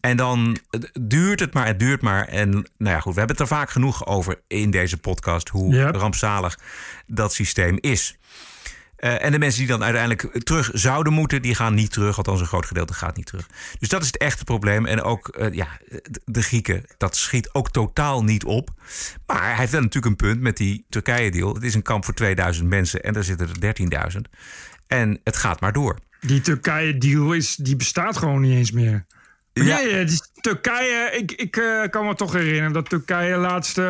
En 0.00 0.16
dan 0.16 0.56
duurt 1.00 1.40
het 1.40 1.54
maar, 1.54 1.66
het 1.66 1.78
duurt 1.78 2.02
maar. 2.02 2.28
En 2.28 2.50
nou 2.50 2.94
ja, 2.94 3.00
goed, 3.00 3.12
we 3.12 3.18
hebben 3.18 3.36
het 3.36 3.50
er 3.50 3.56
vaak 3.56 3.70
genoeg 3.70 4.06
over 4.06 4.40
in 4.48 4.70
deze 4.70 4.96
podcast, 4.96 5.48
hoe 5.48 5.82
rampzalig 5.82 6.58
dat 7.06 7.32
systeem 7.32 7.78
is. 7.80 8.16
Uh, 9.04 9.24
en 9.24 9.32
de 9.32 9.38
mensen 9.38 9.58
die 9.58 9.68
dan 9.68 9.82
uiteindelijk 9.82 10.44
terug 10.44 10.70
zouden 10.72 11.12
moeten, 11.12 11.42
die 11.42 11.54
gaan 11.54 11.74
niet 11.74 11.92
terug. 11.92 12.16
Althans, 12.16 12.40
een 12.40 12.46
groot 12.46 12.66
gedeelte 12.66 12.94
gaat 12.94 13.16
niet 13.16 13.26
terug. 13.26 13.46
Dus 13.78 13.88
dat 13.88 14.00
is 14.00 14.06
het 14.06 14.16
echte 14.16 14.44
probleem. 14.44 14.86
En 14.86 15.02
ook 15.02 15.36
uh, 15.38 15.52
ja, 15.52 15.68
de 16.24 16.42
Grieken, 16.42 16.84
dat 16.98 17.16
schiet 17.16 17.52
ook 17.52 17.70
totaal 17.70 18.24
niet 18.24 18.44
op. 18.44 18.70
Maar 19.26 19.42
hij 19.42 19.56
heeft 19.56 19.72
wel 19.72 19.80
natuurlijk 19.80 20.06
een 20.20 20.28
punt 20.28 20.40
met 20.40 20.56
die 20.56 20.86
Turkije-deal. 20.88 21.54
Het 21.54 21.62
is 21.62 21.74
een 21.74 21.82
kamp 21.82 22.04
voor 22.04 22.14
2000 22.14 22.68
mensen 22.68 23.02
en 23.02 23.12
daar 23.12 23.24
zitten 23.24 23.48
er 23.60 24.12
13.000. 24.14 24.20
En 24.86 25.20
het 25.24 25.36
gaat 25.36 25.60
maar 25.60 25.72
door. 25.72 25.98
Die 26.20 26.40
Turkije-deal 26.40 27.40
die 27.56 27.76
bestaat 27.76 28.16
gewoon 28.16 28.40
niet 28.40 28.56
eens 28.56 28.70
meer. 28.72 29.06
Ja, 29.54 30.04
Turkije. 30.40 31.10
Ik, 31.12 31.32
ik 31.32 31.56
uh, 31.56 31.82
kan 31.90 32.06
me 32.06 32.14
toch 32.14 32.32
herinneren 32.32 32.72
dat 32.72 32.88
Turkije 32.88 33.36
laatst, 33.36 33.80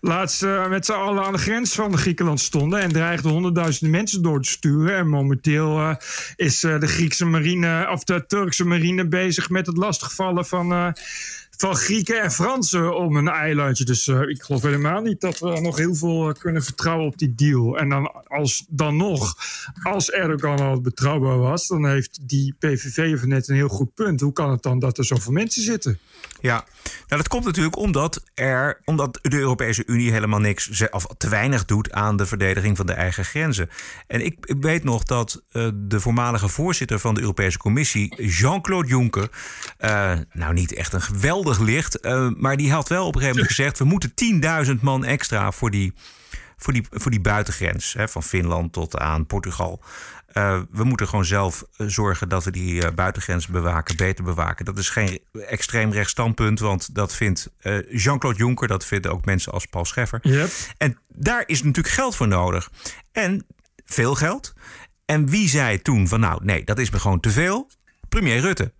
laatst 0.00 0.42
met 0.68 0.86
z'n 0.86 0.92
allen 0.92 1.24
aan 1.24 1.32
de 1.32 1.38
grens 1.38 1.74
van 1.74 1.98
Griekenland 1.98 2.40
stonden. 2.40 2.80
En 2.80 2.92
dreigde 2.92 3.28
honderdduizenden 3.28 3.96
mensen 3.96 4.22
door 4.22 4.42
te 4.42 4.50
sturen. 4.50 4.96
En 4.96 5.08
momenteel 5.08 5.96
is 6.36 6.60
de 6.60 6.86
Griekse 6.86 7.24
marine, 7.24 7.88
of 7.90 8.04
de 8.04 8.26
Turkse 8.26 8.64
marine 8.64 9.08
bezig 9.08 9.50
met 9.50 9.66
het 9.66 9.76
lastigvallen 9.76 10.46
van 10.46 10.94
van 11.60 11.76
Grieken 11.76 12.22
en 12.22 12.32
Fransen 12.32 12.96
om 12.96 13.16
een 13.16 13.28
eilandje. 13.28 13.84
Dus 13.84 14.06
uh, 14.06 14.20
ik 14.20 14.42
geloof 14.42 14.62
helemaal 14.62 15.00
niet 15.00 15.20
dat 15.20 15.38
we 15.38 15.60
nog 15.60 15.76
heel 15.76 15.94
veel 15.94 16.28
uh, 16.28 16.34
kunnen 16.34 16.62
vertrouwen 16.62 17.06
op 17.06 17.18
die 17.18 17.34
deal. 17.34 17.78
En 17.78 17.88
dan, 17.88 18.12
als, 18.26 18.64
dan 18.68 18.96
nog, 18.96 19.36
als 19.82 20.10
Erdogan 20.10 20.58
al 20.58 20.80
betrouwbaar 20.80 21.38
was, 21.38 21.66
dan 21.66 21.86
heeft 21.86 22.28
die 22.28 22.54
PVV 22.58 23.18
van 23.18 23.28
net 23.28 23.48
een 23.48 23.54
heel 23.54 23.68
goed 23.68 23.94
punt. 23.94 24.20
Hoe 24.20 24.32
kan 24.32 24.50
het 24.50 24.62
dan 24.62 24.78
dat 24.78 24.98
er 24.98 25.04
zoveel 25.04 25.32
mensen 25.32 25.62
zitten? 25.62 25.98
Ja, 26.40 26.64
nou, 26.82 27.22
dat 27.22 27.28
komt 27.28 27.44
natuurlijk 27.44 27.76
omdat, 27.76 28.22
er, 28.34 28.80
omdat 28.84 29.18
de 29.22 29.38
Europese 29.38 29.82
Unie 29.86 30.12
helemaal 30.12 30.40
niks 30.40 30.88
of 30.90 31.06
te 31.16 31.28
weinig 31.28 31.64
doet 31.64 31.92
aan 31.92 32.16
de 32.16 32.26
verdediging 32.26 32.76
van 32.76 32.86
de 32.86 32.92
eigen 32.92 33.24
grenzen. 33.24 33.70
En 34.06 34.24
ik, 34.24 34.36
ik 34.40 34.56
weet 34.60 34.84
nog 34.84 35.02
dat 35.02 35.42
uh, 35.52 35.68
de 35.74 36.00
voormalige 36.00 36.48
voorzitter 36.48 36.98
van 36.98 37.14
de 37.14 37.20
Europese 37.20 37.58
Commissie, 37.58 38.26
Jean-Claude 38.26 38.88
Juncker, 38.88 39.28
nou 40.32 40.52
niet 40.52 40.74
echt 40.74 40.92
een 40.92 41.02
geweldig 41.02 41.49
licht, 41.58 42.06
uh, 42.06 42.30
maar 42.36 42.56
die 42.56 42.72
had 42.72 42.88
wel 42.88 43.06
op 43.06 43.14
een 43.14 43.20
gegeven 43.20 43.40
moment 43.40 43.56
gezegd: 43.56 43.78
we 43.78 43.84
moeten 43.84 44.12
10.000 44.66 44.80
man 44.80 45.04
extra 45.04 45.52
voor 45.52 45.70
die, 45.70 45.92
voor 46.56 46.72
die, 46.72 46.84
voor 46.90 47.10
die 47.10 47.20
buitengrens, 47.20 47.92
hè, 47.92 48.08
van 48.08 48.22
Finland 48.22 48.72
tot 48.72 48.98
aan 48.98 49.26
Portugal. 49.26 49.82
Uh, 50.32 50.60
we 50.70 50.84
moeten 50.84 51.08
gewoon 51.08 51.24
zelf 51.24 51.64
uh, 51.76 51.86
zorgen 51.88 52.28
dat 52.28 52.44
we 52.44 52.50
die 52.50 52.82
uh, 52.82 52.88
buitengrens 52.94 53.46
bewaken, 53.46 53.96
beter 53.96 54.24
bewaken. 54.24 54.64
Dat 54.64 54.78
is 54.78 54.88
geen 54.88 55.20
extreem 55.46 55.92
rechts 55.92 56.10
standpunt, 56.10 56.60
want 56.60 56.94
dat 56.94 57.14
vindt 57.14 57.50
Jean-Claude 57.88 58.38
Juncker, 58.38 58.68
dat 58.68 58.84
vinden 58.84 59.10
ook 59.10 59.24
mensen 59.24 59.52
als 59.52 59.66
Paul 59.66 59.84
Scheffer. 59.84 60.18
Yep. 60.22 60.50
En 60.76 60.98
daar 61.08 61.42
is 61.46 61.62
natuurlijk 61.62 61.94
geld 61.94 62.16
voor 62.16 62.28
nodig. 62.28 62.70
En 63.12 63.46
veel 63.84 64.14
geld. 64.14 64.54
En 65.04 65.28
wie 65.28 65.48
zei 65.48 65.82
toen 65.82 66.08
van 66.08 66.20
nou, 66.20 66.44
nee, 66.44 66.64
dat 66.64 66.78
is 66.78 66.90
me 66.90 66.98
gewoon 66.98 67.20
te 67.20 67.30
veel? 67.30 67.70
Premier 68.08 68.40
Rutte. 68.40 68.72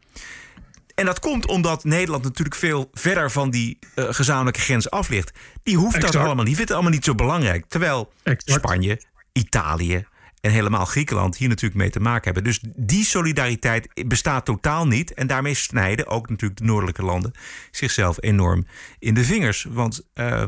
En 1.00 1.06
dat 1.06 1.20
komt 1.20 1.46
omdat 1.46 1.84
Nederland 1.84 2.24
natuurlijk 2.24 2.56
veel 2.56 2.90
verder 2.92 3.30
van 3.30 3.50
die 3.50 3.78
gezamenlijke 3.94 4.60
grens 4.60 4.90
af 4.90 5.08
ligt. 5.08 5.38
Die 5.62 5.76
hoeft 5.76 5.94
exact. 5.94 6.12
dat 6.12 6.22
allemaal 6.24 6.44
niet, 6.44 6.54
vindt 6.54 6.68
het 6.68 6.78
allemaal 6.78 6.96
niet 6.96 7.04
zo 7.04 7.14
belangrijk. 7.14 7.64
Terwijl 7.68 8.12
exact. 8.22 8.64
Spanje, 8.64 9.00
Italië, 9.32 10.06
en 10.40 10.50
helemaal 10.50 10.84
Griekenland 10.84 11.36
hier 11.36 11.48
natuurlijk 11.48 11.80
mee 11.80 11.90
te 11.90 12.00
maken 12.00 12.24
hebben. 12.24 12.44
Dus 12.44 12.60
die 12.76 13.04
solidariteit 13.04 13.88
bestaat 14.06 14.44
totaal 14.44 14.86
niet. 14.86 15.14
En 15.14 15.26
daarmee 15.26 15.54
snijden 15.54 16.06
ook 16.06 16.28
natuurlijk 16.28 16.60
de 16.60 16.66
noordelijke 16.66 17.02
landen 17.02 17.32
zichzelf 17.70 18.16
enorm 18.20 18.66
in 18.98 19.14
de 19.14 19.24
vingers. 19.24 19.66
Want 19.68 20.02
uh, 20.14 20.46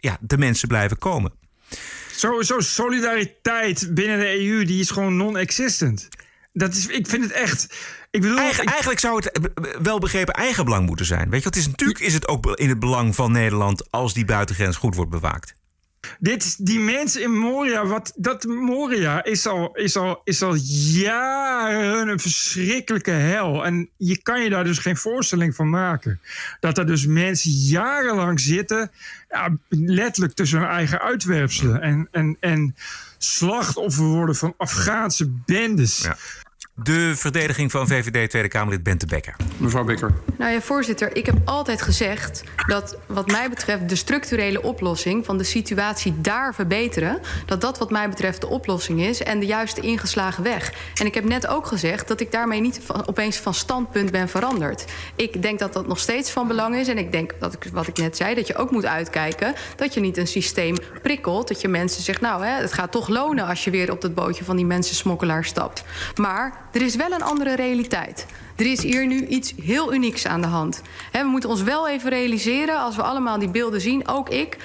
ja, 0.00 0.18
de 0.20 0.38
mensen 0.38 0.68
blijven 0.68 0.98
komen. 0.98 1.32
Sowieso 2.16 2.60
solidariteit 2.60 3.94
binnen 3.94 4.18
de 4.18 4.46
EU, 4.46 4.64
die 4.64 4.80
is 4.80 4.90
gewoon 4.90 5.16
non-existent. 5.16 6.08
Dat 6.56 6.74
is, 6.74 6.86
ik 6.86 7.06
vind 7.06 7.22
het 7.22 7.32
echt. 7.32 7.76
Ik 8.10 8.20
bedoel, 8.20 8.38
Eigen, 8.38 8.62
ik... 8.62 8.68
Eigenlijk 8.68 9.00
zou 9.00 9.16
het 9.16 9.50
wel 9.82 9.98
begrepen 9.98 10.34
eigenbelang 10.34 10.86
moeten 10.86 11.06
zijn. 11.06 11.30
Weet 11.30 11.42
je, 11.42 11.48
het 11.48 11.56
is 11.56 11.66
natuurlijk 11.66 12.00
is 12.00 12.14
het 12.14 12.28
ook 12.28 12.46
in 12.46 12.68
het 12.68 12.78
belang 12.78 13.14
van 13.14 13.32
Nederland 13.32 13.90
als 13.90 14.14
die 14.14 14.24
buitengrens 14.24 14.76
goed 14.76 14.94
wordt 14.94 15.10
bewaakt. 15.10 15.54
Dit, 16.18 16.66
die 16.66 16.80
mensen 16.80 17.22
in 17.22 17.38
Moria, 17.38 17.86
wat, 17.86 18.12
dat 18.16 18.44
Moria 18.44 19.24
is 19.24 19.46
al, 19.46 19.76
is, 19.76 19.96
al, 19.96 20.20
is 20.24 20.42
al 20.42 20.54
jaren 20.94 22.08
een 22.08 22.20
verschrikkelijke 22.20 23.10
hel. 23.10 23.64
En 23.64 23.90
je 23.96 24.22
kan 24.22 24.42
je 24.42 24.50
daar 24.50 24.64
dus 24.64 24.78
geen 24.78 24.96
voorstelling 24.96 25.54
van 25.54 25.70
maken. 25.70 26.20
Dat 26.60 26.78
er 26.78 26.86
dus 26.86 27.06
mensen 27.06 27.50
jarenlang 27.50 28.40
zitten, 28.40 28.90
ja, 29.28 29.56
letterlijk 29.68 30.34
tussen 30.34 30.58
hun 30.58 30.68
eigen 30.68 31.00
uitwerpselen. 31.00 31.80
En, 31.80 32.08
en, 32.10 32.36
en 32.40 32.76
slachtoffer 33.18 34.04
worden 34.04 34.36
van 34.36 34.54
Afghaanse 34.56 35.30
bendes. 35.44 36.02
Ja 36.02 36.16
de 36.74 37.12
verdediging 37.16 37.70
van 37.70 37.86
VVD 37.86 38.30
Tweede 38.30 38.48
Kamerlid 38.48 38.82
Bente 38.82 39.06
Bekker. 39.06 39.36
Mevrouw 39.56 39.84
Bekker. 39.84 40.12
Nou 40.38 40.52
ja, 40.52 40.60
voorzitter, 40.60 41.16
ik 41.16 41.26
heb 41.26 41.36
altijd 41.44 41.82
gezegd 41.82 42.42
dat 42.66 42.98
wat 43.06 43.30
mij 43.30 43.48
betreft 43.48 43.88
de 43.88 43.96
structurele 43.96 44.62
oplossing 44.62 45.24
van 45.24 45.38
de 45.38 45.44
situatie 45.44 46.20
daar 46.20 46.54
verbeteren, 46.54 47.20
dat 47.46 47.60
dat 47.60 47.78
wat 47.78 47.90
mij 47.90 48.08
betreft 48.08 48.40
de 48.40 48.46
oplossing 48.46 49.00
is 49.00 49.22
en 49.22 49.40
de 49.40 49.46
juiste 49.46 49.80
ingeslagen 49.80 50.42
weg. 50.42 50.72
En 50.94 51.06
ik 51.06 51.14
heb 51.14 51.24
net 51.24 51.46
ook 51.46 51.66
gezegd 51.66 52.08
dat 52.08 52.20
ik 52.20 52.32
daarmee 52.32 52.60
niet 52.60 52.80
van, 52.84 53.08
opeens 53.08 53.36
van 53.36 53.54
standpunt 53.54 54.10
ben 54.10 54.28
veranderd. 54.28 54.84
Ik 55.16 55.42
denk 55.42 55.58
dat 55.58 55.72
dat 55.72 55.86
nog 55.86 55.98
steeds 55.98 56.30
van 56.30 56.48
belang 56.48 56.76
is 56.76 56.88
en 56.88 56.98
ik 56.98 57.12
denk 57.12 57.34
dat 57.38 57.52
ik, 57.52 57.68
wat 57.72 57.86
ik 57.86 57.96
net 57.96 58.16
zei, 58.16 58.34
dat 58.34 58.46
je 58.46 58.56
ook 58.56 58.70
moet 58.70 58.86
uitkijken 58.86 59.54
dat 59.76 59.94
je 59.94 60.00
niet 60.00 60.16
een 60.16 60.26
systeem 60.26 60.76
prikkelt, 61.02 61.48
dat 61.48 61.60
je 61.60 61.68
mensen 61.68 62.02
zegt, 62.02 62.20
nou 62.20 62.44
hè, 62.44 62.60
het 62.60 62.72
gaat 62.72 62.92
toch 62.92 63.08
lonen 63.08 63.46
als 63.46 63.64
je 63.64 63.70
weer 63.70 63.90
op 63.90 64.00
dat 64.00 64.14
bootje 64.14 64.44
van 64.44 64.56
die 64.56 64.66
mensen 64.66 64.96
smokkelaar 64.96 65.44
stapt. 65.44 65.84
Maar 66.14 66.63
er 66.74 66.82
is 66.82 66.96
wel 66.96 67.12
een 67.12 67.22
andere 67.22 67.54
realiteit. 67.54 68.26
Er 68.56 68.66
is 68.66 68.82
hier 68.82 69.06
nu 69.06 69.26
iets 69.26 69.54
heel 69.62 69.94
unieks 69.94 70.26
aan 70.26 70.40
de 70.40 70.46
hand. 70.46 70.82
We 71.12 71.22
moeten 71.24 71.50
ons 71.50 71.62
wel 71.62 71.88
even 71.88 72.10
realiseren, 72.10 72.78
als 72.78 72.96
we 72.96 73.02
allemaal 73.02 73.38
die 73.38 73.48
beelden 73.48 73.80
zien, 73.80 74.08
ook 74.08 74.28
ik, 74.28 74.56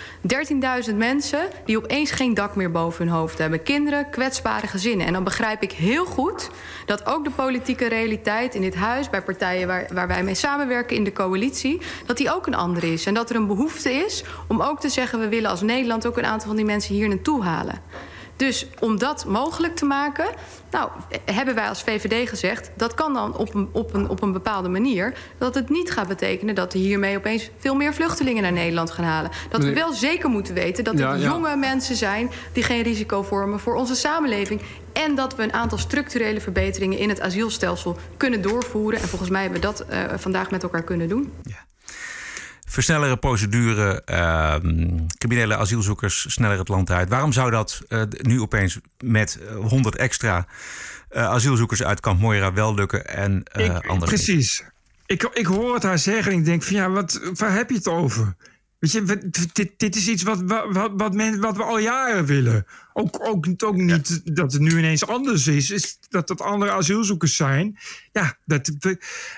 13.000 0.89 0.95
mensen 0.95 1.39
die 1.65 1.77
opeens 1.77 2.11
geen 2.11 2.33
dak 2.33 2.55
meer 2.55 2.71
boven 2.71 3.05
hun 3.05 3.15
hoofd 3.15 3.37
hebben. 3.37 3.63
Kinderen, 3.63 4.09
kwetsbare 4.09 4.67
gezinnen. 4.67 5.07
En 5.07 5.13
dan 5.13 5.23
begrijp 5.23 5.63
ik 5.63 5.71
heel 5.71 6.05
goed 6.05 6.49
dat 6.85 7.05
ook 7.05 7.23
de 7.23 7.31
politieke 7.31 7.87
realiteit 7.87 8.55
in 8.55 8.61
dit 8.61 8.75
huis, 8.75 9.09
bij 9.09 9.21
partijen 9.21 9.67
waar, 9.67 9.87
waar 9.93 10.07
wij 10.07 10.23
mee 10.23 10.35
samenwerken 10.35 10.95
in 10.95 11.03
de 11.03 11.13
coalitie, 11.13 11.81
dat 12.05 12.17
die 12.17 12.33
ook 12.33 12.47
een 12.47 12.55
andere 12.55 12.93
is. 12.93 13.05
En 13.05 13.13
dat 13.13 13.29
er 13.29 13.35
een 13.35 13.47
behoefte 13.47 13.91
is 13.91 14.23
om 14.47 14.61
ook 14.61 14.79
te 14.79 14.89
zeggen, 14.89 15.19
we 15.19 15.29
willen 15.29 15.49
als 15.49 15.61
Nederland 15.61 16.07
ook 16.07 16.17
een 16.17 16.25
aantal 16.25 16.47
van 16.47 16.55
die 16.55 16.65
mensen 16.65 16.95
hier 16.95 17.07
naartoe 17.07 17.43
halen. 17.43 17.81
Dus 18.39 18.65
om 18.79 18.97
dat 18.97 19.25
mogelijk 19.25 19.75
te 19.75 19.85
maken, 19.85 20.25
nou, 20.71 20.89
hebben 21.25 21.55
wij 21.55 21.67
als 21.67 21.81
VVD 21.81 22.29
gezegd... 22.29 22.71
dat 22.75 22.93
kan 22.93 23.13
dan 23.13 23.37
op 23.37 23.53
een, 23.53 23.69
op, 23.71 23.93
een, 23.93 24.09
op 24.09 24.21
een 24.21 24.31
bepaalde 24.31 24.69
manier... 24.69 25.13
dat 25.37 25.55
het 25.55 25.69
niet 25.69 25.91
gaat 25.91 26.07
betekenen 26.07 26.55
dat 26.55 26.73
we 26.73 26.79
hiermee 26.79 27.17
opeens... 27.17 27.49
veel 27.57 27.75
meer 27.75 27.93
vluchtelingen 27.93 28.43
naar 28.43 28.51
Nederland 28.51 28.91
gaan 28.91 29.05
halen. 29.05 29.31
Dat 29.49 29.63
we 29.63 29.73
wel 29.73 29.93
zeker 29.93 30.29
moeten 30.29 30.53
weten 30.53 30.83
dat 30.83 30.97
Ja, 30.97 31.11
het 31.11 31.21
ja. 31.21 31.29
jonge 31.29 31.55
mensen 31.55 31.95
zijn... 31.95 32.29
die 32.53 32.63
geen 32.63 32.81
risico 32.81 33.23
vormen 33.23 33.59
voor 33.59 33.75
onze 33.75 33.95
samenleving. 33.95 34.61
En 34.93 35.15
dat 35.15 35.35
we 35.35 35.43
een 35.43 35.53
aantal 35.53 35.77
structurele 35.77 36.41
verbeteringen 36.41 36.97
in 36.97 37.09
het 37.09 37.21
asielstelsel 37.21 37.97
kunnen 38.17 38.41
doorvoeren. 38.41 38.99
En 38.99 39.07
volgens 39.07 39.29
mij 39.29 39.41
hebben 39.41 39.61
we 39.61 39.67
dat 39.67 39.79
eh, 39.79 40.03
vandaag 40.15 40.51
met 40.51 40.63
elkaar 40.63 40.83
kunnen 40.83 41.09
doen. 41.09 41.33
Versnellere 42.69 43.17
procedure, 43.17 44.01
ehm, 44.05 44.97
criminele 45.17 45.55
asielzoekers 45.55 46.25
sneller 46.33 46.57
het 46.57 46.67
land 46.67 46.91
uit. 46.91 47.09
Waarom 47.09 47.31
zou 47.31 47.51
dat 47.51 47.81
eh, 47.87 48.01
nu 48.21 48.41
opeens 48.41 48.79
met 49.03 49.39
eh, 49.41 49.55
100 49.55 49.95
extra 49.95 50.47
eh, 51.09 51.23
asielzoekers 51.23 51.83
uit 51.83 51.99
Kamp 51.99 52.19
Moira 52.19 52.53
wel 52.53 52.73
lukken 52.73 53.07
en 53.07 53.43
eh 53.43 53.69
anders 53.69 54.11
niet? 54.11 54.23
Precies. 54.23 54.63
Ik, 55.05 55.23
ik 55.23 55.45
hoor 55.45 55.73
het 55.73 55.83
haar 55.83 55.99
zeggen 55.99 56.31
en 56.31 56.37
ik 56.37 56.45
denk 56.45 56.63
van 56.63 56.75
ja, 56.75 56.89
wat, 56.89 57.19
waar 57.33 57.53
heb 57.53 57.69
je 57.69 57.75
het 57.75 57.87
over? 57.87 58.35
Weet 58.79 58.91
je, 58.91 59.29
dit, 59.53 59.71
dit 59.77 59.95
is 59.95 60.07
iets 60.07 60.23
wat, 60.23 60.41
wat, 60.41 60.65
wat, 60.71 60.91
wat, 60.95 61.13
men, 61.13 61.39
wat 61.39 61.57
we 61.57 61.63
al 61.63 61.79
jaren 61.79 62.25
willen. 62.25 62.65
Ook, 62.93 63.27
ook, 63.27 63.45
ook 63.63 63.75
niet 63.75 64.35
dat 64.35 64.53
het 64.53 64.61
nu 64.61 64.77
ineens 64.77 65.07
anders 65.07 65.47
is, 65.47 65.71
is 65.71 65.97
dat 66.09 66.29
het 66.29 66.41
andere 66.41 66.71
asielzoekers 66.71 67.35
zijn. 67.35 67.77
Ja, 68.11 68.37
dat, 68.45 68.71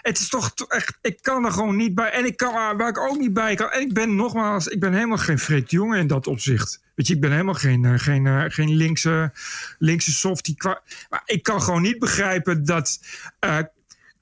het 0.02 0.20
is 0.20 0.30
toch 0.30 0.54
to- 0.54 0.66
echt, 0.66 0.98
ik 1.02 1.22
kan 1.22 1.46
er 1.46 1.52
gewoon 1.52 1.76
niet 1.76 1.96
bij. 1.96 2.12
En 2.12 2.26
ik 2.26 2.38
kan, 2.38 2.54
waar 2.54 2.90
ik 2.90 2.98
ook 3.00 3.18
niet 3.18 3.34
bij 3.34 3.56
kan. 3.56 3.70
En 3.70 3.82
ik 3.82 3.94
ben 3.94 4.16
nogmaals, 4.16 4.68
ik 4.68 4.80
ben 4.80 4.94
helemaal 4.94 5.18
geen 5.18 5.40
Freek 5.40 5.70
jongen 5.70 6.00
in 6.00 6.08
dat 6.08 6.28
opzicht. 6.28 6.82
Weet 6.96 7.08
je, 7.08 7.14
ik 7.14 7.22
ben 7.22 7.32
helemaal 7.32 7.54
geen, 7.54 7.86
eh, 7.86 7.94
geen, 7.96 8.28
eh, 8.28 8.44
geen 8.48 8.76
linkse, 8.76 9.32
linkse 9.78 10.12
softie. 10.12 10.56
Maar 11.10 11.22
ik 11.26 11.44
kan 11.44 11.62
gewoon 11.62 11.82
niet 11.82 12.00
begrijpen 12.00 12.66
dat 12.66 13.00
eh, 13.40 13.58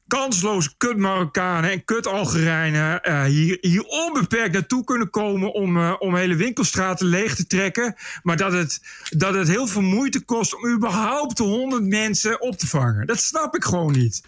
kansloze 0.10 0.70
kut 0.78 0.98
Marokkanen 0.98 1.72
en 1.72 1.86
kut 1.86 2.08
Algerijnen 2.08 3.04
eh, 3.04 3.24
hier, 3.24 3.58
hier 3.62 3.84
onbeperkt 3.84 4.54
naartoe 4.54 4.84
kunnen 4.84 5.10
komen 5.10 5.54
om, 5.54 5.78
eh, 5.78 5.94
om 6.00 6.16
hele 6.16 6.36
winkelstraten 6.36 7.06
leeg 7.06 7.36
te 7.36 7.48
trekken. 7.48 7.96
Maar 8.24 8.38
dat 8.38 8.52
het, 8.52 8.82
dat 9.10 9.34
het 9.34 9.48
heel 9.48 9.68
veel 9.68 9.82
moeite 9.82 10.26
kost 10.26 10.56
om 10.56 10.68
überhaupt 10.68 11.38
de 11.38 11.44
honderd 11.44 11.84
mensen 11.84 12.42
op 12.42 12.58
te 12.58 12.68
vangen. 12.68 13.08
Dat 13.08 13.20
snap 13.20 13.56
ik 13.56 13.64
gewoon 13.64 13.92
niet. 13.92 14.22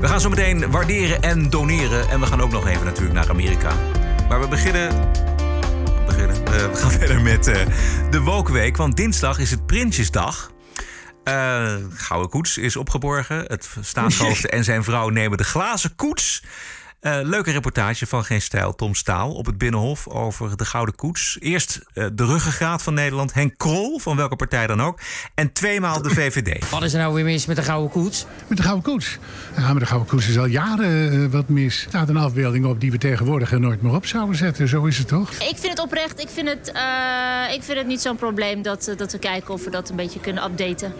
We 0.00 0.08
gaan 0.08 0.20
zo 0.20 0.28
meteen 0.28 0.70
waarderen 0.70 1.22
en 1.22 1.50
doneren. 1.50 2.08
En 2.08 2.20
we 2.20 2.26
gaan 2.26 2.40
ook 2.40 2.52
nog 2.52 2.66
even 2.66 2.84
natuurlijk 2.84 3.14
naar 3.14 3.30
Amerika. 3.30 3.72
Maar 4.28 4.40
we 4.40 4.48
beginnen. 4.48 5.10
we. 6.06 6.42
Eh, 6.44 6.74
gaan 6.74 6.90
verder 7.00 7.22
met 7.22 7.44
de 8.10 8.20
Wookweek. 8.20 8.76
Want 8.76 8.96
dinsdag 8.96 9.38
is 9.38 9.50
het 9.50 9.66
Prinsjesdag. 9.66 10.51
Eh 11.24 11.74
Gouden 11.94 12.30
Koets 12.30 12.58
is 12.58 12.76
opgeborgen. 12.76 13.44
Het 13.46 13.68
staatshoofd 13.80 14.48
en 14.56 14.64
zijn 14.64 14.84
vrouw 14.84 15.08
nemen 15.08 15.38
de 15.38 15.44
glazen 15.44 15.94
koets. 15.96 16.42
Eh, 17.02 17.18
leuke 17.22 17.50
reportage 17.50 18.06
van 18.06 18.24
Geen 18.24 18.42
Stijl, 18.42 18.74
Tom 18.74 18.94
Staal 18.94 19.32
op 19.32 19.46
het 19.46 19.58
Binnenhof 19.58 20.08
over 20.08 20.56
de 20.56 20.64
Gouden 20.64 20.94
Koets. 20.94 21.36
Eerst 21.40 21.80
eh, 21.94 22.06
de 22.12 22.24
ruggengraat 22.24 22.82
van 22.82 22.94
Nederland, 22.94 23.32
Henk 23.34 23.52
Krol, 23.56 23.98
van 23.98 24.16
welke 24.16 24.36
partij 24.36 24.66
dan 24.66 24.82
ook. 24.82 24.98
En 25.34 25.52
tweemaal 25.52 26.02
de 26.02 26.10
VVD. 26.10 26.64
Wat 26.70 26.82
is 26.82 26.92
er 26.92 26.98
nou 26.98 27.14
weer 27.14 27.24
mis 27.24 27.46
met 27.46 27.56
de 27.56 27.62
gouden 27.62 27.90
koets? 27.90 28.26
Met 28.46 28.56
de 28.56 28.62
gouden 28.62 28.84
koets. 28.92 29.18
Ja, 29.56 29.72
met 29.72 29.82
de 29.82 29.88
gouden 29.88 30.08
koets 30.08 30.28
is 30.28 30.38
al 30.38 30.44
jaren 30.44 31.12
eh, 31.12 31.32
wat 31.32 31.48
mis. 31.48 31.82
Er 31.82 31.88
staat 31.88 32.08
een 32.08 32.16
afbeelding 32.16 32.66
op 32.66 32.80
die 32.80 32.90
we 32.90 32.98
tegenwoordig 32.98 33.52
er 33.52 33.60
nooit 33.60 33.82
meer 33.82 33.94
op 33.94 34.06
zouden 34.06 34.36
zetten. 34.36 34.68
Zo 34.68 34.84
is 34.84 34.98
het 34.98 35.08
toch? 35.08 35.30
Ik 35.30 35.56
vind 35.56 35.68
het 35.68 35.80
oprecht, 35.80 36.20
ik 36.20 36.28
vind 36.28 36.48
het, 36.48 36.72
eh, 36.72 37.54
ik 37.54 37.62
vind 37.62 37.78
het 37.78 37.86
niet 37.86 38.00
zo'n 38.00 38.16
probleem 38.16 38.62
dat, 38.62 38.92
dat 38.96 39.12
we 39.12 39.18
kijken 39.18 39.54
of 39.54 39.64
we 39.64 39.70
dat 39.70 39.90
een 39.90 39.96
beetje 39.96 40.20
kunnen 40.20 40.44
updaten. 40.44 40.92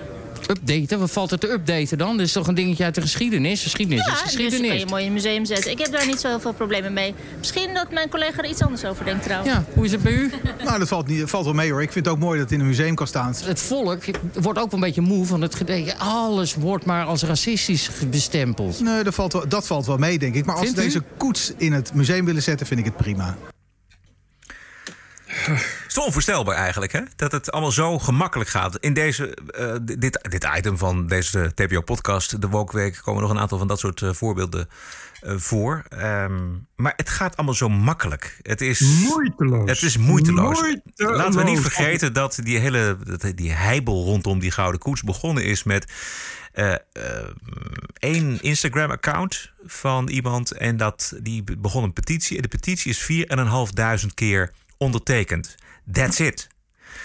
Updaten? 0.51 0.99
Wat 0.99 1.11
valt 1.11 1.30
er 1.32 1.38
te 1.38 1.51
updaten 1.51 1.99
dan? 1.99 2.16
Dat 2.16 2.26
is 2.26 2.32
toch 2.32 2.47
een 2.47 2.55
dingetje 2.55 2.84
uit 2.84 2.95
de 2.95 3.01
geschiedenis? 3.01 3.62
Geschiedenis 3.62 4.07
Ja, 4.07 4.12
is 4.12 4.22
dus 4.22 4.32
kan 4.32 4.43
geschiedenis. 4.43 4.80
je 4.80 4.86
mooi 4.86 5.01
in 5.03 5.07
een 5.09 5.14
museum 5.14 5.45
zetten. 5.45 5.70
Ik 5.70 5.78
heb 5.78 5.93
daar 5.93 6.07
niet 6.07 6.20
zo 6.20 6.28
heel 6.28 6.40
veel 6.40 6.53
problemen 6.53 6.93
mee. 6.93 7.14
Misschien 7.38 7.74
dat 7.74 7.90
mijn 7.93 8.09
collega 8.09 8.43
er 8.43 8.49
iets 8.51 8.62
anders 8.62 8.84
over 8.84 9.05
denkt 9.05 9.22
trouwens. 9.22 9.53
Ja, 9.53 9.64
hoe 9.74 9.84
is 9.84 9.93
het 9.93 10.03
bij 10.03 10.12
u? 10.12 10.30
Nou, 10.64 10.78
dat 10.78 10.88
valt, 10.88 11.07
niet, 11.07 11.30
valt 11.30 11.45
wel 11.45 11.55
mee 11.55 11.70
hoor. 11.70 11.82
Ik 11.82 11.93
vind 11.93 12.05
het 12.05 12.14
ook 12.14 12.20
mooi 12.20 12.38
dat 12.38 12.45
het 12.51 12.55
in 12.55 12.61
een 12.61 12.66
museum 12.70 12.95
kan 12.95 13.07
staan. 13.07 13.34
Het 13.45 13.61
volk 13.61 14.05
wordt 14.32 14.59
ook 14.59 14.70
wel 14.70 14.80
een 14.80 14.80
beetje 14.80 15.01
moe 15.01 15.26
van 15.26 15.40
het 15.43 15.55
gedenken. 15.55 15.99
Alles 15.99 16.55
wordt 16.55 16.84
maar 16.84 17.05
als 17.05 17.22
racistisch 17.22 17.90
bestempeld. 18.11 18.80
Nee, 18.80 19.03
dat 19.03 19.14
valt 19.14 19.32
wel, 19.32 19.49
dat 19.49 19.66
valt 19.66 19.86
wel 19.86 19.97
mee, 19.99 20.18
denk 20.18 20.34
ik. 20.34 20.45
Maar 20.45 20.57
als 20.57 20.68
ze 20.68 20.74
deze 20.74 21.03
koets 21.16 21.53
in 21.57 21.72
het 21.72 21.95
museum 21.95 22.24
willen 22.24 22.43
zetten, 22.43 22.66
vind 22.66 22.80
ik 22.80 22.86
het 22.86 22.97
prima. 22.97 23.36
Het 25.93 26.01
is 26.01 26.07
onvoorstelbaar 26.07 26.57
eigenlijk, 26.57 26.93
hè? 26.93 27.01
Dat 27.16 27.32
het 27.32 27.53
allemaal 27.53 27.72
zo 27.72 27.99
gemakkelijk 27.99 28.51
gaat. 28.51 28.76
In 28.78 28.95
deze, 28.95 29.34
eh, 29.34 29.74
dit, 29.82 30.28
dit 30.30 30.49
item 30.57 30.78
van 30.78 31.07
deze 31.07 31.53
TPO-podcast, 31.55 32.40
de 32.40 32.49
Wokweek, 32.49 33.01
komen 33.05 33.22
nog 33.22 33.30
een 33.30 33.38
aantal 33.38 33.59
van 33.59 33.66
dat 33.66 33.78
soort 33.78 34.03
eh, 34.03 34.12
voorbeelden 34.12 34.68
eh, 35.20 35.34
voor. 35.36 35.82
Ehm, 35.88 36.40
maar 36.76 36.93
het 36.97 37.09
gaat 37.09 37.36
allemaal 37.36 37.55
zo 37.55 37.68
makkelijk. 37.68 38.38
Het 38.43 38.61
is 38.61 38.80
moeiteloos. 38.80 39.70
Het 39.70 39.82
is 39.82 39.97
moeiteloos. 39.97 40.61
Moeiteloos. 40.61 41.16
Laten 41.16 41.38
we 41.38 41.51
niet 41.51 41.61
vergeten 41.61 42.12
dat 42.12 42.38
die 42.43 42.59
hele 42.59 42.97
dat 43.05 43.32
die 43.34 43.53
heibel 43.53 44.05
rondom 44.05 44.38
die 44.38 44.51
Gouden 44.51 44.80
Koets 44.80 45.03
begonnen 45.03 45.45
is 45.45 45.62
met 45.62 45.93
één 47.93 48.43
Instagram-account 48.43 49.53
van 49.66 50.09
iemand. 50.09 50.51
En 50.51 50.76
dat, 50.76 51.12
die 51.22 51.45
begon 51.59 51.82
een 51.82 51.93
petitie. 51.93 52.36
En 52.36 52.43
de 52.43 52.49
petitie 52.49 52.90
is 52.90 53.26
4.500 54.07 54.14
keer 54.14 54.53
ondertekend. 54.76 55.57
That's 55.91 56.18
it. 56.18 56.49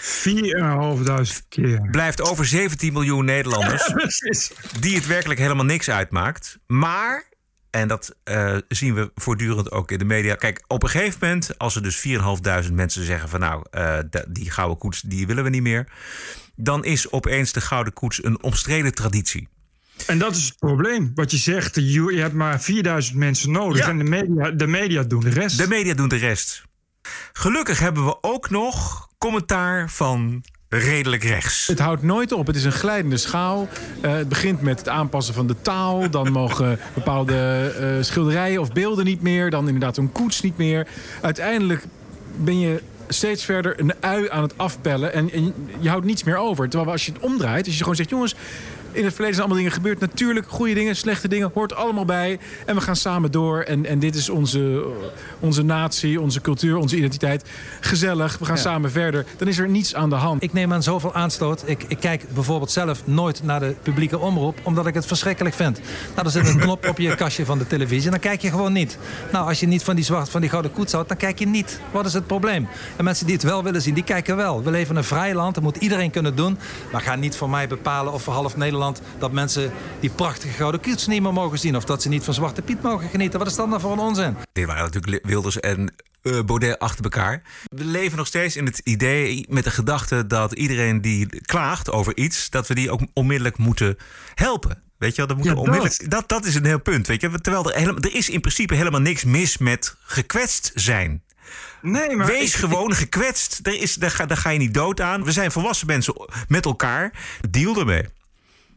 4.500 0.00 1.48
keer. 1.48 1.88
Blijft 1.90 2.20
over 2.20 2.46
17 2.46 2.92
miljoen 2.92 3.24
Nederlanders. 3.24 3.86
Ja, 3.86 3.92
precies. 4.02 4.52
die 4.80 4.94
het 4.94 5.06
werkelijk 5.06 5.40
helemaal 5.40 5.64
niks 5.64 5.90
uitmaakt. 5.90 6.58
Maar, 6.66 7.24
en 7.70 7.88
dat 7.88 8.16
eh, 8.24 8.56
zien 8.68 8.94
we 8.94 9.10
voortdurend 9.14 9.70
ook 9.70 9.90
in 9.90 9.98
de 9.98 10.04
media. 10.04 10.34
Kijk, 10.34 10.64
op 10.66 10.82
een 10.82 10.88
gegeven 10.88 11.18
moment, 11.20 11.58
als 11.58 11.76
er 11.76 11.82
dus 11.82 12.06
4.500 12.68 12.72
mensen 12.72 13.04
zeggen 13.04 13.28
van 13.28 13.40
nou, 13.40 13.64
eh, 13.70 13.98
die 14.28 14.50
gouden 14.50 14.78
koets, 14.78 15.00
die 15.00 15.26
willen 15.26 15.44
we 15.44 15.50
niet 15.50 15.62
meer. 15.62 15.86
Dan 16.56 16.84
is 16.84 17.10
opeens 17.10 17.52
de 17.52 17.60
gouden 17.60 17.92
koets 17.92 18.24
een 18.24 18.42
omstreden 18.42 18.94
traditie. 18.94 19.48
En 20.06 20.18
dat 20.18 20.36
is 20.36 20.44
het 20.44 20.58
probleem. 20.58 21.12
Wat 21.14 21.30
je 21.30 21.36
zegt, 21.36 21.74
je, 21.74 22.12
je 22.12 22.20
hebt 22.20 22.34
maar 22.34 22.60
4000 22.60 23.16
mensen 23.16 23.50
nodig. 23.50 23.84
Ja. 23.84 23.88
En 23.88 23.98
de 23.98 24.04
media, 24.04 24.50
de 24.50 24.66
media 24.66 25.02
doen 25.02 25.20
de 25.20 25.30
rest. 25.30 25.58
De 25.58 25.68
media 25.68 25.94
doen 25.94 26.08
de 26.08 26.16
rest. 26.16 26.62
Gelukkig 27.32 27.78
hebben 27.78 28.04
we 28.04 28.16
ook 28.20 28.50
nog 28.50 29.08
commentaar 29.18 29.90
van 29.90 30.42
redelijk 30.68 31.22
rechts. 31.24 31.66
Het 31.66 31.78
houdt 31.78 32.02
nooit 32.02 32.32
op. 32.32 32.46
Het 32.46 32.56
is 32.56 32.64
een 32.64 32.72
glijdende 32.72 33.16
schaal. 33.16 33.68
Eh, 34.00 34.12
het 34.12 34.28
begint 34.28 34.60
met 34.60 34.78
het 34.78 34.88
aanpassen 34.88 35.34
van 35.34 35.46
de 35.46 35.56
taal. 35.62 36.10
Dan 36.10 36.32
mogen 36.42 36.78
bepaalde 36.94 37.74
eh, 37.78 38.04
schilderijen 38.04 38.60
of 38.60 38.72
beelden 38.72 39.04
niet 39.04 39.22
meer. 39.22 39.50
Dan 39.50 39.66
inderdaad 39.66 39.96
een 39.96 40.12
koets 40.12 40.40
niet 40.40 40.56
meer. 40.56 40.86
Uiteindelijk 41.20 41.84
ben 42.36 42.58
je 42.58 42.82
steeds 43.08 43.44
verder 43.44 43.80
een 43.80 43.92
ui 44.00 44.30
aan 44.30 44.42
het 44.42 44.58
afpellen. 44.58 45.12
En, 45.12 45.32
en 45.32 45.54
je 45.80 45.88
houdt 45.88 46.06
niets 46.06 46.22
meer 46.22 46.36
over. 46.36 46.68
Terwijl 46.68 46.92
als 46.92 47.06
je 47.06 47.12
het 47.12 47.22
omdraait, 47.22 47.64
als 47.64 47.74
je 47.74 47.80
gewoon 47.80 47.96
zegt... 47.96 48.10
jongens, 48.10 48.34
in 48.92 49.04
het 49.04 49.12
verleden 49.14 49.34
zijn 49.34 49.46
allemaal 49.46 49.56
dingen 49.56 49.72
gebeurd. 49.72 50.00
Natuurlijk, 50.00 50.46
goede 50.48 50.74
dingen, 50.74 50.96
slechte 50.96 51.28
dingen, 51.28 51.50
hoort 51.54 51.74
allemaal 51.74 52.04
bij. 52.04 52.38
En 52.66 52.74
we 52.74 52.80
gaan 52.80 52.96
samen 52.96 53.30
door. 53.30 53.60
En, 53.60 53.86
en 53.86 53.98
dit 53.98 54.14
is 54.14 54.28
onze, 54.28 54.84
onze 55.40 55.62
natie, 55.62 56.20
onze 56.20 56.40
cultuur, 56.40 56.76
onze 56.76 56.96
identiteit. 56.96 57.44
Gezellig, 57.80 58.38
we 58.38 58.44
gaan 58.44 58.54
Ja. 58.56 58.60
samen 58.62 58.90
verder. 58.90 59.24
Dan 59.36 59.48
is 59.48 59.58
er 59.58 59.68
niets 59.68 59.94
aan 59.94 60.08
de 60.10 60.14
hand. 60.16 60.42
Ik 60.42 60.52
neem 60.52 60.72
aan 60.72 60.82
zoveel 60.82 61.14
aanstoot. 61.14 61.62
Ik, 61.66 61.84
ik 61.88 62.00
kijk 62.00 62.24
bijvoorbeeld 62.34 62.70
zelf 62.70 63.06
nooit 63.06 63.42
naar 63.42 63.60
de 63.60 63.74
publieke 63.82 64.18
omroep, 64.18 64.58
omdat 64.62 64.86
ik 64.86 64.94
het 64.94 65.06
verschrikkelijk 65.06 65.54
vind. 65.54 65.80
Nou, 66.14 66.26
er 66.26 66.32
zit 66.32 66.48
een 66.48 66.58
knop 66.58 66.88
op 66.88 66.98
je 66.98 67.14
kastje 67.14 67.44
van 67.44 67.58
de 67.58 67.66
televisie 67.66 68.04
en 68.04 68.10
dan 68.10 68.20
kijk 68.20 68.40
je 68.42 68.50
gewoon 68.50 68.72
niet. 68.72 68.98
Nou, 69.32 69.48
als 69.48 69.60
je 69.60 69.66
niet 69.66 69.82
van 69.82 69.94
die 69.94 70.04
zwart, 70.04 70.28
van 70.28 70.40
die 70.40 70.50
gouden 70.50 70.72
koets 70.72 70.92
houdt, 70.92 71.08
dan 71.08 71.16
kijk 71.16 71.38
je 71.38 71.46
niet. 71.46 71.80
Wat 71.90 72.06
is 72.06 72.12
het 72.12 72.26
probleem? 72.26 72.68
En 72.96 73.04
mensen 73.04 73.26
die 73.26 73.34
het 73.34 73.44
wel 73.44 73.62
willen 73.62 73.82
zien, 73.82 73.94
die 73.94 74.04
kijken 74.04 74.36
wel. 74.36 74.62
We 74.62 74.70
leven 74.70 74.90
in 74.90 74.96
een 74.96 75.04
vrij 75.04 75.34
land, 75.34 75.54
dat 75.54 75.62
moet 75.64 75.76
iedereen 75.76 76.10
kunnen 76.10 76.36
doen. 76.36 76.58
Maar 76.92 77.00
ga 77.00 77.14
niet 77.14 77.36
voor 77.36 77.50
mij 77.50 77.68
bepalen 77.68 78.12
of 78.12 78.24
we 78.24 78.30
half 78.30 78.56
Nederland 78.56 78.76
Nederland... 78.78 79.02
dat 79.18 79.32
mensen 79.32 79.72
die 80.00 80.10
prachtige 80.10 80.52
gouden 80.52 80.80
koets 80.80 81.06
niet 81.06 81.22
meer 81.22 81.32
mogen 81.32 81.58
zien... 81.58 81.76
of 81.76 81.84
dat 81.84 82.02
ze 82.02 82.08
niet 82.08 82.24
van 82.24 82.34
Zwarte 82.34 82.62
Piet 82.62 82.82
mogen 82.82 83.08
genieten. 83.08 83.38
Wat 83.38 83.48
is 83.48 83.54
dat 83.54 83.68
nou 83.68 83.80
voor 83.80 83.92
een 83.92 83.98
onzin? 83.98 84.36
Dit 84.52 84.66
waren 84.66 84.82
natuurlijk 84.82 85.26
Wilders 85.26 85.60
en 85.60 85.94
uh, 86.22 86.40
Baudet 86.42 86.78
achter 86.78 87.04
elkaar. 87.04 87.42
We 87.64 87.84
leven 87.84 88.18
nog 88.18 88.26
steeds 88.26 88.56
in 88.56 88.64
het 88.64 88.78
idee 88.78 89.46
met 89.48 89.64
de 89.64 89.70
gedachte 89.70 90.26
dat 90.26 90.52
iedereen 90.52 91.00
die 91.00 91.40
klaagt 91.40 91.90
over 91.90 92.16
iets... 92.16 92.50
dat 92.50 92.66
we 92.66 92.74
die 92.74 92.90
ook 92.90 93.00
onmiddellijk 93.12 93.58
moeten 93.58 93.96
helpen. 94.34 94.82
Weet 94.98 95.10
je 95.10 95.16
wel, 95.16 95.26
dat, 95.26 95.36
moet 95.36 95.46
Ja, 95.46 95.54
onmiddellijk, 95.54 96.10
dat. 96.10 96.28
Dat, 96.28 96.44
is 96.44 96.54
een 96.54 96.64
heel 96.64 96.80
punt. 96.80 97.06
Weet 97.06 97.20
je? 97.20 97.40
Terwijl 97.40 97.70
er, 97.70 97.78
helemaal, 97.78 98.00
er 98.00 98.14
is 98.14 98.28
in 98.28 98.40
principe 98.40 98.74
helemaal 98.74 99.00
niks 99.00 99.24
mis 99.24 99.58
met 99.58 99.96
gekwetst 100.02 100.70
zijn. 100.74 101.22
Nee, 101.82 102.16
maar 102.16 102.26
Wees 102.26 102.54
ik- 102.54 102.58
gewoon 102.58 102.94
gekwetst. 102.94 103.60
Er 103.62 103.80
is, 103.80 103.94
daar, 103.94 104.10
ga, 104.10 104.26
daar 104.26 104.36
ga 104.36 104.50
je 104.50 104.58
niet 104.58 104.74
dood 104.74 105.00
aan. 105.00 105.24
We 105.24 105.32
zijn 105.32 105.52
volwassen 105.52 105.86
mensen 105.86 106.14
met 106.48 106.64
elkaar. 106.64 107.12
Deal 107.50 107.78
ermee. 107.78 108.04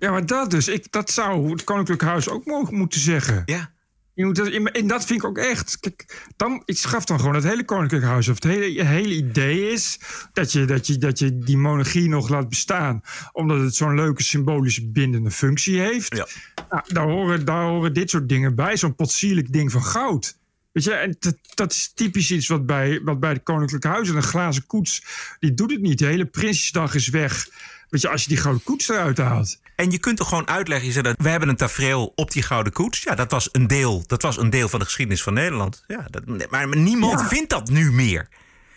Ja, 0.01 0.11
maar 0.11 0.25
dat 0.25 0.51
dus. 0.51 0.67
Ik, 0.67 0.91
dat 0.91 1.09
zou 1.09 1.49
het 1.51 1.63
Koninklijk 1.63 2.01
Huis 2.01 2.29
ook 2.29 2.45
mogen 2.45 2.75
moeten 2.75 2.99
zeggen. 2.99 3.41
Ja. 3.45 3.71
Je 4.13 4.25
moet 4.25 4.35
dat, 4.35 4.47
en 4.47 4.87
dat 4.87 5.05
vind 5.05 5.19
ik 5.19 5.25
ook 5.25 5.37
echt. 5.37 5.79
Kijk, 5.79 6.29
dan, 6.35 6.61
ik 6.65 6.77
schaf 6.77 7.05
dan 7.05 7.19
gewoon 7.19 7.35
het 7.35 7.43
hele 7.43 7.65
Koninklijk 7.65 8.03
Huis 8.03 8.29
af. 8.29 8.35
Het 8.35 8.43
hele, 8.43 8.83
hele 8.83 9.13
idee 9.13 9.71
is 9.71 9.99
dat 10.33 10.51
je, 10.51 10.65
dat, 10.65 10.87
je, 10.87 10.97
dat 10.97 11.19
je 11.19 11.37
die 11.37 11.57
monarchie 11.57 12.09
nog 12.09 12.29
laat 12.29 12.49
bestaan. 12.49 13.01
Omdat 13.31 13.59
het 13.59 13.75
zo'n 13.75 13.95
leuke 13.95 14.23
symbolische 14.23 14.87
bindende 14.87 15.31
functie 15.31 15.79
heeft. 15.79 16.15
Ja. 16.15 16.27
Nou, 16.69 16.83
daar, 16.87 17.07
horen, 17.07 17.45
daar 17.45 17.63
horen 17.63 17.93
dit 17.93 18.09
soort 18.09 18.29
dingen 18.29 18.55
bij. 18.55 18.77
Zo'n 18.77 18.95
potsierlijk 18.95 19.53
ding 19.53 19.71
van 19.71 19.83
goud. 19.83 20.37
Weet 20.71 20.83
je, 20.83 20.91
en 20.91 21.15
dat, 21.19 21.37
dat 21.53 21.71
is 21.71 21.91
typisch 21.93 22.31
iets 22.31 22.47
wat 22.47 22.65
bij, 22.65 23.01
wat 23.03 23.19
bij 23.19 23.31
het 23.31 23.43
Koninklijk 23.43 23.83
Huis 23.83 24.09
en 24.09 24.15
een 24.15 24.23
glazen 24.23 24.65
koets. 24.65 25.03
die 25.39 25.53
doet 25.53 25.71
het 25.71 25.81
niet. 25.81 25.99
De 25.99 26.05
hele 26.05 26.25
Prinsjesdag 26.25 26.95
is 26.95 27.09
weg. 27.09 27.47
Weet 27.91 28.01
je, 28.01 28.09
als 28.09 28.21
je 28.21 28.27
die 28.27 28.37
gouden 28.37 28.63
koets 28.63 28.89
eruit 28.89 29.17
haalt. 29.17 29.59
En 29.75 29.91
je 29.91 29.97
kunt 29.99 30.17
toch 30.17 30.27
gewoon 30.27 30.47
uitleggen, 30.47 30.87
je 30.87 30.93
zegt 30.93 31.05
dat 31.05 31.15
we 31.17 31.29
hebben 31.29 31.49
een 31.49 31.55
tafereel 31.55 32.11
op 32.15 32.31
die 32.31 32.43
gouden 32.43 32.73
koets. 32.73 33.01
Ja, 33.01 33.15
dat 33.15 33.31
was 33.31 33.49
een 33.51 33.67
deel, 33.67 34.03
dat 34.07 34.21
was 34.21 34.37
een 34.37 34.49
deel 34.49 34.69
van 34.69 34.79
de 34.79 34.85
geschiedenis 34.85 35.23
van 35.23 35.33
Nederland. 35.33 35.83
Ja, 35.87 36.05
dat, 36.09 36.49
maar, 36.49 36.75
niemand 36.77 37.19
Ja. 37.19 37.27
vindt 37.27 37.49
dat 37.49 37.69
nu 37.69 37.91
meer. 37.91 38.27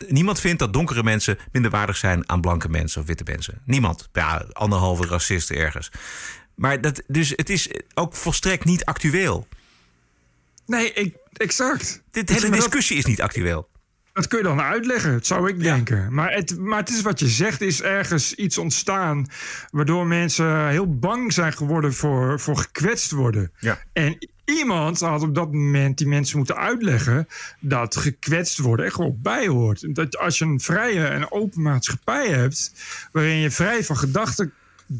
Niemand 0.09 0.41
vindt 0.41 0.59
dat 0.59 0.73
donkere 0.73 1.03
mensen 1.03 1.39
minder 1.53 1.71
waardig 1.71 1.97
zijn 1.97 2.29
aan 2.29 2.41
blanke 2.41 2.69
mensen 2.69 3.01
of 3.01 3.07
witte 3.07 3.25
mensen. 3.27 3.63
Niemand. 3.65 4.09
Ja, 4.13 4.45
anderhalve 4.53 5.07
racisten 5.07 5.57
ergens. 5.57 5.91
Maar 6.55 6.81
dat, 6.81 7.03
dus 7.07 7.33
het 7.37 7.51
is 7.51 7.69
ook 7.95 8.15
volstrekt 8.15 8.65
niet 8.65 8.85
actueel. 8.85 9.49
Nee, 10.67 10.93
ik, 10.93 11.17
exact. 11.33 12.03
Dit 12.11 12.27
Dus 12.27 12.43
hele 12.43 12.57
discussie 12.57 12.97
is 12.97 13.05
niet 13.05 13.21
actueel. 13.23 13.69
Dat 14.15 14.29
kun 14.29 14.39
je 14.39 14.45
dan 14.45 14.61
uitleggen, 14.61 15.13
dat 15.13 15.27
zou 15.27 15.49
ik 15.49 15.63
denken. 15.63 16.15
Maar 16.15 16.33
het, 16.33 16.59
maar 16.59 16.79
het 16.79 16.89
is 16.89 17.03
wat 17.03 17.21
je 17.21 17.29
zegt, 17.29 17.61
is 17.61 17.83
ergens 17.83 18.35
iets 18.35 18.59
ontstaan... 18.59 19.27
waardoor 19.71 20.07
mensen 20.07 20.69
heel 20.69 20.99
bang 20.99 21.33
zijn 21.33 21.53
geworden 21.53 21.95
voor, 21.95 22.41
voor 22.41 22.57
gekwetst 22.57 23.11
worden. 23.11 23.53
Ja. 23.59 23.79
En 23.93 24.29
iemand 24.45 25.01
had 25.01 25.23
op 25.23 25.35
dat 25.35 25.53
moment 25.53 25.99
die 25.99 26.07
mensen 26.07 26.37
moeten 26.37 26.57
uitleggen... 26.57 27.29
dat 27.61 27.97
gekwetst 27.97 28.59
worden 28.59 28.87
er 28.87 28.93
gewoon 28.93 29.19
bij 29.23 29.47
hoort. 29.47 29.95
Dat 29.95 30.19
als 30.19 30.39
je 30.39 30.45
een 30.45 30.61
vrije 30.61 31.05
en 31.07 31.33
open 31.33 31.63
maatschappij 31.63 32.29
hebt... 32.29 32.73
waarin 33.13 33.37
je 33.37 33.51
vrij 33.51 33.85
van 33.85 33.97
gedachten 33.97 34.53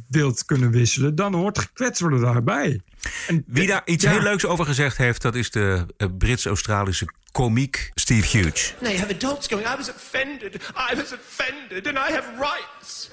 wilt 0.09 0.45
kunnen 0.45 0.71
wisselen... 0.71 1.15
dan 1.15 1.35
hoort 1.35 1.59
gekwetst 1.59 2.01
worden 2.01 2.21
daarbij. 2.21 2.81
En, 3.27 3.45
Wie 3.47 3.67
daar 3.67 3.83
iets 3.85 4.05
ja. 4.05 4.11
heel 4.11 4.23
leuks 4.23 4.47
over 4.47 4.65
gezegd 4.65 4.97
heeft, 4.97 5.23
dat 5.23 5.35
is 5.35 5.51
de 5.51 5.87
eh, 5.97 6.09
Brits-Australische 6.19 7.09
komiek 7.33 7.91
Steve 7.95 8.39
Hughes. 8.39 8.75
Now 8.81 8.91
you 8.91 9.01
have 9.01 9.15
adults 9.15 9.47
going, 9.47 9.69
I 9.69 9.77
was 9.77 9.89
offended, 9.89 10.55
I 10.55 10.97
was 10.97 11.13
offended, 11.13 11.87
and 11.87 11.97
I 11.97 12.13
have 12.13 12.25
rights. 12.39 13.11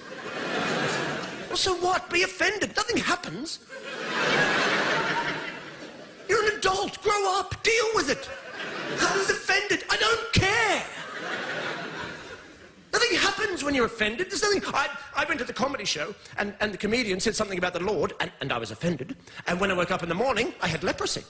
well, 1.48 1.58
so 1.58 1.78
what? 1.80 2.10
Be 2.10 2.24
offended. 2.24 2.76
Nothing 2.76 3.04
happens. 3.06 3.60
You're 6.28 6.44
an 6.44 6.58
adult. 6.58 7.02
Grow 7.02 7.40
up. 7.40 7.56
Deal 7.64 7.90
with 7.96 8.10
it. 8.10 8.30
I 9.00 9.18
was 9.18 9.30
offended. 9.30 9.84
I 9.90 9.98
don't 9.98 10.32
care. 10.32 10.84
Nothing 12.92 13.18
happens 13.20 13.64
when 13.64 13.74
you're 13.76 13.86
offended. 13.94 14.30
There's 14.30 14.42
nothing. 14.42 14.64
I, 14.74 14.88
I 15.22 15.26
went 15.28 15.40
to 15.40 15.46
the 15.46 15.54
comedy 15.54 15.86
show, 15.86 16.08
and, 16.38 16.54
and 16.60 16.72
the 16.72 16.78
comedian 16.78 17.20
said 17.22 17.36
something 17.36 17.64
about 17.64 17.74
the 17.74 17.84
Lord, 17.94 18.14
and, 18.20 18.32
and 18.40 18.52
I 18.52 18.58
was 18.60 18.72
offended. 18.72 19.16
And 19.46 19.60
when 19.60 19.72
I 19.72 19.76
woke 19.76 19.94
up 19.94 20.02
in 20.02 20.08
the 20.10 20.16
morning, 20.16 20.48
I 20.64 20.68
had 20.68 20.84
leprosy. 20.84 21.22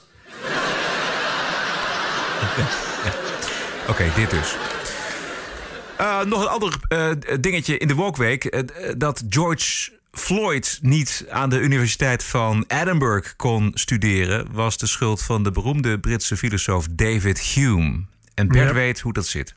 Oké, 3.88 4.12
dit 4.14 4.30
dus. 4.30 4.56
Eh, 5.96 6.20
nog 6.22 6.40
een 6.42 6.48
ander 6.48 6.74
eh, 6.88 7.10
dingetje 7.40 7.78
in 7.78 7.88
de 7.88 7.94
Walkweek. 7.94 8.44
eh, 8.44 8.60
dat 8.96 9.22
George 9.28 9.90
Floyd 10.12 10.78
niet 10.82 11.24
aan 11.30 11.50
de 11.50 11.58
Universiteit 11.58 12.24
van 12.24 12.64
Edinburgh 12.68 13.30
kon 13.36 13.70
studeren... 13.74 14.46
was 14.52 14.78
de 14.78 14.86
schuld 14.86 15.22
van 15.22 15.42
de 15.42 15.50
beroemde 15.50 16.00
Britse 16.00 16.36
filosoof 16.36 16.86
David 16.90 17.40
Hume. 17.40 18.04
En 18.34 18.48
Bert 18.48 18.68
Ja. 18.68 18.74
weet 18.74 19.00
hoe 19.00 19.12
dat 19.12 19.26
zit. 19.26 19.54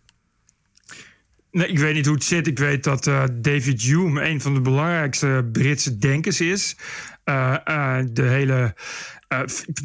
Nee, 1.56 1.68
ik 1.68 1.80
weet 1.80 1.94
niet 1.94 2.06
hoe 2.06 2.16
het 2.16 2.24
zit. 2.24 2.48
Ik 2.48 2.60
weet 2.60 2.84
dat 2.84 3.08
eh, 3.08 3.24
David 3.34 3.82
Hume 3.82 4.24
een 4.30 4.42
van 4.42 4.54
de 4.54 4.62
belangrijkste 4.62 5.50
Britse 5.52 5.98
denkers 5.98 6.42
is. 6.42 6.78
Eh, 7.24 7.56
eh, 7.64 8.06
de 8.12 8.22
hele 8.22 8.76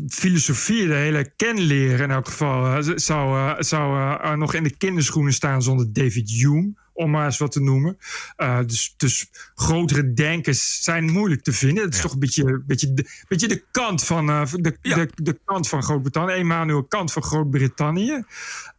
filosofie, 0.08 0.86
de 0.86 0.94
hele 0.94 1.32
kenleer 1.36 2.00
in 2.00 2.10
elk 2.10 2.28
geval, 2.28 2.82
zou, 2.94 3.54
zou 3.62 4.36
nog 4.36 4.54
in 4.54 4.62
de 4.62 4.76
kinderschoenen 4.76 5.32
staan 5.32 5.62
zonder 5.62 5.92
David 5.92 6.30
Hume. 6.30 6.72
Om 7.00 7.10
maar 7.10 7.24
eens 7.24 7.38
wat 7.38 7.52
te 7.52 7.60
noemen. 7.60 7.98
Eh, 8.36 8.58
dus, 8.66 8.94
dus 8.96 9.30
grotere 9.54 10.12
denkers 10.12 10.82
zijn 10.82 11.12
moeilijk 11.12 11.42
te 11.42 11.52
vinden. 11.52 11.84
Het 11.84 11.94
is 11.94 12.00
toch 12.00 12.12
een 12.12 12.18
beetje, 12.18 12.62
beetje, 12.66 12.94
de, 12.94 13.06
beetje 13.28 13.48
de 13.48 13.64
kant 13.70 14.04
van, 14.04 14.30
eh, 14.30 14.52
de, 14.52 14.76
de, 14.82 15.10
de 15.14 15.38
kant 15.44 15.68
van 15.68 15.82
Groot-Brittannië. 15.82 16.32
Emmanuel 16.32 16.84
Kant 16.84 17.12
van 17.12 17.22
Groot-Brittannië. 17.22 18.24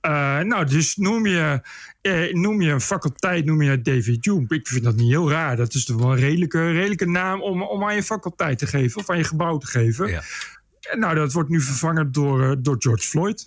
Eh, 0.02 0.40
nou, 0.40 0.66
dus 0.66 0.96
noem 0.96 1.28
je, 1.28 1.62
eh, 2.02 2.34
noem 2.34 2.62
je 2.62 2.72
een 2.72 2.82
faculteit, 2.82 3.46
noem 3.46 3.62
je 3.62 3.82
David 3.82 4.26
Hume. 4.26 4.46
Ik 4.48 4.68
vind 4.68 4.84
dat 4.84 4.96
niet 4.96 5.10
heel 5.10 5.30
raar. 5.30 5.56
Dat 5.56 5.74
is 5.74 5.86
toch 5.86 5.98
wel 5.98 6.12
een 6.12 6.20
redelijke, 6.20 6.72
redelijke 6.72 7.06
naam 7.06 7.42
om, 7.42 7.62
om 7.62 7.84
aan 7.84 7.96
je 7.96 8.04
faculteit 8.04 8.58
te 8.58 8.68
geven. 8.68 9.02
Of 9.02 9.10
aan 9.10 9.18
je 9.18 9.24
gebouw 9.24 9.58
te 9.58 9.68
geven. 9.68 10.08
Ja. 10.08 10.24
Nou, 10.96 11.16
dat 11.16 11.34
wordt 11.34 11.50
nu 11.50 11.62
vervangen 11.62 12.12
door, 12.12 12.62
door 12.62 12.76
George 12.80 13.08
Floyd. 13.08 13.46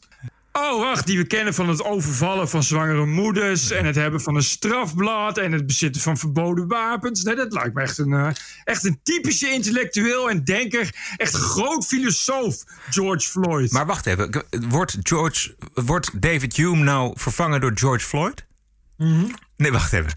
Oh, 0.58 0.80
wacht, 0.80 1.06
die 1.06 1.18
we 1.18 1.26
kennen 1.26 1.54
van 1.54 1.68
het 1.68 1.82
overvallen 1.84 2.48
van 2.48 2.62
zwangere 2.62 3.06
moeders... 3.06 3.70
en 3.70 3.84
het 3.84 3.94
hebben 3.94 4.20
van 4.20 4.36
een 4.36 4.42
strafblad... 4.42 5.38
en 5.38 5.52
het 5.52 5.66
bezitten 5.66 6.02
van 6.02 6.16
verboden 6.18 6.68
wapens. 6.68 7.22
Nee, 7.22 7.34
dat 7.34 7.52
lijkt 7.52 7.74
me 7.74 7.82
echt 7.82 7.98
een, 7.98 8.12
eh, 8.12 8.30
echt 8.64 8.84
een 8.84 9.00
typische 9.02 9.48
intellectueel 9.50 10.30
en 10.30 10.44
denker. 10.44 10.94
Echt 11.16 11.34
een 11.34 11.40
groot 11.40 11.86
filosoof, 11.86 12.64
George 12.90 13.28
Floyd. 13.28 13.70
Maar 13.70 13.86
wacht 13.86 14.06
even. 14.06 14.44
Wordt, 14.68 14.96
George, 15.02 15.54
wordt 15.74 16.22
David 16.22 16.56
Hume 16.56 16.82
nou 16.84 17.12
vervangen 17.16 17.60
door 17.60 17.72
George 17.74 18.06
Floyd? 18.06 18.46
Nee, 19.56 19.72
wacht 19.72 19.92
even. 19.92 20.10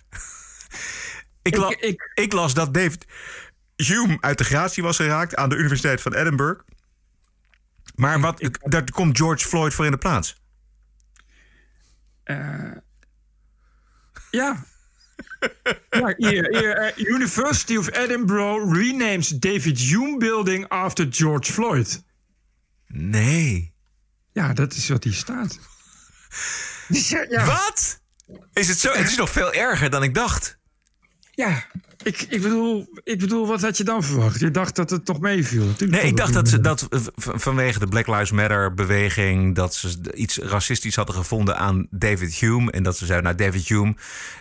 Ik, 1.42 1.58
la- 1.58 1.76
ik, 2.14 2.34
las 2.34 2.54
dat 2.54 2.74
David 2.74 3.06
Hume 3.76 4.18
uit 4.20 4.38
de 4.38 4.44
gratie 4.44 4.84
was 4.84 4.96
geraakt 4.96 5.36
aan 5.36 5.50
de 5.50 5.56
Universiteit 5.56 6.02
van 6.02 6.14
Edinburgh. 6.14 6.62
Maar 7.98 8.20
wat, 8.20 8.60
daar 8.64 8.92
komt 8.92 9.18
George 9.18 9.48
Floyd 9.48 9.74
voor 9.74 9.86
in 9.86 9.92
de 9.92 9.98
plaats. 9.98 10.42
Eh, 12.24 12.72
ja. 14.32 14.66
ja 15.90 16.14
hier, 16.18 16.48
hier, 16.50 16.78
eh, 16.78 17.08
University 17.08 17.76
of 17.76 17.96
Edinburgh 17.96 18.76
renames 18.78 19.28
David 19.28 19.80
Hume 19.80 20.18
Building 20.18 20.68
after 20.68 21.08
George 21.10 21.52
Floyd. 21.52 22.04
Nee. 22.88 23.74
Ja, 24.32 24.54
dat 24.54 24.74
is 24.74 24.90
wat 24.90 25.04
hier 25.04 25.14
staat. 25.14 25.60
Ja, 26.88 27.26
ja. 27.30 27.46
Wat? 27.46 28.02
Is 28.54 28.68
het 28.68 28.80
zo? 28.80 28.92
Het 28.92 29.10
is 29.10 29.18
nog 29.18 29.30
veel 29.30 29.54
erger 29.54 29.90
dan 29.90 30.04
ik 30.04 30.14
dacht. 30.14 30.58
Ja, 31.32 31.66
ik, 32.08 32.22
ik, 32.30 32.42
bedoel, 32.42 32.90
ik 33.04 33.20
bedoel, 33.20 33.48
wat 33.48 33.62
had 33.62 33.78
je 33.78 33.84
dan 33.84 34.04
verwacht? 34.04 34.40
Je 34.40 34.52
dacht 34.52 34.76
dat 34.76 34.90
het 34.90 35.06
toch 35.06 35.20
meeviel? 35.20 35.66
Nee, 35.78 36.02
ik 36.02 36.18
dacht 36.18 36.34
dat 36.34 36.50
ze 36.50 36.60
dat 36.62 36.88
eh, 36.90 37.00
vanwege 37.16 37.80
de 37.80 37.88
Black 37.88 38.08
Lives 38.08 38.32
Matter 38.32 38.74
beweging 38.74 39.56
dat 39.56 39.76
ze 39.76 40.14
iets 40.14 40.38
racistisch 40.38 40.96
hadden 40.96 41.16
gevonden 41.16 41.58
aan 41.58 41.88
David 41.90 42.34
Hume 42.36 42.72
en 42.72 42.84
dat 42.84 42.98
ze 42.98 43.06
zeiden, 43.06 43.26
nou 43.36 43.50
David 43.52 43.68
Hume, 43.68 43.96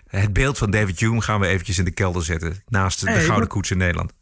het 0.07 0.33
beeld 0.33 0.59
van 0.59 0.71
David 0.71 1.01
Hume 1.01 1.21
gaan 1.21 1.41
we 1.41 1.47
eventjes 1.47 1.79
in 1.79 1.85
de 1.85 1.91
kelder 1.91 2.23
zetten 2.23 2.63
naast 2.69 3.01
de 3.01 3.07
Nee, 3.07 3.15
Gouden 3.15 3.39
maar- 3.39 3.47
Koets 3.47 3.71
in 3.71 3.79
Nederland. 3.79 4.13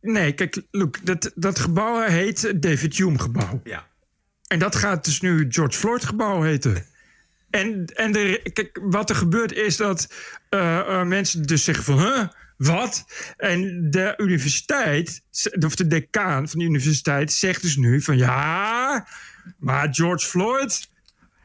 Nee, 0.00 0.32
kijk, 0.32 0.62
look, 0.70 1.06
dat, 1.06 1.32
dat 1.34 1.58
gebouw 1.58 2.00
heet 2.08 2.62
David 2.62 2.96
Hume 2.96 3.18
gebouw. 3.18 3.60
Ja. 3.64 3.86
En 4.46 4.58
dat 4.58 4.76
gaat 4.76 5.04
dus 5.04 5.20
nu 5.20 5.46
George 5.48 5.78
Floyd 5.78 6.04
gebouw 6.04 6.42
heten. 6.42 6.84
En, 7.50 7.84
en 7.94 8.12
de, 8.12 8.50
kijk, 8.52 8.78
wat 8.82 9.10
er 9.10 9.16
gebeurt 9.16 9.52
is 9.52 9.76
dat 9.76 10.12
eh, 10.48 10.78
eh, 10.78 11.06
mensen 11.06 11.42
dus 11.42 11.64
zeggen 11.64 11.84
van... 11.84 11.98
Huh, 11.98 12.22
wat? 12.66 13.04
En 13.36 13.90
de 13.90 14.14
universiteit, 14.16 15.22
of 15.60 15.74
de 15.76 15.86
decaan 15.86 16.48
van 16.48 16.58
de 16.58 16.64
universiteit... 16.64 17.32
zegt 17.32 17.62
dus 17.62 17.76
nu 17.76 18.02
van 18.02 18.16
ja, 18.16 19.06
maar 19.58 19.88
George 19.90 20.26
Floyd... 20.26 20.90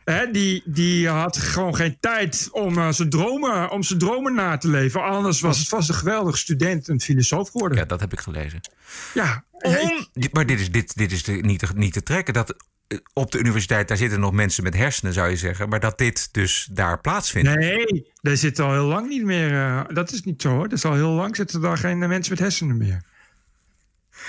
Hè, 0.04 0.32
die, 0.32 0.62
die 0.66 1.08
had 1.10 1.38
gewoon 1.38 1.76
geen 1.76 1.98
tijd 2.00 2.48
om, 2.52 2.78
eh, 2.78 2.92
zijn 2.92 3.10
dromen, 3.10 3.70
om 3.72 3.84
zijn 3.84 4.00
dromen 4.00 4.34
na 4.34 4.58
te 4.58 4.68
leven. 4.68 5.04
Anders 5.04 5.40
was 5.42 5.60
het 5.60 5.68
vast 5.68 5.90
een 5.90 5.96
geweldig 5.96 6.38
student 6.38 6.90
en 6.90 7.02
filosoof 7.02 7.50
geworden. 7.50 7.78
Ja, 7.78 7.86
dat 7.86 8.00
heb 8.00 8.12
ik 8.14 8.20
gelezen. 8.20 8.60
Ja, 9.14 9.44
Dit- 10.14 10.34
Maar 10.34 10.46
dit 10.46 10.60
is, 10.60 10.72
dit, 10.72 10.98
dit 10.98 11.12
is 11.12 11.24
de- 11.24 11.32
niet, 11.32 11.60
te, 11.60 11.68
niet 11.76 11.94
te 11.94 12.04
trekken. 12.04 12.34
Dat, 12.34 12.56
op 13.14 13.32
de 13.32 13.40
universiteit, 13.40 13.88
daar 13.88 13.98
zitten 13.98 14.20
nog 14.20 14.32
mensen 14.32 14.64
met 14.64 14.74
hersenen, 14.76 15.14
zou 15.14 15.30
je 15.30 15.36
zeggen. 15.38 15.70
Maar 15.70 15.80
dat 15.80 15.98
dit 15.98 16.34
dus 16.34 16.70
daar 16.72 17.02
plaatsvindt. 17.02 17.56
Nee, 17.56 18.12
daar 18.22 18.38
zit 18.38 18.60
al 18.60 18.72
heel 18.72 18.86
lang 18.86 19.08
niet 19.08 19.24
meer. 19.24 19.54
eh, 19.54 19.82
dat 19.94 20.12
is 20.12 20.22
niet 20.24 20.42
zo 20.42 20.50
hoor. 20.50 20.64
Dat 20.70 20.78
is 20.78 20.86
al 20.86 20.94
heel 20.94 21.10
lang 21.12 21.36
zitten 21.36 21.62
daar 21.62 21.78
geen 21.78 22.02
eh, 22.04 22.08
mensen 22.10 22.32
met 22.32 22.42
hersenen 22.42 22.78
meer. 22.78 23.02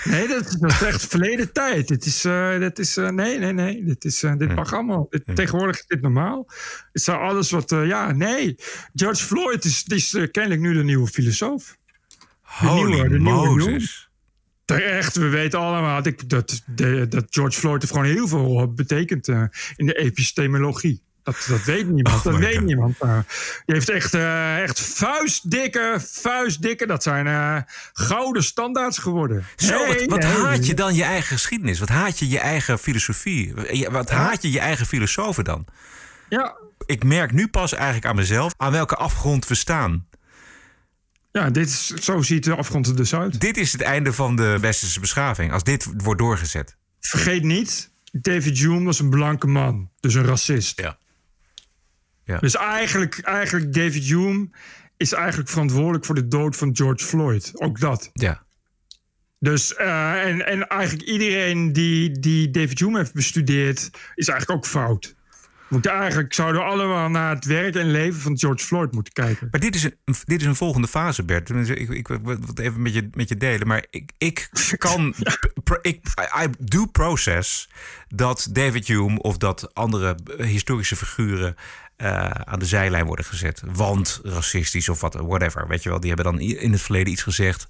Nee, 0.03 0.27
dat, 0.27 0.45
is- 0.45 0.51
dat 0.59 0.71
is 0.71 0.81
echt 0.81 1.05
verleden 1.15 1.51
tijd. 1.53 1.87
Dit 1.87 2.05
is, 2.05 2.25
eh, 2.25 2.59
dit 2.59 2.79
is 2.79 2.97
eh, 2.97 3.09
nee, 3.09 3.39
nee, 3.39 3.53
nee. 3.53 3.83
Dit, 3.83 4.05
is, 4.05 4.23
eh, 4.23 4.35
dit 4.37 4.55
mag 4.55 4.73
allemaal. 4.73 5.07
Dit- 5.09 5.35
Tegenwoordig 5.35 5.79
is 5.79 5.85
dit 5.85 6.01
normaal. 6.01 6.45
Het 6.47 6.87
is 6.91 7.09
alles 7.09 7.51
wat, 7.51 7.71
eh, 7.71 7.87
ja, 7.87 8.11
nee. 8.11 8.55
George 8.93 9.23
Floyd 9.25 9.65
is, 9.65 9.83
is 9.87 10.13
eh, 10.13 10.31
kennelijk 10.31 10.61
nu 10.61 10.73
de 10.73 10.83
nieuwe 10.83 11.07
filosoof. 11.07 11.77
De 12.59 12.67
Holy 12.67 12.91
nieuwe- 12.93 13.09
de 13.09 13.19
Moses. 13.19 13.65
nieuwe. 13.65 14.07
Terecht, 14.77 15.15
we 15.15 15.27
weten 15.29 15.59
allemaal 15.59 16.01
dat, 16.01 16.23
dat, 16.27 16.61
dat 17.11 17.25
George 17.29 17.59
Floyd 17.59 17.81
heeft 17.81 17.93
gewoon 17.93 18.07
heel 18.07 18.27
veel 18.27 18.73
betekend 18.73 19.27
eh, 19.27 19.43
in 19.75 19.85
de 19.85 19.93
epistemologie. 19.97 21.01
Dat, 21.23 21.45
dat 21.47 21.63
weet 21.63 21.89
niemand. 21.89 22.15
Oh 22.17 22.23
dat 22.23 22.35
weet 22.37 22.55
God. 22.55 22.65
niemand. 22.65 22.95
eh. 22.99 23.19
die 23.65 23.75
heeft 23.75 23.89
echt, 23.89 24.13
eh, 24.13 24.61
echt 24.61 24.79
vuistdikke, 24.79 25.97
vuistdikke. 25.99 26.87
Dat 26.87 27.03
zijn 27.03 27.65
gouden 27.93 28.43
standaards 28.43 28.97
geworden. 28.97 29.45
Zo, 29.55 29.77
wat, 30.05 30.23
haat 30.23 30.65
je 30.65 30.73
dan 30.73 30.95
je 30.95 31.03
eigen 31.03 31.37
geschiedenis? 31.37 31.79
Wat 31.79 31.89
haat 31.89 32.19
je 32.19 32.29
je 32.29 32.39
eigen 32.39 32.79
filosofie? 32.79 33.53
Wat 33.89 34.09
haat 34.09 34.41
je 34.41 34.51
je 34.51 34.59
eigen 34.59 34.85
filosofen 34.85 35.43
dan? 35.43 35.65
Ja. 36.29 36.55
Ik 36.85 37.03
merk 37.03 37.31
nu 37.31 37.47
pas 37.47 37.73
eigenlijk 37.73 38.05
aan 38.05 38.15
mezelf 38.15 38.53
aan 38.57 38.71
welke 38.71 38.95
afgrond 38.95 39.47
we 39.47 39.55
staan. 39.55 40.07
Ja, 41.39 41.49
dit 41.49 41.67
is, 41.67 41.87
zo 41.87 42.21
ziet 42.21 42.43
de 42.43 42.55
afgrond 42.55 42.87
er 42.87 42.95
dus 42.95 43.15
uit. 43.15 43.41
Dit 43.41 43.57
is 43.57 43.71
het 43.71 43.81
einde 43.81 44.13
van 44.13 44.35
de 44.35 44.57
westerse 44.59 44.99
beschaving. 44.99 45.51
Als 45.51 45.63
dit 45.63 45.87
wordt 45.97 46.19
doorgezet. 46.19 46.75
Vergeet 46.99 47.43
niet, 47.43 47.91
David 48.11 48.57
Hume 48.57 48.83
was 48.83 48.99
een 48.99 49.09
blanke 49.09 49.47
man. 49.47 49.89
Dus 49.99 50.13
een 50.13 50.25
racist. 50.25 50.81
Ja. 50.81 50.97
Ja. 52.23 52.39
Dus 52.39 52.55
eigenlijk, 52.55 53.19
eigenlijk 53.19 53.73
David 53.73 54.03
Hume 54.03 54.49
is 54.97 55.13
eigenlijk 55.13 55.49
verantwoordelijk 55.49 56.05
voor 56.05 56.15
de 56.15 56.27
dood 56.27 56.55
van 56.55 56.75
George 56.75 57.05
Floyd. 57.05 57.51
Ook 57.53 57.79
dat. 57.79 58.09
Ja. 58.13 58.43
Dus, 59.39 59.75
eh, 59.75 60.25
en, 60.25 60.45
en 60.45 60.67
eigenlijk 60.67 61.09
iedereen 61.09 61.73
die, 61.73 62.19
die 62.19 62.49
David 62.49 62.79
Hume 62.79 62.97
heeft 62.97 63.13
bestudeerd, 63.13 63.89
is 64.15 64.27
eigenlijk 64.27 64.59
ook 64.59 64.65
fout. 64.65 65.15
Moeten 65.69 65.91
eigenlijk 65.91 66.33
zouden 66.33 66.61
we 66.61 66.67
allemaal 66.67 67.09
naar 67.09 67.35
het 67.35 67.45
werk 67.45 67.75
en 67.75 67.91
leven 67.91 68.21
van 68.21 68.37
George 68.37 68.65
Floyd 68.65 68.91
moeten 68.93 69.13
kijken. 69.13 69.47
Maar 69.51 69.59
dit 69.59 69.75
is 69.75 69.83
een, 69.83 69.95
dit 70.25 70.41
is 70.41 70.47
een 70.47 70.55
volgende 70.55 70.87
fase, 70.87 71.23
Bert. 71.23 71.49
Ik, 71.49 71.89
ik 71.89 72.07
wil 72.07 72.37
het 72.47 72.59
even 72.59 72.81
met 72.81 72.93
je, 72.93 73.09
met 73.13 73.29
je 73.29 73.37
delen. 73.37 73.67
Maar 73.67 73.85
ik, 73.89 74.11
ik 74.17 74.49
kan. 74.77 75.13
pro- 75.63 75.79
ik, 75.81 76.05
I, 76.43 76.47
do 76.59 76.85
process 76.85 77.69
dat 78.07 78.47
David 78.51 78.87
Hume 78.87 79.19
of 79.21 79.37
dat 79.37 79.73
andere 79.73 80.17
historische 80.37 80.95
figuren. 80.95 81.55
eh, 81.95 82.29
aan 82.29 82.59
de 82.59 82.65
zijlijn 82.65 83.05
worden 83.05 83.25
gezet. 83.25 83.61
Want 83.71 84.19
racistisch 84.23 84.89
of 84.89 85.01
wat, 85.01 85.13
whatever. 85.13 85.67
Weet 85.67 85.83
je 85.83 85.89
wel, 85.89 85.99
die 85.99 86.13
hebben 86.13 86.31
dan 86.33 86.39
in 86.41 86.71
het 86.71 86.81
verleden 86.81 87.13
iets 87.13 87.23
gezegd. 87.23 87.67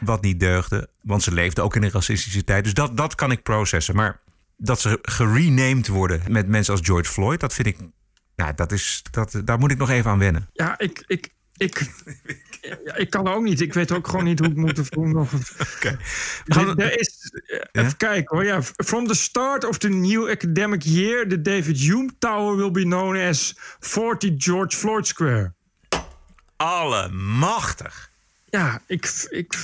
wat 0.00 0.22
niet 0.22 0.40
deugde. 0.40 0.88
Want 1.00 1.22
ze 1.22 1.32
leefden 1.32 1.64
ook 1.64 1.76
in 1.76 1.82
een 1.82 1.90
racistische 1.90 2.44
tijd. 2.44 2.64
Dus 2.64 2.74
dat, 2.74 2.96
dat 2.96 3.14
kan 3.14 3.30
ik 3.30 3.42
processen. 3.42 3.96
Maar 3.96 4.20
dat 4.56 4.80
ze 4.80 4.98
gerenamed 5.02 5.86
worden 5.88 6.22
met 6.28 6.48
mensen 6.48 6.72
als 6.74 6.82
George 6.86 7.10
Floyd. 7.12 7.40
dat 7.40 7.54
vind 7.54 7.66
ik. 7.66 7.76
Nou, 8.36 8.54
dat 8.54 8.72
is, 8.72 9.02
dat, 9.10 9.40
daar 9.44 9.58
moet 9.58 9.70
ik 9.70 9.78
nog 9.78 9.90
even 9.90 10.10
aan 10.10 10.18
wennen. 10.18 10.48
Ja, 10.52 10.78
ik, 10.78 11.04
ik, 11.06 11.28
ik, 11.56 11.92
ja, 12.84 12.94
ik 12.96 13.10
kan 13.10 13.28
ook 13.28 13.42
niet. 13.42 13.60
Ik 13.60 13.72
weet 13.74 13.92
ook 13.92 14.08
gewoon 14.08 14.24
niet 14.24 14.38
hoe 14.38 14.48
ik 14.48 14.56
moet 14.56 14.96
nog. 14.96 15.30
Gaan 16.44 16.74
we- 16.76 16.82
Er 16.82 17.00
is, 17.00 17.30
eh, 17.46 17.82
Even 17.82 17.96
kijken 17.96 18.36
hoor. 18.36 18.46
Ja, 18.46 18.62
from 18.62 19.06
the 19.06 19.14
start 19.14 19.64
of 19.64 19.78
the 19.78 19.88
new 19.88 20.28
academic 20.30 20.82
year, 20.82 21.28
the 21.28 21.40
David 21.42 21.78
Hume 21.78 22.10
Tower 22.18 22.56
will 22.56 22.70
be 22.70 22.82
known 22.82 23.16
as 23.16 23.54
40 23.80 24.30
George 24.36 24.76
Floyd 24.76 25.06
Square. 25.06 25.52
Allemachtig. 26.56 28.10
Ja, 28.50 28.82
ik, 28.86 29.26
ik, 29.30 29.54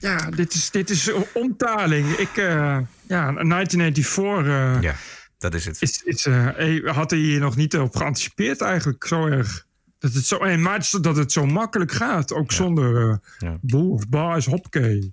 ja 0.00 0.30
dit, 0.30 0.54
is, 0.54 0.70
dit 0.70 0.90
is 0.90 1.10
omtaling. 1.34 2.08
Ik, 2.16 2.36
eh, 2.36 2.78
ja, 3.06 3.32
1984 3.32 4.46
eh, 4.46 4.82
Ja, 4.82 4.94
dat 5.38 5.54
is 5.54 5.64
het. 5.64 5.82
is, 5.82 6.02
is, 6.04 6.26
eh, 6.26 6.94
had 6.94 7.10
hij 7.10 7.18
hier 7.20 7.40
nog 7.40 7.56
niet 7.56 7.78
op 7.78 7.96
geanticipeerd 7.96 8.60
eigenlijk 8.60 9.06
zo 9.06 9.26
erg. 9.26 9.66
Dat 9.98 10.12
het 10.12 10.26
zo, 10.26 10.38
en 10.38 10.62
maar 10.62 10.88
dat 11.00 11.16
het 11.16 11.32
zo 11.32 11.46
makkelijk 11.46 11.92
gaat, 11.92 12.32
ook 12.32 12.52
zonder 12.52 13.20
Ja. 13.38 13.56
boel 13.60 13.90
of 13.92 14.08
baas, 14.08 14.46
hoppakee. 14.46 15.12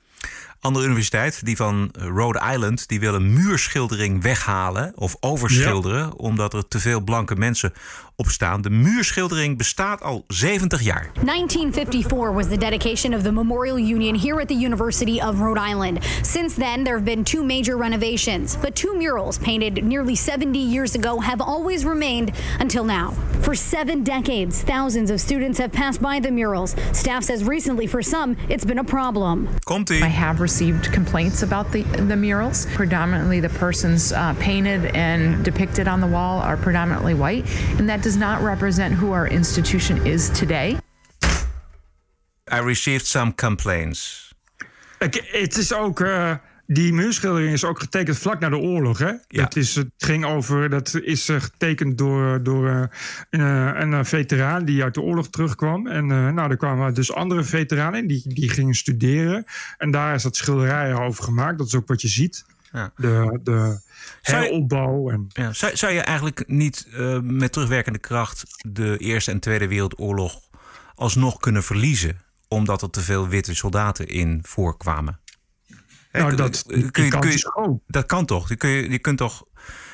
Andere 0.59 0.85
universiteit, 0.85 1.45
die 1.45 1.55
van 1.55 1.89
Rhode 1.93 2.41
Island, 2.53 2.87
die 2.87 2.99
wil 2.99 3.13
een 3.13 3.33
muurschildering 3.33 4.21
weghalen 4.21 4.91
of 4.95 5.15
overschilderen, 5.19 6.17
omdat 6.17 6.53
er 6.53 6.67
te 6.67 6.79
veel 6.79 7.01
blanke 7.01 7.35
mensen 7.35 7.73
op 8.15 8.27
staan. 8.27 8.61
De 8.61 8.69
muurschildering 8.69 9.57
bestaat 9.57 10.01
al 10.01 10.23
70 10.27 10.81
jaar. 10.81 11.09
1954 11.13 12.33
was 12.33 12.47
the 12.47 12.57
dedication 12.57 13.13
of 13.13 13.23
the 13.23 13.31
Memorial 13.31 13.79
Union 13.79 14.19
here 14.19 14.41
at 14.41 14.47
the 14.47 14.65
University 14.65 15.21
of 15.21 15.39
Rhode 15.39 15.59
Island. 15.71 16.03
Since 16.21 16.55
then, 16.55 16.83
there 16.83 16.93
have 16.93 17.03
been 17.03 17.23
two 17.23 17.43
major 17.43 17.77
renovations, 17.77 18.57
but 18.61 18.75
two 18.75 18.93
murals 18.97 19.37
painted 19.37 19.83
nearly 19.83 20.15
70 20.15 20.59
years 20.59 20.95
ago 20.95 21.19
have 21.19 21.41
always 21.41 21.83
remained 21.85 22.31
until 22.59 22.83
now. 22.83 23.13
For 23.41 23.55
seven 23.55 24.03
decades, 24.03 24.63
thousands 24.63 25.11
of 25.11 25.19
students 25.19 25.59
have 25.59 25.71
passed 25.71 26.01
by 26.01 26.19
the 26.19 26.31
murals. 26.31 26.75
Staff 26.91 27.23
says 27.23 27.43
recently, 27.43 27.87
for 27.87 28.01
some, 28.01 28.35
it's 28.49 28.65
been 28.65 28.79
a 28.79 28.83
problem. 28.83 29.47
Komt-ie. 29.65 30.01
I 30.01 30.07
have 30.07 30.39
received 30.39 30.91
complaints 30.91 31.43
about 31.43 31.71
the, 31.71 31.83
the 31.83 32.15
murals. 32.15 32.65
Predominantly, 32.73 33.39
the 33.39 33.49
persons 33.49 34.11
uh, 34.13 34.33
painted 34.39 34.85
and 34.95 35.43
depicted 35.43 35.87
on 35.87 36.01
the 36.01 36.07
wall 36.07 36.39
are 36.39 36.57
predominantly 36.57 37.13
white, 37.13 37.45
and 37.77 37.89
that 37.89 38.04
does 38.05 38.17
not 38.17 38.41
represent 38.41 38.93
who 38.93 39.11
our 39.11 39.27
institution 39.27 40.05
is 40.05 40.29
today. 40.29 40.77
I 42.51 42.59
received 42.59 43.05
some 43.05 43.33
complaints. 43.35 44.33
Het 44.97 45.57
is 45.57 45.73
ook. 45.73 45.99
eh, 45.99 46.33
die 46.67 46.93
muurschildering 46.93 47.53
is 47.53 47.63
ook 47.63 47.79
getekend 47.79 48.17
vlak 48.17 48.39
na 48.39 48.49
de 48.49 48.57
oorlog. 48.57 48.97
Hè? 48.97 49.11
Dat 49.27 49.55
is, 49.55 49.75
het 49.75 49.91
ging 49.97 50.25
over. 50.25 50.69
Dat 50.69 50.99
is 51.03 51.29
eh, 51.29 51.41
getekend 51.41 51.97
door, 51.97 52.43
door 52.43 52.69
eh, 52.69 52.83
een, 53.29 53.91
een 53.91 54.05
veteraan 54.05 54.65
die 54.65 54.83
uit 54.83 54.93
de 54.93 55.01
oorlog 55.01 55.29
terugkwam. 55.29 55.87
En 55.87 56.07
nou, 56.07 56.49
er 56.49 56.57
kwamen 56.57 56.93
dus 56.93 57.13
andere 57.13 57.43
veteranen 57.43 57.99
in 57.99 58.07
die, 58.07 58.23
die 58.25 58.49
gingen 58.49 58.73
studeren. 58.73 59.43
En 59.77 59.91
daar 59.91 60.15
is 60.15 60.23
dat 60.23 60.35
schilderijen 60.35 60.99
over 60.99 61.23
gemaakt. 61.23 61.57
Dat 61.57 61.67
is 61.67 61.75
ook 61.75 61.87
wat 61.87 62.01
je 62.01 62.07
ziet. 62.07 62.45
Ja. 62.75 62.91
De, 62.95 63.39
de 63.43 63.79
Zou 64.21 64.43
je- 64.43 64.49
heropbouw. 64.49 65.09
En, 65.09 65.25
Ja, 65.33 65.53
zou, 65.53 65.75
zou 65.75 65.93
je 65.93 66.01
eigenlijk 66.01 66.43
niet 66.47 66.87
eh, 66.93 67.19
met 67.21 67.51
terugwerkende 67.51 67.99
kracht 67.99 68.43
de 68.67 68.97
Eerste 68.97 69.31
en 69.31 69.39
Tweede 69.39 69.67
Wereldoorlog 69.67 70.39
alsnog 70.95 71.37
kunnen 71.37 71.63
verliezen? 71.63 72.21
Omdat 72.47 72.81
er 72.81 72.89
te 72.89 73.01
veel 73.01 73.27
witte 73.27 73.55
soldaten 73.55 74.07
in 74.07 74.39
voorkwamen. 74.43 75.19
Nou, 76.11 76.35
dat- 76.35 76.63
kun 76.67 76.91
kun 76.91 77.31
je-. 77.31 77.79
Dat 77.87 78.05
kan 78.05 78.25
toch? 78.25 78.49
Je, 78.49 78.55
kun 78.55 78.69
je, 78.69 78.89
je 78.89 78.99
kunt 78.99 79.17
toch. 79.17 79.45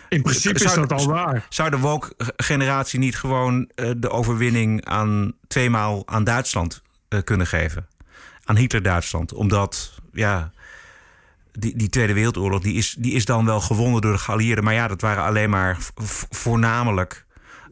In 0.10 0.22
principe 0.22 0.64
is 0.64 0.74
dat 0.74 0.92
al 0.92 1.06
waar. 1.08 1.46
Zou 1.50 1.70
de 1.70 1.78
woke-generatie 1.80 3.00
niet 3.00 3.16
gewoon 3.18 3.70
eh, 3.76 3.92
de 3.98 4.10
overwinning 4.10 4.86
aan 4.86 5.34
tweemaal 5.48 6.08
aan 6.08 6.24
Duitsland 6.24 6.82
eh, 7.08 7.20
kunnen 7.24 7.48
geven? 7.48 7.88
Aan 8.44 8.56
Hitler-Duitsland. 8.58 9.34
Omdat, 9.34 9.94
ja, 10.14 10.52
die, 11.52 11.78
die 11.78 11.90
Tweede 11.90 12.14
Wereldoorlog 12.14 12.62
die 12.62 12.74
is, 12.74 12.96
die 13.00 13.14
is 13.14 13.26
dan 13.26 13.46
wel 13.46 13.62
gewonnen 13.62 14.02
door 14.02 14.12
de 14.12 14.18
geallieerden. 14.18 14.64
Maar 14.64 14.74
ja, 14.74 14.88
dat 14.88 15.02
waren 15.02 15.24
alleen 15.24 15.50
maar 15.50 15.78
voornamelijk 16.30 17.26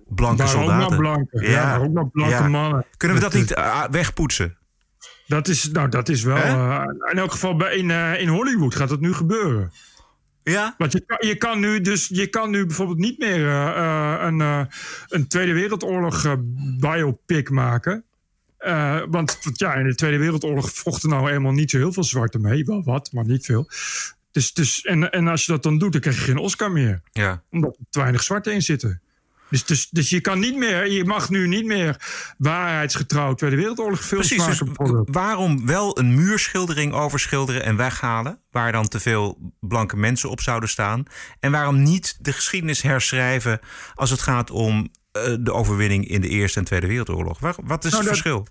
blanke 0.08 0.44
ook 0.44 0.48
maar 0.48 0.48
soldaten. 0.48 1.28
Ja, 1.30 1.78
ook 1.78 1.94
maar 1.94 2.10
blanke 2.10 2.48
mannen. 2.48 2.86
Kunnen 2.98 3.18
we 3.18 3.24
Dat 3.24 3.34
niet 3.34 3.54
eh, 3.54 3.84
wegpoetsen? 3.92 4.58
Dat 5.28 5.48
is, 5.48 5.72
nou, 5.72 5.90
dat 5.90 6.10
is 6.10 6.24
wel. 6.24 6.36
eh, 6.38 6.84
in 7.12 7.18
elk 7.18 7.32
geval 7.32 7.56
bij, 7.56 7.76
in, 7.76 7.92
eh, 7.92 8.22
in 8.22 8.28
Hollywood 8.28 8.76
gaat 8.76 8.90
dat 8.90 9.00
nu 9.00 9.14
gebeuren. 9.14 9.72
Ja? 10.44 10.76
Want 10.78 10.92
je 10.92 11.06
kan, 11.06 11.18
je 11.28 11.36
kan 11.36 11.60
nu 11.60 11.82
dus 11.82 12.08
je 12.08 12.28
kan 12.28 12.50
nu 12.50 12.66
bijvoorbeeld 12.66 12.98
niet 12.98 13.20
meer 13.20 13.48
een, 13.48 14.68
een 15.08 15.28
Tweede 15.28 15.54
Wereldoorlog 15.54 16.36
biopic 16.80 17.50
maken. 17.50 18.04
Eh, 18.60 19.02
want 19.10 19.40
ja, 19.54 19.74
in 19.74 19.88
de 19.88 19.96
Tweede 19.96 20.18
Wereldoorlog 20.18 20.72
vochten 20.74 21.10
nou 21.10 21.28
helemaal 21.28 21.52
niet 21.52 21.70
zo 21.72 21.78
heel 21.78 21.94
veel 21.94 22.04
zwarte 22.04 22.40
mee. 22.40 22.66
Wel 22.66 22.84
wat, 22.84 23.12
maar 23.12 23.26
niet 23.26 23.46
veel. 23.46 23.70
Dus, 24.32 24.54
dus, 24.54 24.82
en, 24.82 25.12
en 25.12 25.28
als 25.28 25.46
je 25.46 25.52
dat 25.52 25.64
dan 25.64 25.78
doet, 25.78 25.92
dan 25.92 26.02
krijg 26.02 26.18
je 26.18 26.24
geen 26.24 26.38
Oscar 26.38 26.72
meer. 26.72 27.02
Ja. 27.12 27.44
Omdat 27.52 27.78
er 27.78 27.86
te 27.90 28.00
weinig 28.00 28.24
zwarte 28.24 28.52
in 28.52 28.62
zitten. 28.62 29.02
Dus, 29.50 29.66
dus, 29.66 29.90
dus 29.90 30.10
je 30.10 30.22
kan 30.22 30.40
niet 30.40 30.56
meer, 30.56 30.92
je 30.92 31.06
mag 31.06 31.30
nu 31.30 31.48
niet 31.48 31.66
meer 31.66 31.96
waarheidsgetrouw 32.38 33.34
Tweede 33.34 33.56
Wereldoorlog 33.56 34.06
films 34.06 34.28
Precies, 34.28 34.60
dus 34.60 34.78
maken. 34.78 35.12
waarom 35.12 35.66
wel 35.66 36.00
een 36.00 36.16
muurschildering 36.16 36.94
overschilderen 36.94 37.64
en 37.64 37.76
weghalen... 37.76 38.40
waar 38.52 38.72
dan 38.72 38.88
te 38.88 39.00
veel 39.00 39.54
blanke 39.60 39.98
mensen 39.98 40.30
op 40.30 40.42
zouden 40.42 40.70
staan... 40.70 41.04
en 41.40 41.52
waarom 41.52 41.84
niet 41.84 42.18
de 42.20 42.34
geschiedenis 42.34 42.82
herschrijven... 42.82 43.60
als 43.94 44.10
het 44.10 44.22
gaat 44.22 44.52
om 44.52 44.90
de 45.40 45.54
overwinning 45.54 46.08
in 46.08 46.22
de 46.22 46.28
Eerste 46.30 46.60
en 46.60 46.66
Tweede 46.66 46.88
Wereldoorlog? 46.88 47.40
Waar- 47.40 47.56
wat 47.64 47.86
is 47.86 47.92
Nou, 47.92 48.04
het 48.04 48.14
dat- 48.14 48.22
verschil? 48.22 48.48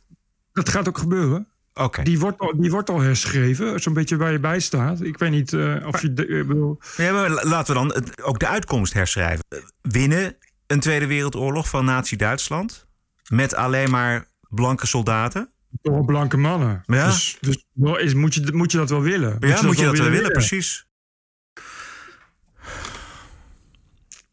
Dat 0.53 0.69
gaat 0.69 0.89
ook 0.89 0.99
gebeuren. 0.99 1.49
Oké. 1.75 2.03
Die, 2.03 2.19
wordt 2.19 2.39
al, 2.39 2.53
die 2.57 2.71
wordt 2.71 2.91
al 2.91 3.01
herschreven, 3.01 3.81
zo'n 3.81 3.93
beetje 3.93 4.17
waar 4.17 4.33
je 4.33 4.39
bij 4.41 4.61
staat. 4.61 5.01
Ik 5.01 5.19
weet 5.19 5.31
niet 5.31 5.53
eh, 5.53 5.87
of 5.87 6.01
je... 6.03 6.13
de- 6.15 6.45
bedoel, 6.47 6.79
Ja, 6.97 7.13
maar 7.13 7.31
la- 7.31 7.45
laten 7.45 7.75
we 7.75 7.81
dan 7.81 7.93
het- 7.95 8.23
ook 8.23 8.39
de 8.39 8.47
uitkomst 8.47 8.93
herschrijven. 8.93 9.45
Eh, 9.49 9.59
Winnen 9.83 10.37
een 10.67 10.81
Tweede 10.81 11.07
Wereldoorlog 11.07 11.69
van 11.69 11.85
Nazi-Duitsland... 11.85 12.87
met 13.29 13.55
alleen 13.55 13.91
maar 13.91 14.29
blanke 14.49 14.87
soldaten? 14.87 15.51
door 15.83 16.05
blanke 16.05 16.37
mannen. 16.37 16.83
Ja. 16.87 17.07
Dus, 17.07 17.39
dus 17.41 17.65
is, 17.99 18.15
moet, 18.15 18.35
je, 18.35 18.49
moet 18.53 18.73
je 18.73 18.79
dat 18.79 18.91
wel 18.91 19.03
willen? 19.03 19.37
ja, 19.41 19.63
moet 19.63 19.79
je 19.79 19.85
dat 19.85 19.99
wel 19.99 20.11
willen, 20.11 20.33
precies. 20.33 20.87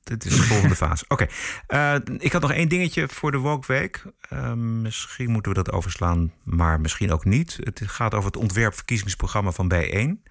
Dit 0.06 0.26
is 0.26 0.36
de 0.36 0.44
volgende 0.44 0.76
fase. 0.76 1.06
Oké, 1.08 1.28
eh, 1.68 1.96
ik 2.18 2.32
had 2.32 2.42
nog 2.42 2.52
één 2.52 2.70
dingetje 2.70 3.08
voor 3.08 3.32
de 3.32 3.38
Woke 3.38 3.74
Week. 3.74 4.04
Eh, 4.30 4.54
misschien 4.54 5.32
moeten 5.32 5.52
we 5.52 5.64
dat 5.64 5.72
overslaan, 5.72 6.34
maar 6.44 6.82
misschien 6.82 7.12
ook 7.12 7.26
niet. 7.26 7.58
Het 7.64 7.82
gaat 7.86 8.14
over 8.14 8.26
het 8.26 8.38
ontwerpverkiezingsprogramma 8.38 9.52
van 9.52 9.68
B1. 9.68 10.24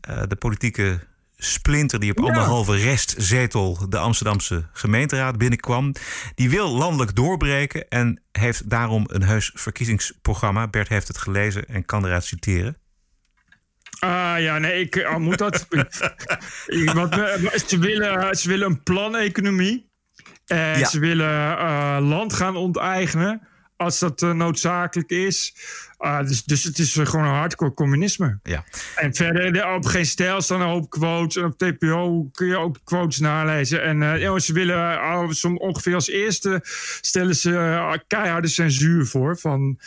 Eh, 0.00 0.22
de 0.28 0.36
politieke 0.36 0.98
splinter 1.36 2.00
die 2.00 2.10
op 2.10 2.24
anderhalve 2.24 2.76
restzetel 2.76 3.88
de 3.88 3.98
Amsterdamse 3.98 4.68
gemeenteraad 4.72 5.38
binnenkwam. 5.38 5.92
Die 6.34 6.50
wil 6.50 6.70
landelijk 6.70 7.14
doorbreken 7.14 7.88
en 7.88 8.22
heeft 8.32 8.70
daarom 8.70 9.04
een 9.06 9.22
heus 9.22 9.50
verkiezingsprogramma. 9.54 10.68
Bert 10.68 10.88
heeft 10.88 11.08
het 11.08 11.18
gelezen 11.18 11.66
en 11.66 11.84
kan 11.84 12.04
eruit 12.04 12.24
citeren. 12.24 12.76
Ah 14.04 14.40
ja, 14.40 14.58
nee, 14.58 14.80
ik 14.80 15.04
ah, 15.04 15.16
moet 15.16 15.38
dat. 15.38 15.66
We- 15.68 17.62
ze, 17.66 17.78
willen, 17.78 18.34
ze 18.36 18.48
willen 18.48 18.66
een 18.70 18.82
planeconomie. 18.82 19.92
En 20.46 20.78
Ja. 20.78 20.88
ze 20.88 20.98
willen 20.98 21.58
eh, 21.58 21.96
land 22.00 22.32
gaan 22.32 22.56
onteigenen 22.56 23.48
als 23.76 23.98
dat 23.98 24.22
eh, 24.22 24.30
noodzakelijk 24.32 25.10
is. 25.10 25.54
Ah, 25.96 26.26
dus, 26.26 26.44
dus 26.44 26.64
het 26.64 26.78
is 26.78 26.96
eh, 26.96 27.06
gewoon 27.06 27.24
een 27.26 27.34
hardcore 27.34 27.74
communisme. 27.74 28.38
Ja. 28.42 28.64
En 28.96 29.14
verder 29.14 29.52
de- 29.52 29.66
op 29.76 29.84
geen 29.86 30.06
stijl 30.06 30.40
staan 30.40 30.60
een 30.60 30.66
hoop 30.68 30.90
quotes. 30.90 31.36
En 31.36 31.44
op 31.44 31.58
TPO 31.58 32.28
kun 32.32 32.46
je 32.46 32.56
ook 32.56 32.78
quotes 32.84 33.18
nalezen. 33.18 33.82
En 33.82 34.02
eh, 34.02 34.20
ja, 34.20 34.38
ze 34.38 34.52
willen 34.52 34.94
uh, 34.94 35.54
ongeveer 35.54 35.94
als 35.94 36.08
eerste 36.08 36.60
stellen 37.00 37.36
ze 37.36 37.56
eh, 37.56 37.92
keiharde 38.06 38.48
censuur 38.48 39.06
voor. 39.06 39.38
Van 39.38 39.78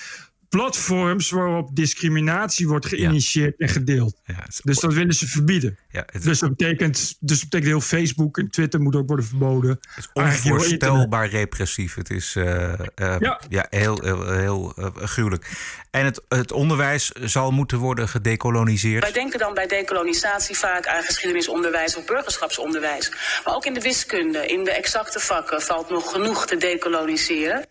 platforms 0.50 1.30
waarop 1.30 1.76
discriminatie 1.76 2.68
wordt 2.68 2.86
geïnitieerd 2.86 3.60
en 3.60 3.70
gedeeld. 3.70 4.22
dus 4.64 4.80
dat 4.80 4.94
willen 4.94 5.14
ze 5.14 5.28
verbieden. 5.28 5.78
Ja, 5.90 6.04
het 6.12 6.24
dus, 6.24 6.40
dat 6.40 6.50
betekent, 6.50 7.16
dus 7.20 7.40
dat 7.40 7.50
betekent 7.50 7.66
heel 7.66 7.82
Facebook 7.82 8.38
en 8.38 8.50
Twitter 8.50 8.82
moet 8.82 8.96
ook 8.96 9.08
worden 9.08 9.26
verboden. 9.26 9.80
Heel 9.80 10.04
internet. 10.14 10.52
Onvoorstelbaar 10.52 11.30
repressief. 11.30 11.96
Het 11.96 12.10
is 12.10 12.36
eh, 12.36 12.74
eh, 12.74 12.80
Ja. 13.20 13.42
ja. 13.50 13.68
heel, 13.70 14.02
heel, 14.02 14.32
heel 14.32 14.74
eh, 14.76 14.86
gruwelijk. 14.96 15.52
En 15.92 16.06
het, 16.06 16.22
het 16.28 16.52
onderwijs 16.52 17.12
zal 17.12 17.52
moeten 17.52 17.78
worden 17.78 18.08
gedecoloniseerd. 18.10 19.04
Wij 19.04 19.12
denken 19.12 19.40
dan 19.40 19.54
bij 19.54 19.68
decolonisatie 19.68 20.58
vaak 20.58 20.88
aan 20.88 21.04
geschiedenisonderwijs 21.04 21.96
of 21.96 22.06
burgerschapsonderwijs. 22.06 23.12
Maar 23.46 23.56
ook 23.56 23.66
in 23.66 23.74
de 23.74 23.82
wiskunde, 23.82 24.46
in 24.48 24.64
de 24.64 24.72
exacte 24.72 25.20
vakken 25.20 25.62
valt 25.62 25.90
nog 25.90 26.12
genoeg 26.12 26.46
te 26.46 26.58
decoloniseren. 26.58 27.66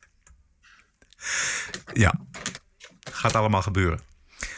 Ja, 1.92 2.14
gaat 3.16 3.34
allemaal 3.34 3.62
gebeuren. 3.62 4.00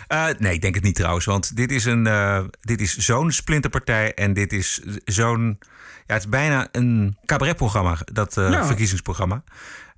Eh, 0.09 0.27
nee, 0.39 0.53
ik 0.53 0.61
denk 0.61 0.75
het 0.75 0.85
niet 0.85 0.95
trouwens. 0.95 1.25
Want 1.25 1.57
dit 1.57 1.71
is, 1.73 1.85
een, 1.85 2.07
eh, 2.07 2.45
dit 2.61 2.81
is 2.81 2.97
zo'n 2.97 3.31
splinterpartij. 3.31 4.15
En 4.15 4.33
dit 4.33 4.53
is 4.53 4.81
zo'n. 5.05 5.59
Ja, 6.07 6.15
het 6.15 6.23
is 6.23 6.29
bijna 6.29 6.69
een 6.73 7.19
cabaretprogramma, 7.25 7.99
dat 8.13 8.37
eh, 8.37 8.51
Ja. 8.51 8.67
verkiezingsprogramma. 8.67 9.43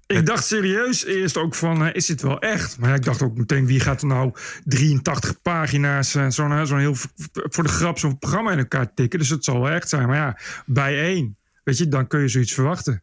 Ik 0.07 0.27
dacht 0.27 0.45
serieus 0.47 1.05
eerst 1.05 1.37
ook 1.37 1.55
van, 1.55 1.93
is 1.93 2.07
dit 2.07 2.23
wel 2.23 2.41
echt? 2.41 2.79
Maar 2.79 2.89
ja, 2.89 2.95
ik 2.95 3.05
dacht 3.05 3.23
ook 3.23 3.37
meteen, 3.37 3.67
wie 3.67 3.81
gaat 3.81 4.01
er 4.01 4.07
nou 4.07 4.33
83 4.65 5.43
pagina's, 5.43 6.11
zo'n 6.11 6.33
zo'n 6.67 6.79
heel, 6.79 6.95
voor 7.33 7.63
de 7.65 7.69
grap, 7.69 7.99
zo'n 7.99 8.19
programma 8.19 8.53
in 8.53 8.59
elkaar 8.59 8.95
tikken? 8.95 9.19
Dus 9.19 9.29
het 9.29 9.45
zal 9.45 9.61
wel 9.61 9.71
echt 9.71 9.89
zijn. 9.89 10.07
Maar 10.07 10.17
ja, 10.17 10.39
bij 10.67 11.01
één, 11.03 11.37
weet 11.65 11.79
je, 11.79 11.89
dan 11.89 12.07
kun 12.07 12.21
je 12.21 12.29
zoiets 12.29 12.55
verwachten. 12.55 13.03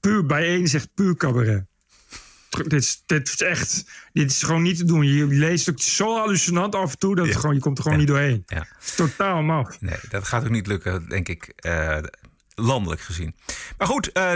Puur 0.00 0.26
bij 0.26 0.44
één 0.46 0.62
is 0.62 0.74
echt 0.74 0.88
puur 0.94 1.16
cabaret. 1.16 1.64
Dit 2.56 2.72
is, 2.72 3.02
dit 3.06 3.28
is 3.28 3.42
echt, 3.42 3.84
dit 4.12 4.30
is 4.30 4.42
gewoon 4.42 4.62
niet 4.62 4.76
te 4.76 4.84
doen. 4.84 5.06
Je 5.06 5.26
leest 5.26 5.66
het 5.66 5.82
zo 5.82 6.16
hallucinant 6.16 6.74
af 6.74 6.92
en 6.92 6.98
toe, 6.98 7.16
dat 7.16 7.26
het 7.26 7.36
gewoon, 7.36 7.54
je 7.54 7.60
komt 7.60 7.76
er 7.78 7.82
gewoon 7.82 7.98
niet 7.98 8.08
doorheen. 8.08 8.42
Ja. 8.46 8.56
Het 8.56 8.84
is 8.84 8.94
totaal 8.94 9.42
maf. 9.42 9.80
Nee, 9.80 9.98
dat 10.08 10.28
gaat 10.28 10.42
ook 10.42 10.50
niet 10.50 10.66
lukken, 10.66 11.08
denk 11.08 11.28
ik, 11.28 11.52
eh, 11.56 11.96
landelijk 12.54 13.00
gezien. 13.00 13.34
Maar 13.78 13.86
goed, 13.86 14.12
eh, 14.12 14.32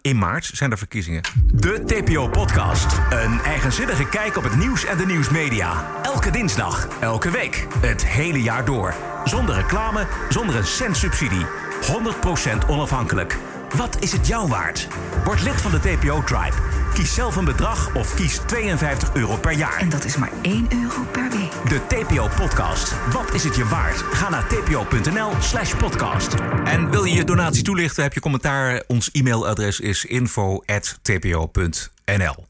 in 0.00 0.18
maart 0.18 0.50
zijn 0.52 0.70
er 0.70 0.78
verkiezingen. 0.78 1.22
De 1.54 1.82
TPO-podcast. 1.84 2.98
Een 3.10 3.40
eigenzinnige 3.40 4.08
kijk 4.08 4.36
op 4.36 4.42
het 4.42 4.56
nieuws 4.56 4.84
en 4.84 4.98
de 4.98 5.06
nieuwsmedia. 5.06 6.02
Elke 6.02 6.30
dinsdag, 6.30 6.88
elke 7.00 7.30
week, 7.30 7.66
het 7.80 8.06
hele 8.06 8.42
jaar 8.42 8.64
door. 8.64 8.94
Zonder 9.24 9.54
reclame, 9.54 10.06
zonder 10.28 10.56
een 10.56 10.66
cent 10.66 10.96
subsidie. 10.96 11.46
100% 11.80 12.68
onafhankelijk. 12.68 13.38
Wat 13.76 14.02
is 14.02 14.12
het 14.12 14.26
jou 14.26 14.48
waard? 14.48 14.88
Word 15.24 15.42
lid 15.42 15.60
van 15.60 15.70
de 15.70 15.80
TPO-tribe. 15.80 16.56
Kies 16.94 17.14
zelf 17.14 17.36
een 17.36 17.44
bedrag 17.44 17.94
of 17.94 18.14
kies 18.14 18.40
52 18.46 19.14
euro 19.14 19.36
per 19.36 19.52
jaar. 19.52 19.78
En 19.78 19.88
dat 19.88 20.04
is 20.04 20.16
maar 20.16 20.32
1 20.42 20.66
euro 20.72 21.02
per 21.12 21.30
week. 21.30 21.52
De 21.68 21.80
TPO-podcast. 21.86 22.94
Wat 23.12 23.34
is 23.34 23.44
het 23.44 23.56
je 23.56 23.64
waard? 23.64 23.96
Ga 23.96 24.28
naar 24.28 24.46
tpo.nl 24.46 25.32
slash 25.40 25.74
podcast. 25.74 26.34
En 26.64 26.90
wil 26.90 27.04
je 27.04 27.14
je 27.14 27.24
donatie 27.24 27.62
toelichten, 27.62 28.02
heb 28.02 28.12
je 28.12 28.20
commentaar. 28.20 28.82
Ons 28.86 29.10
e-mailadres 29.12 29.80
is 29.80 30.04
info.tpo.nl. 30.04 32.46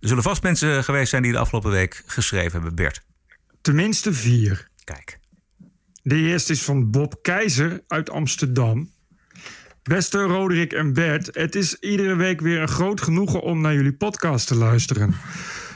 Er 0.00 0.08
zullen 0.08 0.22
vast 0.22 0.42
mensen 0.42 0.84
geweest 0.84 1.10
zijn 1.10 1.22
die 1.22 1.32
de 1.32 1.38
afgelopen 1.38 1.70
week 1.70 2.02
geschreven 2.06 2.52
hebben, 2.52 2.74
Bert. 2.74 3.02
Tenminste 3.60 4.12
vier. 4.12 4.68
Kijk. 4.84 5.18
De 6.02 6.16
eerste 6.16 6.52
is 6.52 6.62
van 6.62 6.90
Bob 6.90 7.18
Keizer 7.22 7.82
uit 7.86 8.10
Amsterdam. 8.10 8.90
Beste 9.88 10.22
Roderick 10.22 10.72
en 10.72 10.92
Bert, 10.92 11.28
het 11.32 11.54
is 11.54 11.76
iedere 11.80 12.16
week 12.16 12.40
weer 12.40 12.60
een 12.60 12.68
groot 12.68 13.00
genoegen 13.00 13.42
om 13.42 13.60
naar 13.60 13.74
jullie 13.74 13.92
podcast 13.92 14.46
te 14.46 14.54
luisteren. 14.54 15.14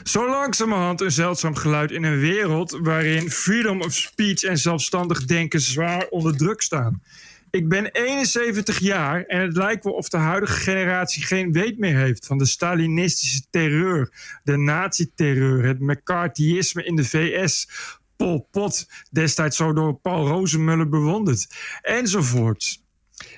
Zo 0.03 0.29
langzamerhand 0.29 1.01
een 1.01 1.11
zeldzaam 1.11 1.55
geluid 1.55 1.91
in 1.91 2.03
een 2.03 2.19
wereld 2.19 2.79
waarin 2.81 3.31
freedom 3.31 3.81
of 3.81 3.93
speech 3.93 4.43
en 4.43 4.57
zelfstandig 4.57 5.25
denken 5.25 5.61
zwaar 5.61 6.07
onder 6.09 6.37
druk 6.37 6.61
staan. 6.61 7.01
Ik 7.49 7.69
ben 7.69 7.91
71 7.91 8.79
jaar 8.79 9.23
en 9.23 9.41
het 9.41 9.57
lijkt 9.57 9.83
wel 9.83 9.93
of 9.93 10.09
de 10.09 10.17
huidige 10.17 10.59
generatie 10.59 11.23
geen 11.23 11.51
weet 11.51 11.77
meer 11.77 11.97
heeft 11.97 12.25
van 12.25 12.37
de 12.37 12.45
Stalinistische 12.45 13.41
terreur, 13.49 14.11
de 14.43 14.57
nazi-terreur, 14.57 15.65
het 15.65 15.79
McCarthyisme 15.79 16.83
in 16.83 16.95
de 16.95 17.05
VS, 17.05 17.67
Pol 18.15 18.47
Pot, 18.51 18.87
destijds 19.11 19.57
zo 19.57 19.73
door 19.73 19.93
Paul 19.93 20.27
Rozenmuller 20.27 20.89
bewonderd, 20.89 21.47
enzovoort. 21.81 22.82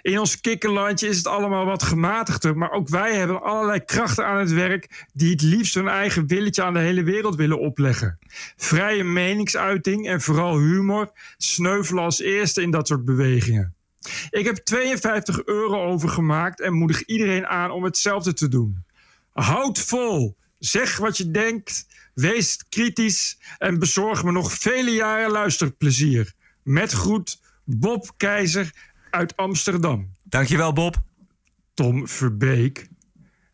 In 0.01 0.19
ons 0.19 0.41
kikkerlandje 0.41 1.07
is 1.07 1.17
het 1.17 1.27
allemaal 1.27 1.65
wat 1.65 1.83
gematigder, 1.83 2.57
maar 2.57 2.71
ook 2.71 2.89
wij 2.89 3.15
hebben 3.15 3.41
allerlei 3.41 3.85
krachten 3.85 4.25
aan 4.25 4.39
het 4.39 4.51
werk 4.51 5.05
die 5.13 5.31
het 5.31 5.41
liefst 5.41 5.73
hun 5.73 5.87
eigen 5.87 6.27
willetje 6.27 6.63
aan 6.63 6.73
de 6.73 6.79
hele 6.79 7.03
wereld 7.03 7.35
willen 7.35 7.59
opleggen. 7.59 8.17
Vrije 8.55 9.03
meningsuiting 9.03 10.07
en 10.07 10.21
vooral 10.21 10.59
humor 10.59 11.11
sneuvelen 11.37 12.03
als 12.03 12.19
eerste 12.19 12.61
in 12.61 12.71
dat 12.71 12.87
soort 12.87 13.05
bewegingen. 13.05 13.75
Ik 14.29 14.45
heb 14.45 14.55
52 14.55 15.45
euro 15.45 15.85
overgemaakt 15.85 16.61
en 16.61 16.73
moedig 16.73 17.03
iedereen 17.05 17.47
aan 17.47 17.71
om 17.71 17.83
hetzelfde 17.83 18.33
te 18.33 18.47
doen. 18.47 18.83
Houd 19.33 19.79
vol, 19.79 20.37
zeg 20.59 20.97
wat 20.97 21.17
je 21.17 21.31
denkt, 21.31 21.87
wees 22.13 22.65
kritisch 22.69 23.39
en 23.57 23.79
bezorg 23.79 24.23
me 24.23 24.31
nog 24.31 24.53
vele 24.53 24.91
jaren 24.91 25.31
luisterplezier. 25.31 26.33
Met 26.63 26.91
groet, 26.91 27.39
Bob 27.63 28.11
Keizer 28.17 28.93
uit 29.15 29.37
Amsterdam. 29.37 30.11
Dankjewel, 30.23 30.73
Bob. 30.73 30.95
Tom 31.73 32.07
Verbeek. 32.07 32.87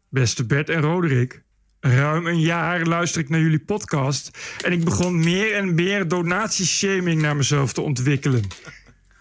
Beste 0.10 0.46
Bert 0.46 0.70
en 0.70 0.82
Roderick. 0.82 1.44
Ruim 1.80 2.28
een 2.28 2.40
jaar 2.40 2.86
luister 2.86 3.22
ik 3.22 3.30
naar 3.30 3.40
jullie 3.40 3.64
podcast. 3.64 4.38
En 4.64 4.72
ik 4.72 4.84
begon 4.84 5.20
meer 5.20 5.56
en 5.56 5.74
meer 5.76 6.08
donatieshaming 6.08 7.22
naar 7.22 7.36
mezelf 7.36 7.74
te 7.74 7.82
ontwikkelen. 7.82 8.48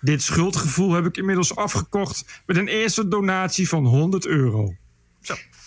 Dit 0.00 0.22
schuldgevoel 0.22 0.92
heb 0.92 1.06
ik 1.06 1.16
inmiddels 1.16 1.56
afgekocht 1.56 2.42
met 2.46 2.56
een 2.56 2.68
eerste 2.68 3.08
donatie 3.08 3.68
van 3.68 3.86
100 3.86 4.26
euro. 4.26 4.74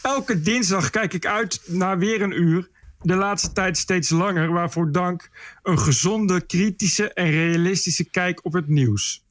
Elke 0.02 0.42
dinsdag 0.42 0.90
kijk 0.90 1.14
ik 1.14 1.26
uit 1.26 1.62
naar 1.68 1.98
weer 1.98 2.22
een 2.22 2.42
uur. 2.42 2.70
De 3.02 3.16
laatste 3.16 3.52
tijd 3.52 3.78
steeds 3.78 4.10
langer, 4.10 4.52
waarvoor 4.52 4.92
dank 4.92 5.30
een 5.64 5.80
gezonde, 5.80 6.46
kritische 6.46 7.14
en 7.14 7.32
realistische 7.32 8.10
kijk 8.10 8.46
op 8.46 8.54
het 8.54 8.68
nieuws. 8.68 9.23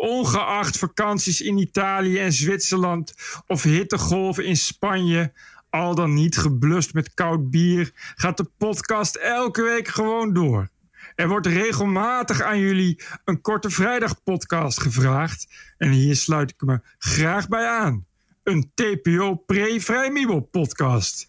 Ongeacht 0.00 0.78
vakanties 0.78 1.40
in 1.40 1.58
Italië 1.58 2.18
en 2.18 2.32
Zwitserland 2.32 3.14
of 3.46 3.62
hittegolven 3.62 4.44
in 4.44 4.56
Spanje, 4.56 5.32
al 5.70 5.94
dan 5.94 6.14
niet 6.14 6.36
geblust 6.36 6.94
met 6.94 7.14
koud 7.14 7.50
bier, 7.50 7.90
gaat 7.94 8.36
de 8.36 8.50
podcast 8.58 9.16
elke 9.16 9.62
week 9.62 9.88
gewoon 9.88 10.32
door. 10.32 10.68
Er 11.14 11.28
wordt 11.28 11.46
regelmatig 11.46 12.42
aan 12.42 12.58
jullie 12.58 13.02
een 13.24 13.40
korte 13.40 13.70
vrijdag 13.70 14.22
podcast 14.22 14.80
gevraagd. 14.80 15.46
En 15.78 15.90
hier 15.90 16.16
sluit 16.16 16.50
ik 16.50 16.60
me 16.60 16.80
graag 16.98 17.48
bij 17.48 17.66
aan. 17.66 18.06
Een 18.42 18.70
TPO 18.74 19.34
Pre-Vrijmiebel 19.34 20.40
podcast. 20.40 21.28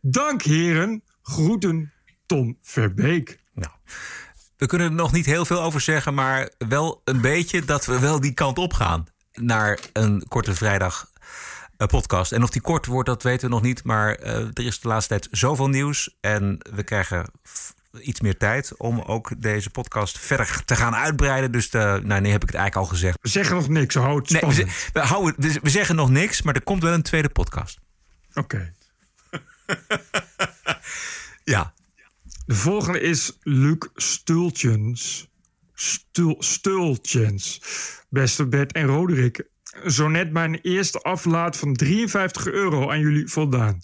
Dank 0.00 0.42
heren. 0.42 1.02
Groeten 1.22 1.92
Tom 2.26 2.58
Verbeek. 2.62 3.38
Nou, 3.54 3.72
we 4.58 4.66
kunnen 4.66 4.86
er 4.86 4.94
nog 4.94 5.12
niet 5.12 5.26
heel 5.26 5.44
veel 5.44 5.62
over 5.62 5.80
zeggen, 5.80 6.14
maar 6.14 6.50
wel 6.68 7.00
een 7.04 7.20
beetje 7.20 7.64
dat 7.64 7.86
we 7.86 7.98
wel 7.98 8.20
die 8.20 8.32
kant 8.32 8.58
op 8.58 8.72
gaan. 8.72 9.06
Naar 9.32 9.78
een 9.92 10.24
korte 10.28 10.54
vrijdag 10.54 11.10
eh, 11.76 11.86
podcast. 11.86 12.32
En 12.32 12.42
of 12.42 12.50
die 12.50 12.60
kort 12.60 12.86
wordt, 12.86 13.08
dat 13.08 13.22
weten 13.22 13.48
we 13.48 13.54
nog 13.54 13.62
niet. 13.62 13.84
Maar 13.84 14.14
eh, 14.14 14.34
er 14.34 14.66
is 14.66 14.80
de 14.80 14.88
laatste 14.88 15.08
tijd 15.08 15.28
zoveel 15.30 15.68
nieuws. 15.68 16.16
En 16.20 16.58
we 16.74 16.82
krijgen 16.82 17.30
iets 18.00 18.20
meer 18.20 18.36
tijd 18.36 18.76
om 18.76 19.00
ook 19.00 19.30
deze 19.42 19.70
podcast 19.70 20.18
verder 20.18 20.62
te 20.64 20.76
gaan 20.76 20.94
uitbreiden. 20.94 21.52
Dus 21.52 21.70
de, 21.70 22.00
nou, 22.04 22.20
nee, 22.20 22.32
heb 22.32 22.42
ik 22.42 22.48
het 22.48 22.56
eigenlijk 22.56 22.76
al 22.76 22.84
gezegd. 22.96 23.18
We 23.20 23.28
zeggen 23.28 23.56
nog 23.56 23.68
niks, 23.68 23.94
houd 23.94 24.28
het 24.28 24.42
Nee, 24.42 24.66
we, 24.92 25.00
houden, 25.00 25.34
we, 25.36 25.58
we 25.62 25.70
zeggen 25.70 25.96
nog 25.96 26.10
niks, 26.10 26.42
maar 26.42 26.54
er 26.54 26.62
komt 26.62 26.82
wel 26.82 26.92
een 26.92 27.02
tweede 27.02 27.28
podcast. 27.28 27.78
Oké. 28.34 28.72
Ja. 31.44 31.72
De 32.48 32.54
volgende 32.54 33.00
is 33.00 33.38
Luc 33.42 33.78
Stultjens. 33.94 35.28
Stul, 35.74 36.36
Stultjens. 36.38 37.60
Beste 38.08 38.46
Bert 38.46 38.72
en 38.72 38.86
Roderick. 38.86 39.48
Zo 39.86 40.08
net 40.08 40.32
mijn 40.32 40.58
eerste 40.62 40.98
aflaat 40.98 41.56
van 41.56 41.74
53 41.74 42.46
euro 42.46 42.90
aan 42.90 43.00
jullie 43.00 43.26
voldaan. 43.26 43.82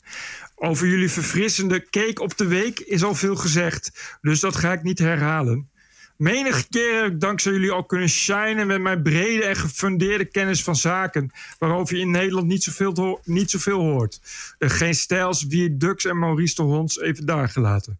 Over 0.54 0.86
jullie 0.86 1.10
verfrissende 1.10 1.90
cake 1.90 2.22
op 2.22 2.36
de 2.36 2.46
week 2.46 2.80
is 2.80 3.02
al 3.02 3.14
veel 3.14 3.36
gezegd. 3.36 4.18
Dus 4.20 4.40
dat 4.40 4.56
ga 4.56 4.72
ik 4.72 4.82
niet 4.82 4.98
herhalen. 4.98 5.70
Menige 6.16 6.68
keer 6.68 7.02
heb 7.02 7.12
ik 7.12 7.20
dankzij 7.20 7.52
jullie 7.52 7.72
al 7.72 7.84
kunnen 7.84 8.08
shinen 8.08 8.66
met 8.66 8.80
mijn 8.80 9.02
brede 9.02 9.44
en 9.44 9.56
gefundeerde 9.56 10.24
kennis 10.24 10.62
van 10.62 10.76
zaken. 10.76 11.30
Waarover 11.58 11.96
je 11.96 12.00
in 12.00 12.10
Nederland 12.10 12.46
niet 12.46 12.62
zoveel, 12.62 13.20
niet 13.24 13.50
zoveel 13.50 13.80
hoort. 13.80 14.20
Eh, 14.58 14.70
geen 14.70 14.94
stijls, 14.94 15.46
wie 15.46 15.76
Dux 15.76 16.04
en 16.04 16.18
Maurice 16.18 16.54
de 16.54 16.62
Honds 16.62 17.00
even 17.00 17.26
daar 17.26 17.48
gelaten. 17.48 17.98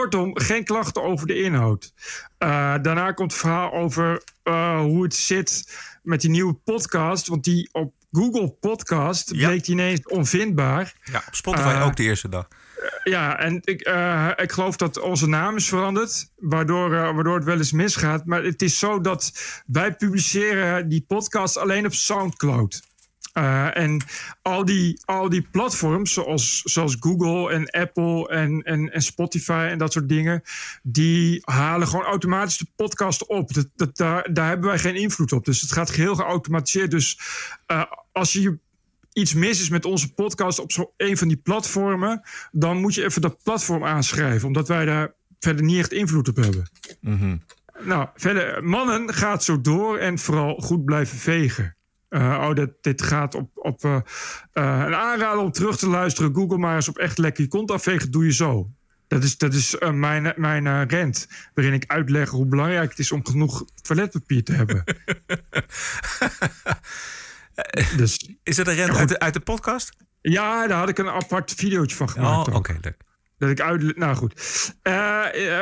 Kortom, 0.00 0.38
geen 0.38 0.64
klachten 0.64 1.02
over 1.02 1.26
de 1.26 1.42
inhoud. 1.42 1.92
Eh, 2.38 2.74
daarna 2.82 3.12
komt 3.12 3.32
het 3.32 3.40
verhaal 3.40 3.72
over 3.72 4.22
eh, 4.42 4.80
hoe 4.80 5.02
het 5.02 5.14
zit 5.14 5.78
met 6.02 6.20
die 6.20 6.30
nieuwe 6.30 6.54
podcast. 6.54 7.26
Want 7.26 7.44
die 7.44 7.68
op 7.72 7.94
Google 8.10 8.48
Podcast 8.48 9.32
bleek 9.32 9.64
die 9.64 9.74
ineens 9.74 10.06
onvindbaar. 10.08 10.94
Ja, 11.12 11.22
op 11.26 11.34
Spotify 11.34 11.68
Eh, 11.68 11.86
ook 11.86 11.96
de 11.96 12.02
eerste 12.02 12.28
dag. 12.28 12.48
ja, 13.04 13.38
en 13.38 13.60
ik, 13.64 13.80
ik 14.36 14.52
geloof 14.52 14.76
dat 14.76 15.00
onze 15.00 15.28
naam 15.28 15.56
is 15.56 15.68
veranderd, 15.68 16.30
waardoor, 16.36 16.90
waardoor 16.90 17.34
het 17.34 17.44
wel 17.44 17.56
eens 17.56 17.72
misgaat. 17.72 18.26
Maar 18.26 18.42
het 18.42 18.62
is 18.62 18.78
zo 18.78 19.00
dat 19.00 19.32
wij 19.66 19.94
publiceren 19.94 20.88
die 20.88 21.04
podcast 21.08 21.56
alleen 21.56 21.86
op 21.86 21.94
Soundcloud. 21.94 22.82
Eh, 23.34 23.76
en 23.76 24.02
al 24.42 24.64
die, 24.64 25.00
al 25.04 25.28
die 25.28 25.48
platforms, 25.50 26.12
zoals, 26.12 26.62
zoals 26.62 26.96
Google 27.00 27.52
en 27.52 27.70
Apple 27.70 28.28
en, 28.28 28.62
en, 28.62 28.92
en 28.92 29.02
Spotify 29.02 29.66
en 29.70 29.78
dat 29.78 29.92
soort 29.92 30.08
dingen, 30.08 30.42
die 30.82 31.40
halen 31.44 31.88
gewoon 31.88 32.04
automatisch 32.04 32.58
de 32.58 32.66
podcast 32.76 33.26
op. 33.26 33.52
Dat, 33.52 33.68
dat, 33.74 33.96
daar, 33.96 34.32
daar 34.32 34.48
hebben 34.48 34.68
wij 34.68 34.78
geen 34.78 34.94
invloed 34.94 35.32
op. 35.32 35.44
Dus 35.44 35.60
het 35.60 35.72
gaat 35.72 35.90
geheel 35.90 36.14
geautomatiseerd. 36.14 36.90
Dus 36.90 37.18
eh, 37.66 37.82
als 38.12 38.32
je 38.32 38.58
iets 39.12 39.34
mis 39.34 39.60
is 39.60 39.68
met 39.68 39.84
onze 39.84 40.12
podcast 40.12 40.58
op 40.58 40.72
zo 40.72 40.92
een 40.96 41.16
van 41.16 41.28
die 41.28 41.36
platformen, 41.36 42.22
dan 42.52 42.80
moet 42.80 42.94
je 42.94 43.04
even 43.04 43.22
dat 43.22 43.42
platform 43.42 43.84
aanschrijven, 43.84 44.46
omdat 44.46 44.68
wij 44.68 44.84
daar 44.84 45.12
verder 45.38 45.64
niet 45.64 45.78
echt 45.78 45.92
invloed 45.92 46.28
op 46.28 46.36
hebben. 46.36 46.70
Mhm. 47.00 47.36
Nou, 47.82 48.08
verder, 48.14 48.64
mannen 48.64 49.14
gaat 49.14 49.44
zo 49.44 49.60
door 49.60 49.98
en 49.98 50.18
vooral 50.18 50.56
goed 50.56 50.84
blijven 50.84 51.18
vegen. 51.18 51.76
Eh, 52.14 52.46
oh, 52.48 52.54
dat, 52.54 52.70
dit 52.80 53.02
gaat 53.02 53.34
op, 53.34 53.50
op 53.54 53.84
eh, 53.84 53.94
eh, 53.94 54.02
een 54.86 54.94
aanrader 54.94 55.38
om 55.38 55.52
terug 55.52 55.76
te 55.76 55.88
luisteren. 55.88 56.34
Google 56.34 56.58
maar 56.58 56.74
eens 56.74 56.88
op 56.88 56.98
echt 56.98 57.18
lekker 57.18 57.42
je 57.42 57.48
kont 57.48 57.70
afvegen, 57.70 58.10
doe 58.10 58.24
je 58.24 58.32
zo. 58.32 58.70
Dat 59.08 59.22
is, 59.22 59.38
dat 59.38 59.54
is 59.54 59.76
mijn, 59.92 60.32
mijn 60.36 60.88
rent, 60.88 61.28
waarin 61.54 61.74
ik 61.74 61.84
uitleg 61.86 62.28
hoe 62.28 62.46
belangrijk 62.46 62.90
het 62.90 62.98
is 62.98 63.12
om 63.12 63.26
genoeg 63.26 63.64
toiletpapier 63.82 64.44
te 64.44 64.52
hebben. 64.52 64.84
dus, 67.96 68.28
is 68.42 68.56
dat 68.56 68.66
een 68.66 68.74
rent 68.74 68.96
uit 68.96 69.08
de, 69.08 69.18
uit 69.18 69.34
de 69.34 69.40
podcast? 69.40 69.92
Ja, 70.20 70.66
daar 70.66 70.78
had 70.78 70.88
ik 70.88 70.98
een 70.98 71.08
apart 71.08 71.54
videootje 71.54 71.96
van 71.96 72.08
gemaakt. 72.08 72.48
Oh, 72.48 72.54
oké, 72.54 72.76
leuk. 72.80 72.96
Dat 73.38 73.50
ik 73.50 73.60
uit. 73.60 73.96
Nou 73.96 74.16
goed. 74.16 74.34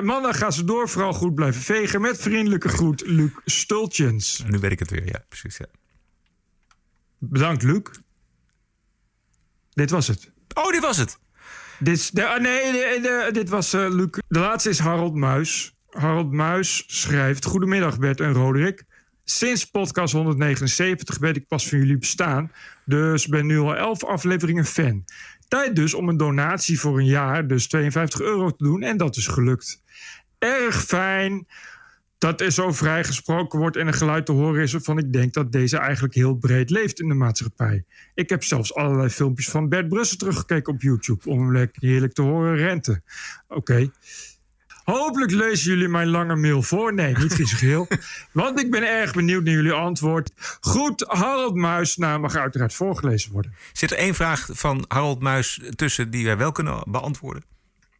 Mannen 0.02 0.34
gaan 0.34 0.52
ze 0.52 0.64
door, 0.64 0.88
vooral 0.88 1.12
goed 1.12 1.34
blijven 1.34 1.62
vegen. 1.62 2.00
Met 2.00 2.20
vriendelijke 2.20 2.68
groet, 2.68 3.02
Luc 3.06 3.30
Stultjens. 3.44 4.44
Nu 4.46 4.58
weet 4.58 4.72
ik 4.72 4.78
het 4.78 4.90
weer, 4.90 5.06
ja, 5.06 5.24
precies. 5.28 5.56
Ja. 5.56 5.66
Bedankt, 7.24 7.62
Luc. 7.62 7.82
Dit 9.72 9.90
was 9.90 10.08
het. 10.08 10.30
Oh, 10.54 10.70
dit 10.72 10.80
was 10.80 10.96
het. 10.96 11.18
Dit, 11.78 11.96
is- 11.96 12.10
de, 12.10 12.26
ah, 12.26 12.40
nee, 12.40 12.72
de- 12.72 12.98
de- 13.02 13.28
dit 13.32 13.48
was 13.48 13.72
eh, 13.72 13.86
Luc. 13.90 14.08
De 14.28 14.38
laatste 14.38 14.68
is 14.70 14.78
Harold 14.78 15.14
Muis. 15.14 15.74
Harold 15.90 16.32
Muis 16.32 16.84
schrijft: 16.86 17.44
Goedemiddag, 17.44 17.98
Bert 17.98 18.20
en 18.20 18.32
Roderick. 18.32 18.84
Sinds 19.24 19.64
podcast 19.64 20.12
179 20.12 21.18
weet 21.18 21.36
ik 21.36 21.46
pas 21.48 21.68
van 21.68 21.78
jullie 21.78 21.98
bestaan. 21.98 22.52
Dus 22.84 23.26
ben 23.26 23.46
nu 23.46 23.58
al 23.58 23.76
11 23.76 24.04
afleveringen 24.04 24.64
fan. 24.64 25.04
Tijd 25.48 25.76
dus 25.76 25.94
om 25.94 26.08
een 26.08 26.16
donatie 26.16 26.80
voor 26.80 26.98
een 26.98 27.06
jaar, 27.06 27.46
dus 27.46 27.68
52 27.68 28.20
euro 28.20 28.50
te 28.50 28.64
doen. 28.64 28.82
En 28.82 28.96
dat 28.96 29.16
is 29.16 29.26
gelukt. 29.26 29.82
Erg 30.38 30.84
fijn 30.84 31.46
dat 32.22 32.40
er 32.40 32.50
zo 32.50 32.72
vrij 32.72 33.04
gesproken 33.04 33.58
wordt 33.58 33.76
en 33.76 33.86
een 33.86 33.92
geluid 33.92 34.26
te 34.26 34.32
horen 34.32 34.62
is 34.62 34.72
waarvan 34.72 34.98
ik 34.98 35.12
denk 35.12 35.32
dat 35.32 35.52
deze 35.52 35.76
eigenlijk 35.76 36.14
heel 36.14 36.34
breed 36.34 36.70
leeft 36.70 37.00
in 37.00 37.08
de 37.08 37.14
maatschappij. 37.14 37.84
Ik 38.14 38.28
heb 38.28 38.44
zelfs 38.44 38.74
allerlei 38.74 39.08
filmpjes 39.08 39.48
van 39.48 39.68
Bert 39.68 39.88
Brussen 39.88 40.18
teruggekeken 40.18 40.72
op 40.72 40.82
YouTube 40.82 41.30
om 41.30 41.38
hem 41.38 41.52
lekker 41.52 41.82
heerlijk 41.82 42.12
te 42.12 42.22
horen 42.22 42.56
renten. 42.56 43.04
Oké. 43.48 43.90
Hopelijk 44.84 45.30
lezen 45.30 45.70
jullie 45.70 45.88
mijn 45.88 46.08
lange 46.08 46.36
mail 46.36 46.62
voor. 46.62 46.94
Nee, 46.94 47.16
niet 47.16 47.34
geheel. 47.34 47.88
Want 48.32 48.60
ik 48.60 48.70
ben 48.70 48.88
erg 48.88 49.12
benieuwd 49.12 49.44
naar 49.44 49.54
jullie 49.54 49.72
antwoord. 49.72 50.32
Goed, 50.60 51.04
Harold 51.06 51.54
Muis, 51.54 51.96
nou 51.96 52.20
mag 52.20 52.36
uiteraard 52.36 52.74
voorgelezen 52.74 53.32
worden. 53.32 53.54
Zit 53.72 53.90
er 53.90 53.96
één 53.96 54.14
vraag 54.14 54.48
van 54.52 54.84
Harold 54.88 55.20
Muis 55.20 55.60
tussen 55.74 56.10
die 56.10 56.24
wij 56.24 56.36
wel 56.36 56.52
kunnen 56.52 56.82
beantwoorden? 56.88 57.44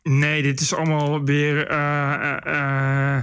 Nee, 0.03 0.42
dit 0.42 0.61
is 0.61 0.74
allemaal 0.74 1.24
weer. 1.24 1.66
eh, 1.68 2.12
eh, 2.46 3.16
eh, 3.16 3.22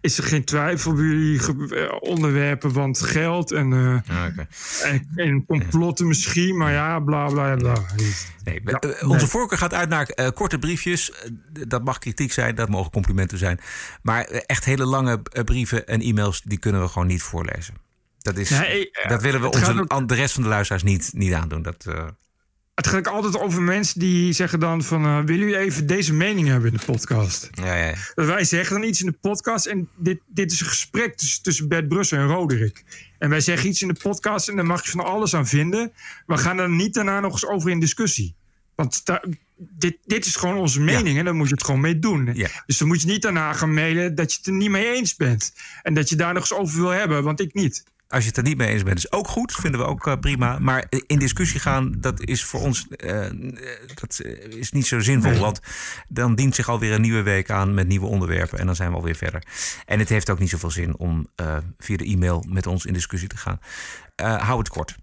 is 0.00 0.18
er 0.18 0.24
geen 0.24 0.44
twijfel 0.44 0.92
bij 0.94 1.04
jullie 1.04 2.00
onderwerpen? 2.00 2.72
Want 2.72 3.00
geld 3.00 3.52
en, 3.52 3.72
eh, 3.72 4.14
en, 4.84 5.08
en 5.14 5.44
complotten 5.46 6.06
misschien, 6.06 6.56
maar 6.56 6.72
ja, 6.72 7.00
bla 7.00 7.26
bla 7.26 7.56
bla. 7.56 7.72
Nee, 8.44 8.60
we- 8.64 8.70
Ja, 8.70 8.78
nee. 9.00 9.08
Onze 9.10 9.26
voorkeur 9.26 9.58
gaat 9.58 9.74
uit 9.74 9.88
naar 9.88 10.32
korte 10.32 10.58
briefjes. 10.58 11.12
Dat 11.68 11.84
mag 11.84 11.98
kritiek 11.98 12.32
zijn, 12.32 12.54
dat 12.54 12.68
mogen 12.68 12.90
complimenten 12.90 13.38
zijn. 13.38 13.60
Maar 14.02 14.24
echt 14.24 14.64
hele 14.64 14.84
lange 14.84 15.22
brieven 15.44 15.86
en 15.86 16.00
e-mails, 16.00 16.42
die 16.42 16.58
kunnen 16.58 16.80
we 16.80 16.88
gewoon 16.88 17.08
niet 17.08 17.22
voorlezen. 17.22 17.74
Dat, 18.18 18.36
is, 18.36 18.50
Nee, 18.50 18.90
dat 19.08 19.22
willen 19.22 19.40
we 19.40 19.46
onze, 19.50 19.84
ook- 19.88 20.08
de 20.08 20.14
rest 20.14 20.34
van 20.34 20.42
de 20.42 20.48
luisteraars 20.48 20.82
niet, 20.82 21.10
niet 21.14 21.32
aandoen. 21.32 21.62
Dat, 21.62 21.86
Het 22.80 22.88
gaat 22.88 23.08
altijd 23.08 23.38
over 23.38 23.62
mensen 23.62 24.00
die 24.00 24.32
zeggen 24.32 24.60
dan 24.60 24.82
van... 24.82 25.04
eh 25.04 25.18
willen 25.24 25.48
jullie 25.48 25.58
even 25.58 25.86
deze 25.86 26.12
mening 26.14 26.48
hebben 26.48 26.72
in 26.72 26.76
de 26.78 26.84
podcast? 26.84 27.50
ja, 27.52 27.74
ja, 27.74 27.94
wij 28.14 28.44
zeggen 28.44 28.80
dan 28.80 28.88
iets 28.88 29.00
in 29.00 29.06
de 29.06 29.18
podcast 29.20 29.66
en 29.66 29.88
dit, 29.96 30.20
dit 30.26 30.52
is 30.52 30.60
een 30.60 30.66
gesprek 30.66 31.16
tussen, 31.16 31.42
tussen 31.42 31.68
Bert 31.68 31.88
Brussen 31.88 32.18
en 32.18 32.26
Roderick. 32.26 32.84
En 33.18 33.30
wij 33.30 33.40
zeggen 33.40 33.68
iets 33.68 33.82
in 33.82 33.88
de 33.88 34.00
podcast 34.02 34.48
en 34.48 34.56
daar 34.56 34.66
mag 34.66 34.84
je 34.84 34.90
van 34.90 35.04
alles 35.04 35.34
aan 35.34 35.46
vinden. 35.46 35.92
We 36.26 36.36
gaan 36.36 36.58
er 36.58 36.70
niet 36.70 36.94
daarna 36.94 37.20
nog 37.20 37.32
eens 37.32 37.46
over 37.46 37.70
in 37.70 37.80
discussie. 37.80 38.34
Want 38.74 39.02
dit, 39.56 39.96
dit 40.04 40.26
is 40.26 40.36
gewoon 40.36 40.56
onze 40.56 40.80
mening 40.80 41.18
en 41.18 41.24
daar 41.24 41.34
moet 41.34 41.48
je 41.48 41.54
het 41.54 41.64
gewoon 41.64 41.80
mee 41.80 41.98
doen. 41.98 42.24
Dus 42.66 42.78
dan 42.78 42.88
moet 42.88 43.00
je 43.00 43.06
niet 43.06 43.22
daarna 43.22 43.52
gaan 43.52 43.74
mailen 43.74 44.14
dat 44.14 44.32
je 44.32 44.38
het 44.38 44.46
er 44.46 44.52
niet 44.52 44.70
mee 44.70 44.94
eens 44.94 45.16
bent. 45.16 45.54
En 45.82 45.94
dat 45.94 46.08
je 46.08 46.16
daar 46.16 46.32
nog 46.34 46.42
eens 46.42 46.58
over 46.58 46.80
wil 46.80 46.90
hebben, 46.90 47.22
want 47.22 47.40
ik 47.40 47.54
niet. 47.54 47.84
Als 48.10 48.22
je 48.22 48.28
het 48.28 48.36
er 48.36 48.42
niet 48.42 48.56
mee 48.56 48.68
eens 48.68 48.82
bent, 48.82 48.98
is 48.98 49.12
ook 49.12 49.28
goed. 49.28 49.52
Vinden 49.52 49.80
we 49.80 49.86
ook 49.86 50.06
eh, 50.06 50.16
prima. 50.20 50.58
Maar 50.58 50.86
in 51.06 51.18
discussie 51.18 51.60
gaan, 51.60 51.94
dat 51.98 52.20
is 52.20 52.44
voor 52.44 52.60
ons 52.60 52.88
eh, 52.88 53.26
dat 53.94 54.18
eh, 54.18 54.58
is 54.58 54.72
niet 54.72 54.86
zo 54.86 55.00
zinvol. 55.00 55.38
Want 55.38 55.60
dan 56.08 56.34
dient 56.34 56.54
zich 56.54 56.68
alweer 56.68 56.92
een 56.92 57.00
nieuwe 57.00 57.22
week 57.22 57.50
aan 57.50 57.74
met 57.74 57.88
nieuwe 57.88 58.06
onderwerpen. 58.06 58.58
En 58.58 58.66
dan 58.66 58.76
zijn 58.76 58.90
we 58.90 58.96
alweer 58.96 59.14
verder. 59.14 59.42
En 59.86 59.98
het 59.98 60.08
heeft 60.08 60.30
ook 60.30 60.38
niet 60.38 60.50
zoveel 60.50 60.70
zin 60.70 60.96
om 60.96 61.26
via 61.78 61.96
de 61.96 62.04
e-mail 62.04 62.44
met 62.48 62.66
ons 62.66 62.84
in 62.84 62.92
discussie 62.92 63.28
te 63.28 63.36
gaan. 63.36 63.60
Hou 64.16 64.58
het 64.58 64.68
kort. 64.68 64.96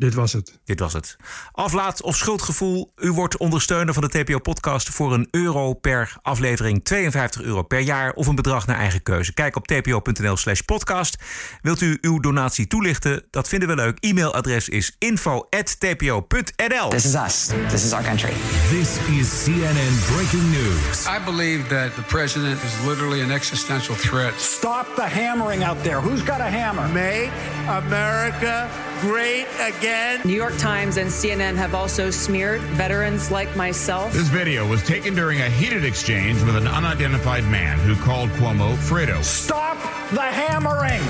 Dit 0.00 0.14
was 0.14 0.32
het. 0.32 0.58
Dit 0.64 0.80
was 0.80 0.92
het. 0.92 1.16
Aflaat 1.52 2.02
of 2.02 2.16
schuldgevoel. 2.16 2.92
U 2.96 3.12
wordt 3.12 3.36
ondersteuner 3.36 3.94
van 3.94 4.02
de 4.02 4.08
TPO-podcast 4.08 4.88
voor 4.88 5.12
een 5.12 5.28
euro 5.30 5.74
per 5.74 6.16
aflevering. 6.22 6.84
52 6.84 7.42
euro 7.42 7.62
per 7.62 7.78
jaar 7.78 8.12
of 8.12 8.26
een 8.26 8.34
bedrag 8.34 8.66
naar 8.66 8.76
eigen 8.76 9.02
keuze. 9.02 9.34
Kijk 9.34 9.56
op 9.56 9.66
tpo.nl 9.66 10.36
slash 10.36 10.60
podcast. 10.60 11.16
Wilt 11.62 11.80
u 11.80 11.98
uw 12.00 12.20
donatie 12.20 12.66
toelichten? 12.66 13.22
Dat 13.30 13.48
vinden 13.48 13.68
we 13.68 13.74
leuk. 13.74 13.96
E-mailadres 14.00 14.68
is 14.68 14.96
info.tpo.nl 14.98 16.88
This 16.88 17.04
is 17.04 17.14
us. 17.14 17.50
This 17.68 17.84
is 17.84 17.92
our 17.92 18.04
country. 18.04 18.32
This 18.68 18.96
is 19.18 19.42
CNN 19.44 20.14
breaking 20.14 20.50
news. 20.50 21.06
I 21.06 21.24
believe 21.24 21.66
that 21.68 21.94
the 21.94 22.02
president 22.02 22.62
is 22.62 22.86
literally 22.86 23.22
an 23.22 23.30
existential 23.30 23.94
threat. 23.94 24.40
Stop 24.40 24.86
the 24.94 25.08
hammering 25.08 25.64
out 25.64 25.82
there. 25.82 26.00
Who's 26.00 26.22
got 26.22 26.40
a 26.40 26.50
hammer? 26.50 26.88
Make 26.88 27.30
America 27.68 28.68
great 29.00 29.46
again. 29.58 29.89
New 30.24 30.34
York 30.34 30.56
Times 30.58 30.96
and 30.98 31.08
CNN 31.10 31.56
have 31.56 31.74
also 31.74 32.10
smeared 32.10 32.60
veterans 32.76 33.30
like 33.30 33.56
myself. 33.56 34.12
This 34.12 34.28
video 34.28 34.66
was 34.68 34.82
taken 34.82 35.14
during 35.14 35.40
a 35.40 35.50
heated 35.50 35.84
exchange 35.84 36.40
with 36.42 36.56
an 36.56 36.66
unidentified 36.66 37.44
man 37.44 37.78
who 37.78 37.94
called 37.96 38.28
Cuomo 38.30 38.76
Fredo. 38.76 39.22
Stop 39.24 39.76
the 40.12 40.20
hammering. 40.20 41.00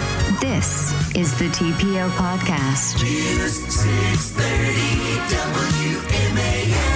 This 0.40 0.92
is 1.16 1.38
the 1.38 1.48
TPO 1.48 2.08
podcast. 2.10 3.02
News 3.02 3.56
630 3.66 5.00
WMAL 6.30 6.90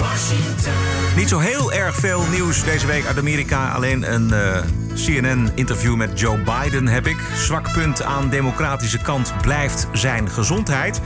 Washington. 0.00 1.03
Niet 1.16 1.28
zo 1.28 1.38
heel 1.38 1.72
erg 1.72 1.94
veel 1.96 2.26
nieuws 2.30 2.64
deze 2.64 2.86
week 2.86 3.06
uit 3.06 3.18
Amerika. 3.18 3.72
Alleen 3.72 4.12
een 4.12 4.32
eh, 4.32 4.62
CNN-interview 4.94 5.94
met 5.96 6.20
Joe 6.20 6.38
Biden 6.38 6.86
heb 6.86 7.06
ik. 7.06 7.16
Zwak 7.36 7.72
punt 7.72 8.02
aan 8.02 8.28
democratische 8.30 8.98
kant 8.98 9.32
blijft 9.42 9.86
zijn 9.92 10.30
gezondheid. 10.30 11.00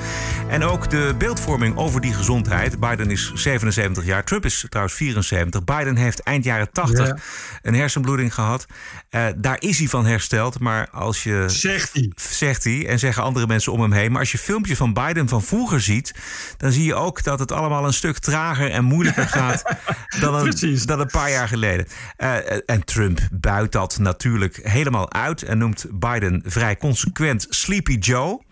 En 0.48 0.64
ook 0.64 0.90
de 0.90 1.14
beeldvorming 1.18 1.76
over 1.76 2.00
die 2.00 2.14
gezondheid. 2.14 2.80
Biden 2.80 3.10
is 3.10 3.32
77 3.34 4.04
jaar, 4.04 4.24
Trump 4.24 4.44
is 4.44 4.64
trouwens 4.68 4.96
74. 4.96 5.64
Biden 5.64 5.96
heeft 5.96 6.22
eind 6.22 6.44
jaren 6.44 6.72
80 6.72 7.06
Ja. 7.06 7.16
een 7.62 7.74
hersenbloeding 7.74 8.34
gehad. 8.34 8.66
Eh, 9.08 9.26
daar 9.36 9.56
is 9.60 9.78
hij 9.78 9.86
van 9.88 10.06
hersteld. 10.06 10.60
Maar 10.60 10.88
als 10.90 11.22
je. 11.22 11.44
Zegt 11.46 11.92
hij. 11.92 12.12
Zegt 12.16 12.64
hij. 12.64 12.86
En 12.88 12.98
zeggen 12.98 13.22
andere 13.22 13.46
mensen 13.46 13.72
om 13.72 13.80
hem 13.80 13.92
heen. 13.92 14.10
Maar 14.10 14.20
als 14.20 14.32
je 14.32 14.38
filmpjes 14.38 14.78
van 14.78 14.92
Biden 14.92 15.28
van 15.28 15.42
vroeger 15.42 15.80
ziet. 15.80 16.14
dan 16.56 16.72
zie 16.72 16.84
je 16.84 16.94
ook 16.94 17.22
dat 17.22 17.38
het 17.38 17.52
allemaal 17.52 17.86
een 17.86 17.92
stuk 17.92 18.18
trager 18.18 18.70
en 18.70 18.84
moeilijker 18.84 19.26
gaat. 19.28 19.62
dan, 20.20 20.34
een, 20.34 20.80
dan 20.86 21.00
een 21.00 21.06
paar 21.06 21.30
jaar 21.30 21.48
geleden. 21.48 21.86
Eh, 22.16 22.70
en 22.70 22.84
Trump 22.84 23.20
buit 23.32 23.72
dat 23.72 23.98
natuurlijk 23.98 24.60
helemaal 24.62 25.12
uit. 25.12 25.42
En 25.42 25.58
noemt 25.58 25.86
Biden 25.90 26.42
vrij 26.44 26.76
consequent 26.76 27.46
Sleepy 27.48 27.94
Joe. 27.94 28.42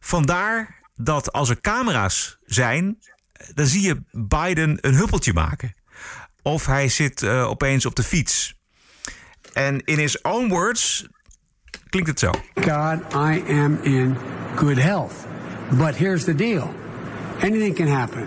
Vandaar 0.00 0.80
dat 0.94 1.32
als 1.32 1.48
er 1.48 1.60
camera's 1.60 2.38
zijn. 2.44 2.98
dan 3.54 3.66
zie 3.66 3.82
je 3.82 4.02
Biden 4.10 4.78
een 4.80 4.94
huppeltje 4.94 5.32
maken. 5.32 5.74
Of 6.42 6.66
hij 6.66 6.88
zit 6.88 7.22
eh, 7.22 7.48
opeens 7.48 7.86
op 7.86 7.94
de 7.94 8.02
fiets. 8.02 8.60
En 9.52 9.84
in 9.84 9.98
his 9.98 10.22
own 10.22 10.48
words 10.48 11.06
klinkt 11.88 12.08
het 12.08 12.18
zo. 12.18 12.30
God, 12.54 13.14
I 13.14 13.42
am 13.48 13.78
in 13.82 14.16
good 14.56 14.78
health. 14.78 15.12
But 15.70 15.96
here's 15.96 16.24
the 16.24 16.34
deal 16.34 16.74
anything 17.42 17.74
can 17.74 17.88
happen. 17.88 18.26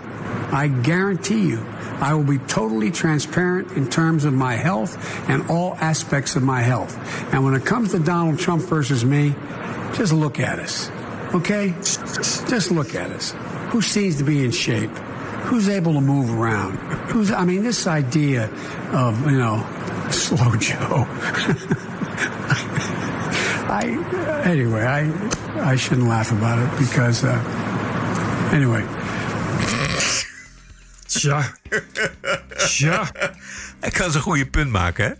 I 0.52 0.68
guarantee 0.68 1.48
you, 1.48 1.64
I 2.00 2.14
will 2.14 2.24
be 2.24 2.38
totally 2.38 2.90
transparent 2.90 3.72
in 3.72 3.88
terms 3.88 4.24
of 4.24 4.34
my 4.34 4.54
health 4.54 4.96
and 5.28 5.50
all 5.50 5.74
aspects 5.76 6.36
of 6.36 6.42
my 6.42 6.60
health. 6.60 6.94
And 7.32 7.44
when 7.44 7.54
it 7.54 7.64
comes 7.64 7.92
to 7.92 7.98
Donald 7.98 8.38
Trump 8.38 8.62
versus 8.62 9.04
me, 9.04 9.34
just 9.94 10.12
look 10.12 10.38
at 10.38 10.58
us. 10.58 10.90
Okay? 11.34 11.74
Just 11.80 12.70
look 12.70 12.94
at 12.94 13.10
us. 13.10 13.34
Who 13.70 13.80
seems 13.80 14.18
to 14.18 14.24
be 14.24 14.44
in 14.44 14.50
shape? 14.50 14.90
Who's 15.46 15.68
able 15.68 15.94
to 15.94 16.00
move 16.00 16.30
around? 16.30 16.76
Who's, 17.10 17.30
I 17.30 17.44
mean, 17.44 17.62
this 17.62 17.86
idea 17.86 18.50
of, 18.92 19.30
you 19.30 19.38
know, 19.38 19.64
slow 20.10 20.54
Joe. 20.56 21.06
I, 23.68 24.42
anyway, 24.44 24.84
I, 24.84 25.70
I 25.70 25.76
shouldn't 25.76 26.08
laugh 26.08 26.30
about 26.30 26.58
it 26.58 26.78
because, 26.78 27.24
uh, 27.24 28.50
anyway. 28.52 28.95
Tja. 31.16 31.52
Tja. 32.56 33.10
Hij 33.80 33.90
kan 33.90 34.10
zijn 34.10 34.22
goede 34.22 34.46
punt 34.46 34.70
maken, 34.70 35.04
hè? 35.04 35.12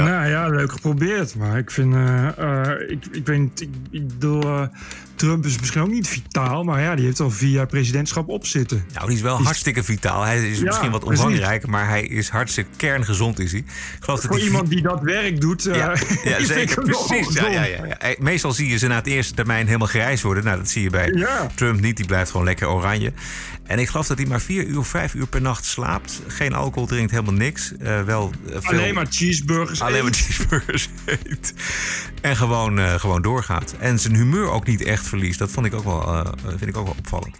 Nou 0.00 0.28
ja, 0.28 0.48
leuk 0.48 0.72
geprobeerd. 0.72 1.34
Maar 1.34 1.58
ik 1.58 1.70
vind, 1.70 1.94
eh, 1.94 2.38
eh, 2.38 2.90
ik, 2.90 3.06
ik 3.06 3.26
weet 3.26 3.38
niet, 3.38 3.60
ik, 3.60 3.70
ik 3.90 4.08
bedoel, 4.08 4.42
eh, 4.42 4.66
Trump 5.14 5.46
is 5.46 5.58
misschien 5.58 5.82
ook 5.82 5.90
niet 5.90 6.08
vitaal, 6.08 6.64
maar 6.64 6.80
ja, 6.80 6.94
die 6.94 7.04
heeft 7.04 7.20
al 7.20 7.30
vier 7.30 7.50
jaar 7.50 7.66
presidentschap 7.66 8.28
op 8.28 8.46
zitten. 8.46 8.84
Nou, 8.94 9.06
die 9.06 9.16
is 9.16 9.22
wel 9.22 9.42
hartstikke 9.42 9.82
vitaal. 9.82 10.22
Hij 10.22 10.50
is 10.50 10.58
Ja, 10.58 10.64
misschien 10.64 10.90
wat 10.90 11.04
omvangrijk, 11.04 11.66
maar 11.66 11.88
hij 11.88 12.02
is 12.02 12.28
hartstikke 12.28 12.70
kerngezond 12.76 13.38
is 13.38 13.50
hij. 13.50 13.60
Ik 13.60 13.66
geloof 14.00 14.20
dat 14.20 14.30
Voor 14.30 14.36
hij 14.36 14.46
iemand 14.46 14.68
die 14.68 14.82
dat 14.82 15.00
werk 15.00 15.40
doet, 15.40 15.66
eh, 15.66 15.76
Ja, 15.82 15.90
ja 15.90 15.96
vind 15.96 16.38
ik 16.40 16.46
zeker. 16.46 16.82
Precies. 16.82 17.34
Ja, 17.34 17.48
ja, 17.48 17.64
ja, 17.64 17.84
ja. 17.86 17.98
Eh, 17.98 18.18
Meestal 18.18 18.52
zie 18.52 18.68
je 18.68 18.76
ze 18.78 18.86
na 18.86 18.94
het 18.94 19.06
eerste 19.06 19.34
termijn 19.34 19.66
helemaal 19.66 19.86
grijs 19.86 20.22
worden. 20.22 20.44
Nou, 20.44 20.56
dat 20.56 20.68
zie 20.68 20.82
je 20.82 20.90
bij 20.90 21.12
Ja. 21.14 21.46
Trump 21.54 21.80
niet. 21.80 21.96
Die 21.96 22.06
blijft 22.06 22.30
gewoon 22.30 22.46
lekker 22.46 22.68
oranje. 22.68 23.12
En 23.62 23.78
ik 23.78 23.88
geloof 23.88 24.06
dat 24.06 24.18
hij 24.18 24.26
maar 24.26 24.40
vier 24.40 24.64
uur, 24.66 24.84
vijf 24.84 25.14
uur 25.14 25.26
per 25.26 25.40
nacht 25.40 25.64
slaapt. 25.64 26.22
Geen 26.26 26.52
alcohol 26.52 26.86
drinkt, 26.86 27.10
helemaal 27.10 27.32
niks. 27.34 27.72
Eh, 27.78 28.02
wel 28.02 28.32
eh, 28.46 28.56
veel... 28.60 28.78
Alleen 28.78 28.94
maar 28.94 29.06
cheeseburgers. 29.10 29.80
Alleen 29.80 30.02
maar 30.02 30.12
cheeseburgers 30.22 30.88
eet. 31.04 31.54
En 32.20 32.36
gewoon, 32.36 32.78
eh, 32.78 32.94
gewoon 32.94 33.22
doorgaat. 33.22 33.74
En 33.78 33.98
zijn 33.98 34.14
humeur 34.14 34.50
ook 34.50 34.66
niet 34.66 34.82
echt 34.82 35.06
verliest. 35.18 35.38
Dat 35.38 35.50
vond 35.50 35.66
ik 35.66 35.74
ook 35.74 35.84
wel, 35.84 36.02
eh, 36.02 36.32
vind 36.46 36.66
ik 36.66 36.76
ook 36.76 36.84
wel 36.84 36.96
opvallend. 36.98 37.36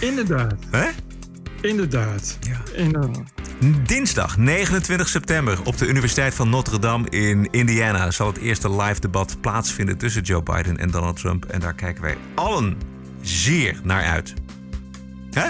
Inderdaad. 0.00 0.54
Hè? 0.70 0.88
Inderdaad. 1.60 2.38
Ja. 2.40 2.62
Inderdaad. 2.74 3.32
Dinsdag 3.86 4.36
29 4.36 5.08
september 5.08 5.58
op 5.64 5.78
de 5.78 5.86
Universiteit 5.86 6.34
van 6.34 6.50
Notre 6.50 6.78
Dame 6.78 7.08
in 7.08 7.48
Indiana 7.50 8.10
zal 8.10 8.26
het 8.26 8.36
eerste 8.36 8.70
live 8.82 9.00
debat 9.00 9.36
plaatsvinden 9.40 9.98
tussen 9.98 10.22
Joe 10.22 10.42
Biden 10.42 10.76
en 10.76 10.90
Donald 10.90 11.16
Trump. 11.16 11.44
En 11.44 11.60
daar 11.60 11.74
kijken 11.74 12.02
wij 12.02 12.16
allen 12.34 12.76
zeer 13.20 13.80
naar 13.82 14.04
uit. 14.04 14.34
Hè? 15.30 15.48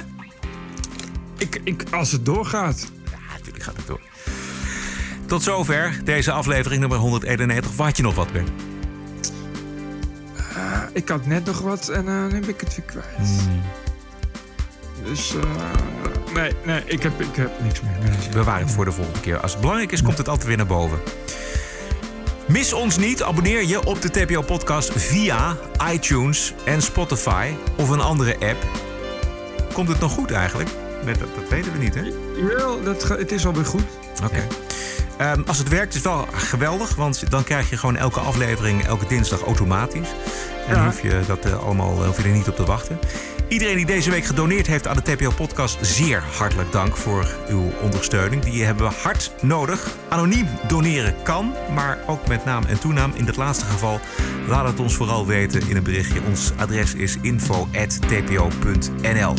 Ik, 1.38 1.60
ik, 1.64 1.84
als 1.90 2.12
het 2.12 2.24
doorgaat. 2.24 2.92
Ja, 3.10 3.36
natuurlijk 3.36 3.64
gaat 3.64 3.76
het 3.76 3.86
door. 3.86 4.00
Tot 5.26 5.42
zover 5.42 6.00
deze 6.04 6.32
aflevering 6.32 6.80
nummer 6.80 6.98
191. 6.98 7.76
Wat 7.76 7.96
je 7.96 8.02
nog 8.02 8.14
wat 8.14 8.32
bent. 8.32 8.50
Eh, 10.92 11.02
ik 11.02 11.08
had 11.08 11.26
net 11.26 11.44
nog 11.44 11.60
wat 11.60 11.88
en 11.88 12.08
eh, 12.08 12.14
dan 12.14 12.32
heb 12.32 12.48
ik 12.48 12.60
het 12.60 12.76
weer 12.76 12.84
kwijt. 12.86 13.28
Hmm. 13.28 13.62
Dus 15.04 15.34
eh, 15.34 16.34
nee, 16.34 16.52
nee 16.64 16.82
ik, 16.84 17.02
heb, 17.02 17.20
ik 17.20 17.36
heb 17.36 17.50
niks 17.62 17.80
meer. 17.80 18.10
Nee. 18.10 18.28
Bewaar 18.32 18.60
het 18.60 18.70
voor 18.70 18.84
de 18.84 18.92
volgende 18.92 19.20
keer. 19.20 19.40
Als 19.40 19.52
het 19.52 19.60
belangrijk 19.60 19.92
is, 19.92 20.02
komt 20.02 20.18
het 20.18 20.28
altijd 20.28 20.46
weer 20.46 20.56
naar 20.56 20.66
boven. 20.66 20.98
Mis 22.46 22.72
ons 22.72 22.98
niet. 22.98 23.22
Abonneer 23.22 23.64
je 23.64 23.86
op 23.86 24.02
de 24.02 24.10
TPO-podcast 24.10 24.92
via 24.92 25.56
iTunes 25.92 26.54
en 26.64 26.82
Spotify 26.82 27.52
of 27.76 27.88
een 27.88 28.00
andere 28.00 28.34
app. 28.34 28.66
Komt 29.72 29.88
het 29.88 30.00
nog 30.00 30.12
goed 30.12 30.30
eigenlijk? 30.30 30.70
Dat, 31.04 31.18
dat 31.18 31.48
weten 31.48 31.72
we 31.72 31.78
niet, 31.78 31.94
hè? 31.94 32.12
Jawel, 32.36 32.82
dat 32.82 33.08
het 33.08 33.32
is 33.32 33.46
alweer 33.46 33.64
goed. 33.64 33.84
Oké. 34.24 34.46
Ehm, 35.20 35.42
als 35.46 35.58
het 35.58 35.68
werkt 35.68 35.88
is 35.94 35.94
het 35.94 36.04
wel 36.12 36.26
geweldig, 36.32 36.94
want 36.94 37.30
dan 37.30 37.44
krijg 37.44 37.70
je 37.70 37.76
gewoon 37.76 37.96
elke 37.96 38.20
aflevering 38.20 38.84
elke 38.84 39.06
dinsdag 39.06 39.40
automatisch. 39.42 40.08
En 40.68 40.74
Ja. 40.76 40.84
hoef 40.84 41.02
je, 41.02 41.20
dat, 41.26 41.44
eh, 41.44 41.64
allemaal, 41.64 42.04
hoef 42.04 42.16
je 42.16 42.22
er 42.22 42.28
niet 42.34 42.48
op 42.48 42.56
te 42.56 42.64
wachten. 42.64 42.98
Iedereen 43.48 43.76
die 43.76 43.86
deze 43.86 44.10
week 44.10 44.24
gedoneerd 44.24 44.66
heeft 44.66 44.86
aan 44.86 44.96
de 44.96 45.02
TPO-podcast, 45.02 45.78
zeer 45.80 46.22
hartelijk 46.38 46.72
dank 46.72 46.96
voor 46.96 47.26
uw 47.48 47.72
ondersteuning. 47.82 48.42
Die 48.42 48.64
hebben 48.64 48.88
we 48.88 48.94
hard 49.02 49.32
nodig. 49.42 49.86
Anoniem 50.08 50.46
doneren 50.68 51.14
kan, 51.22 51.54
maar 51.74 51.98
ook 52.06 52.26
met 52.28 52.44
naam 52.44 52.64
en 52.64 52.78
toenaam. 52.78 53.12
In 53.14 53.26
het 53.26 53.36
laatste 53.36 53.64
geval 53.64 54.00
laat 54.48 54.66
het 54.66 54.80
ons 54.80 54.94
vooral 54.94 55.26
weten 55.26 55.68
in 55.68 55.76
een 55.76 55.82
berichtje. 55.82 56.20
Ons 56.28 56.52
adres 56.56 56.94
is 56.94 57.16
info.tpo.nl. 57.20 59.34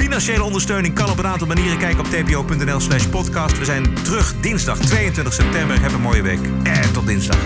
Financiële 0.00 0.42
ondersteuning 0.42 0.94
kan 0.94 1.10
op 1.10 1.18
een 1.18 1.26
aantal 1.26 1.46
manieren. 1.46 1.78
Kijk 1.78 1.98
op 1.98 2.06
tpo.nl 2.06 2.80
slash 2.80 3.06
podcast. 3.06 3.58
We 3.58 3.64
zijn 3.64 3.94
terug 3.94 4.34
dinsdag 4.40 4.78
22 4.78 5.32
september. 5.32 5.80
Heb 5.80 5.92
een 5.92 6.00
mooie 6.00 6.22
week 6.22 6.38
en 6.62 6.92
tot 6.92 7.06
dinsdag. 7.06 7.36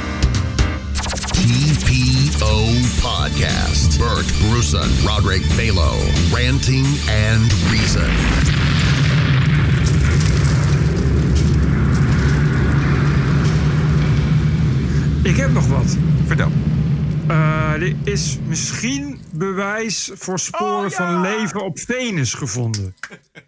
TPO 1.32 2.64
Podcast. 3.00 3.98
Bert 3.98 4.32
Bruson, 4.38 4.88
Roderick 5.06 5.42
Balo, 5.56 5.92
Ranting 6.32 6.86
and 7.30 7.52
Reason. 7.70 8.10
Ik 15.22 15.36
heb 15.36 15.52
nog 15.52 15.66
wat. 15.66 15.96
Vertel. 16.26 16.52
Eh, 17.26 17.72
er 17.72 17.94
is 18.04 18.38
misschien 18.46 19.18
bewijs 19.38 20.10
voor 20.14 20.38
sporen 20.38 20.92
van 20.92 21.20
leven 21.20 21.64
op 21.64 21.78
Venus 21.78 22.34
gevonden. 22.34 22.96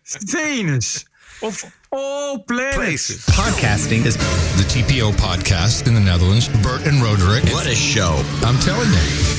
Venus. 0.03 1.07
Of 1.41 1.64
all 1.89 2.43
planets. 2.47 3.24
Podcasting 3.24 4.05
is 4.05 4.14
the 4.57 4.64
TPO 4.66 5.11
podcast 5.11 5.87
in 5.87 5.95
the 5.95 6.01
Netherlands. 6.01 6.51
Bert 6.51 6.87
and 6.87 7.03
Roderick. 7.03 7.49
What 7.49 7.66
a 7.66 7.74
show. 7.74 8.18
I'm 8.43 8.59
telling 8.59 8.93
you. 8.93 9.36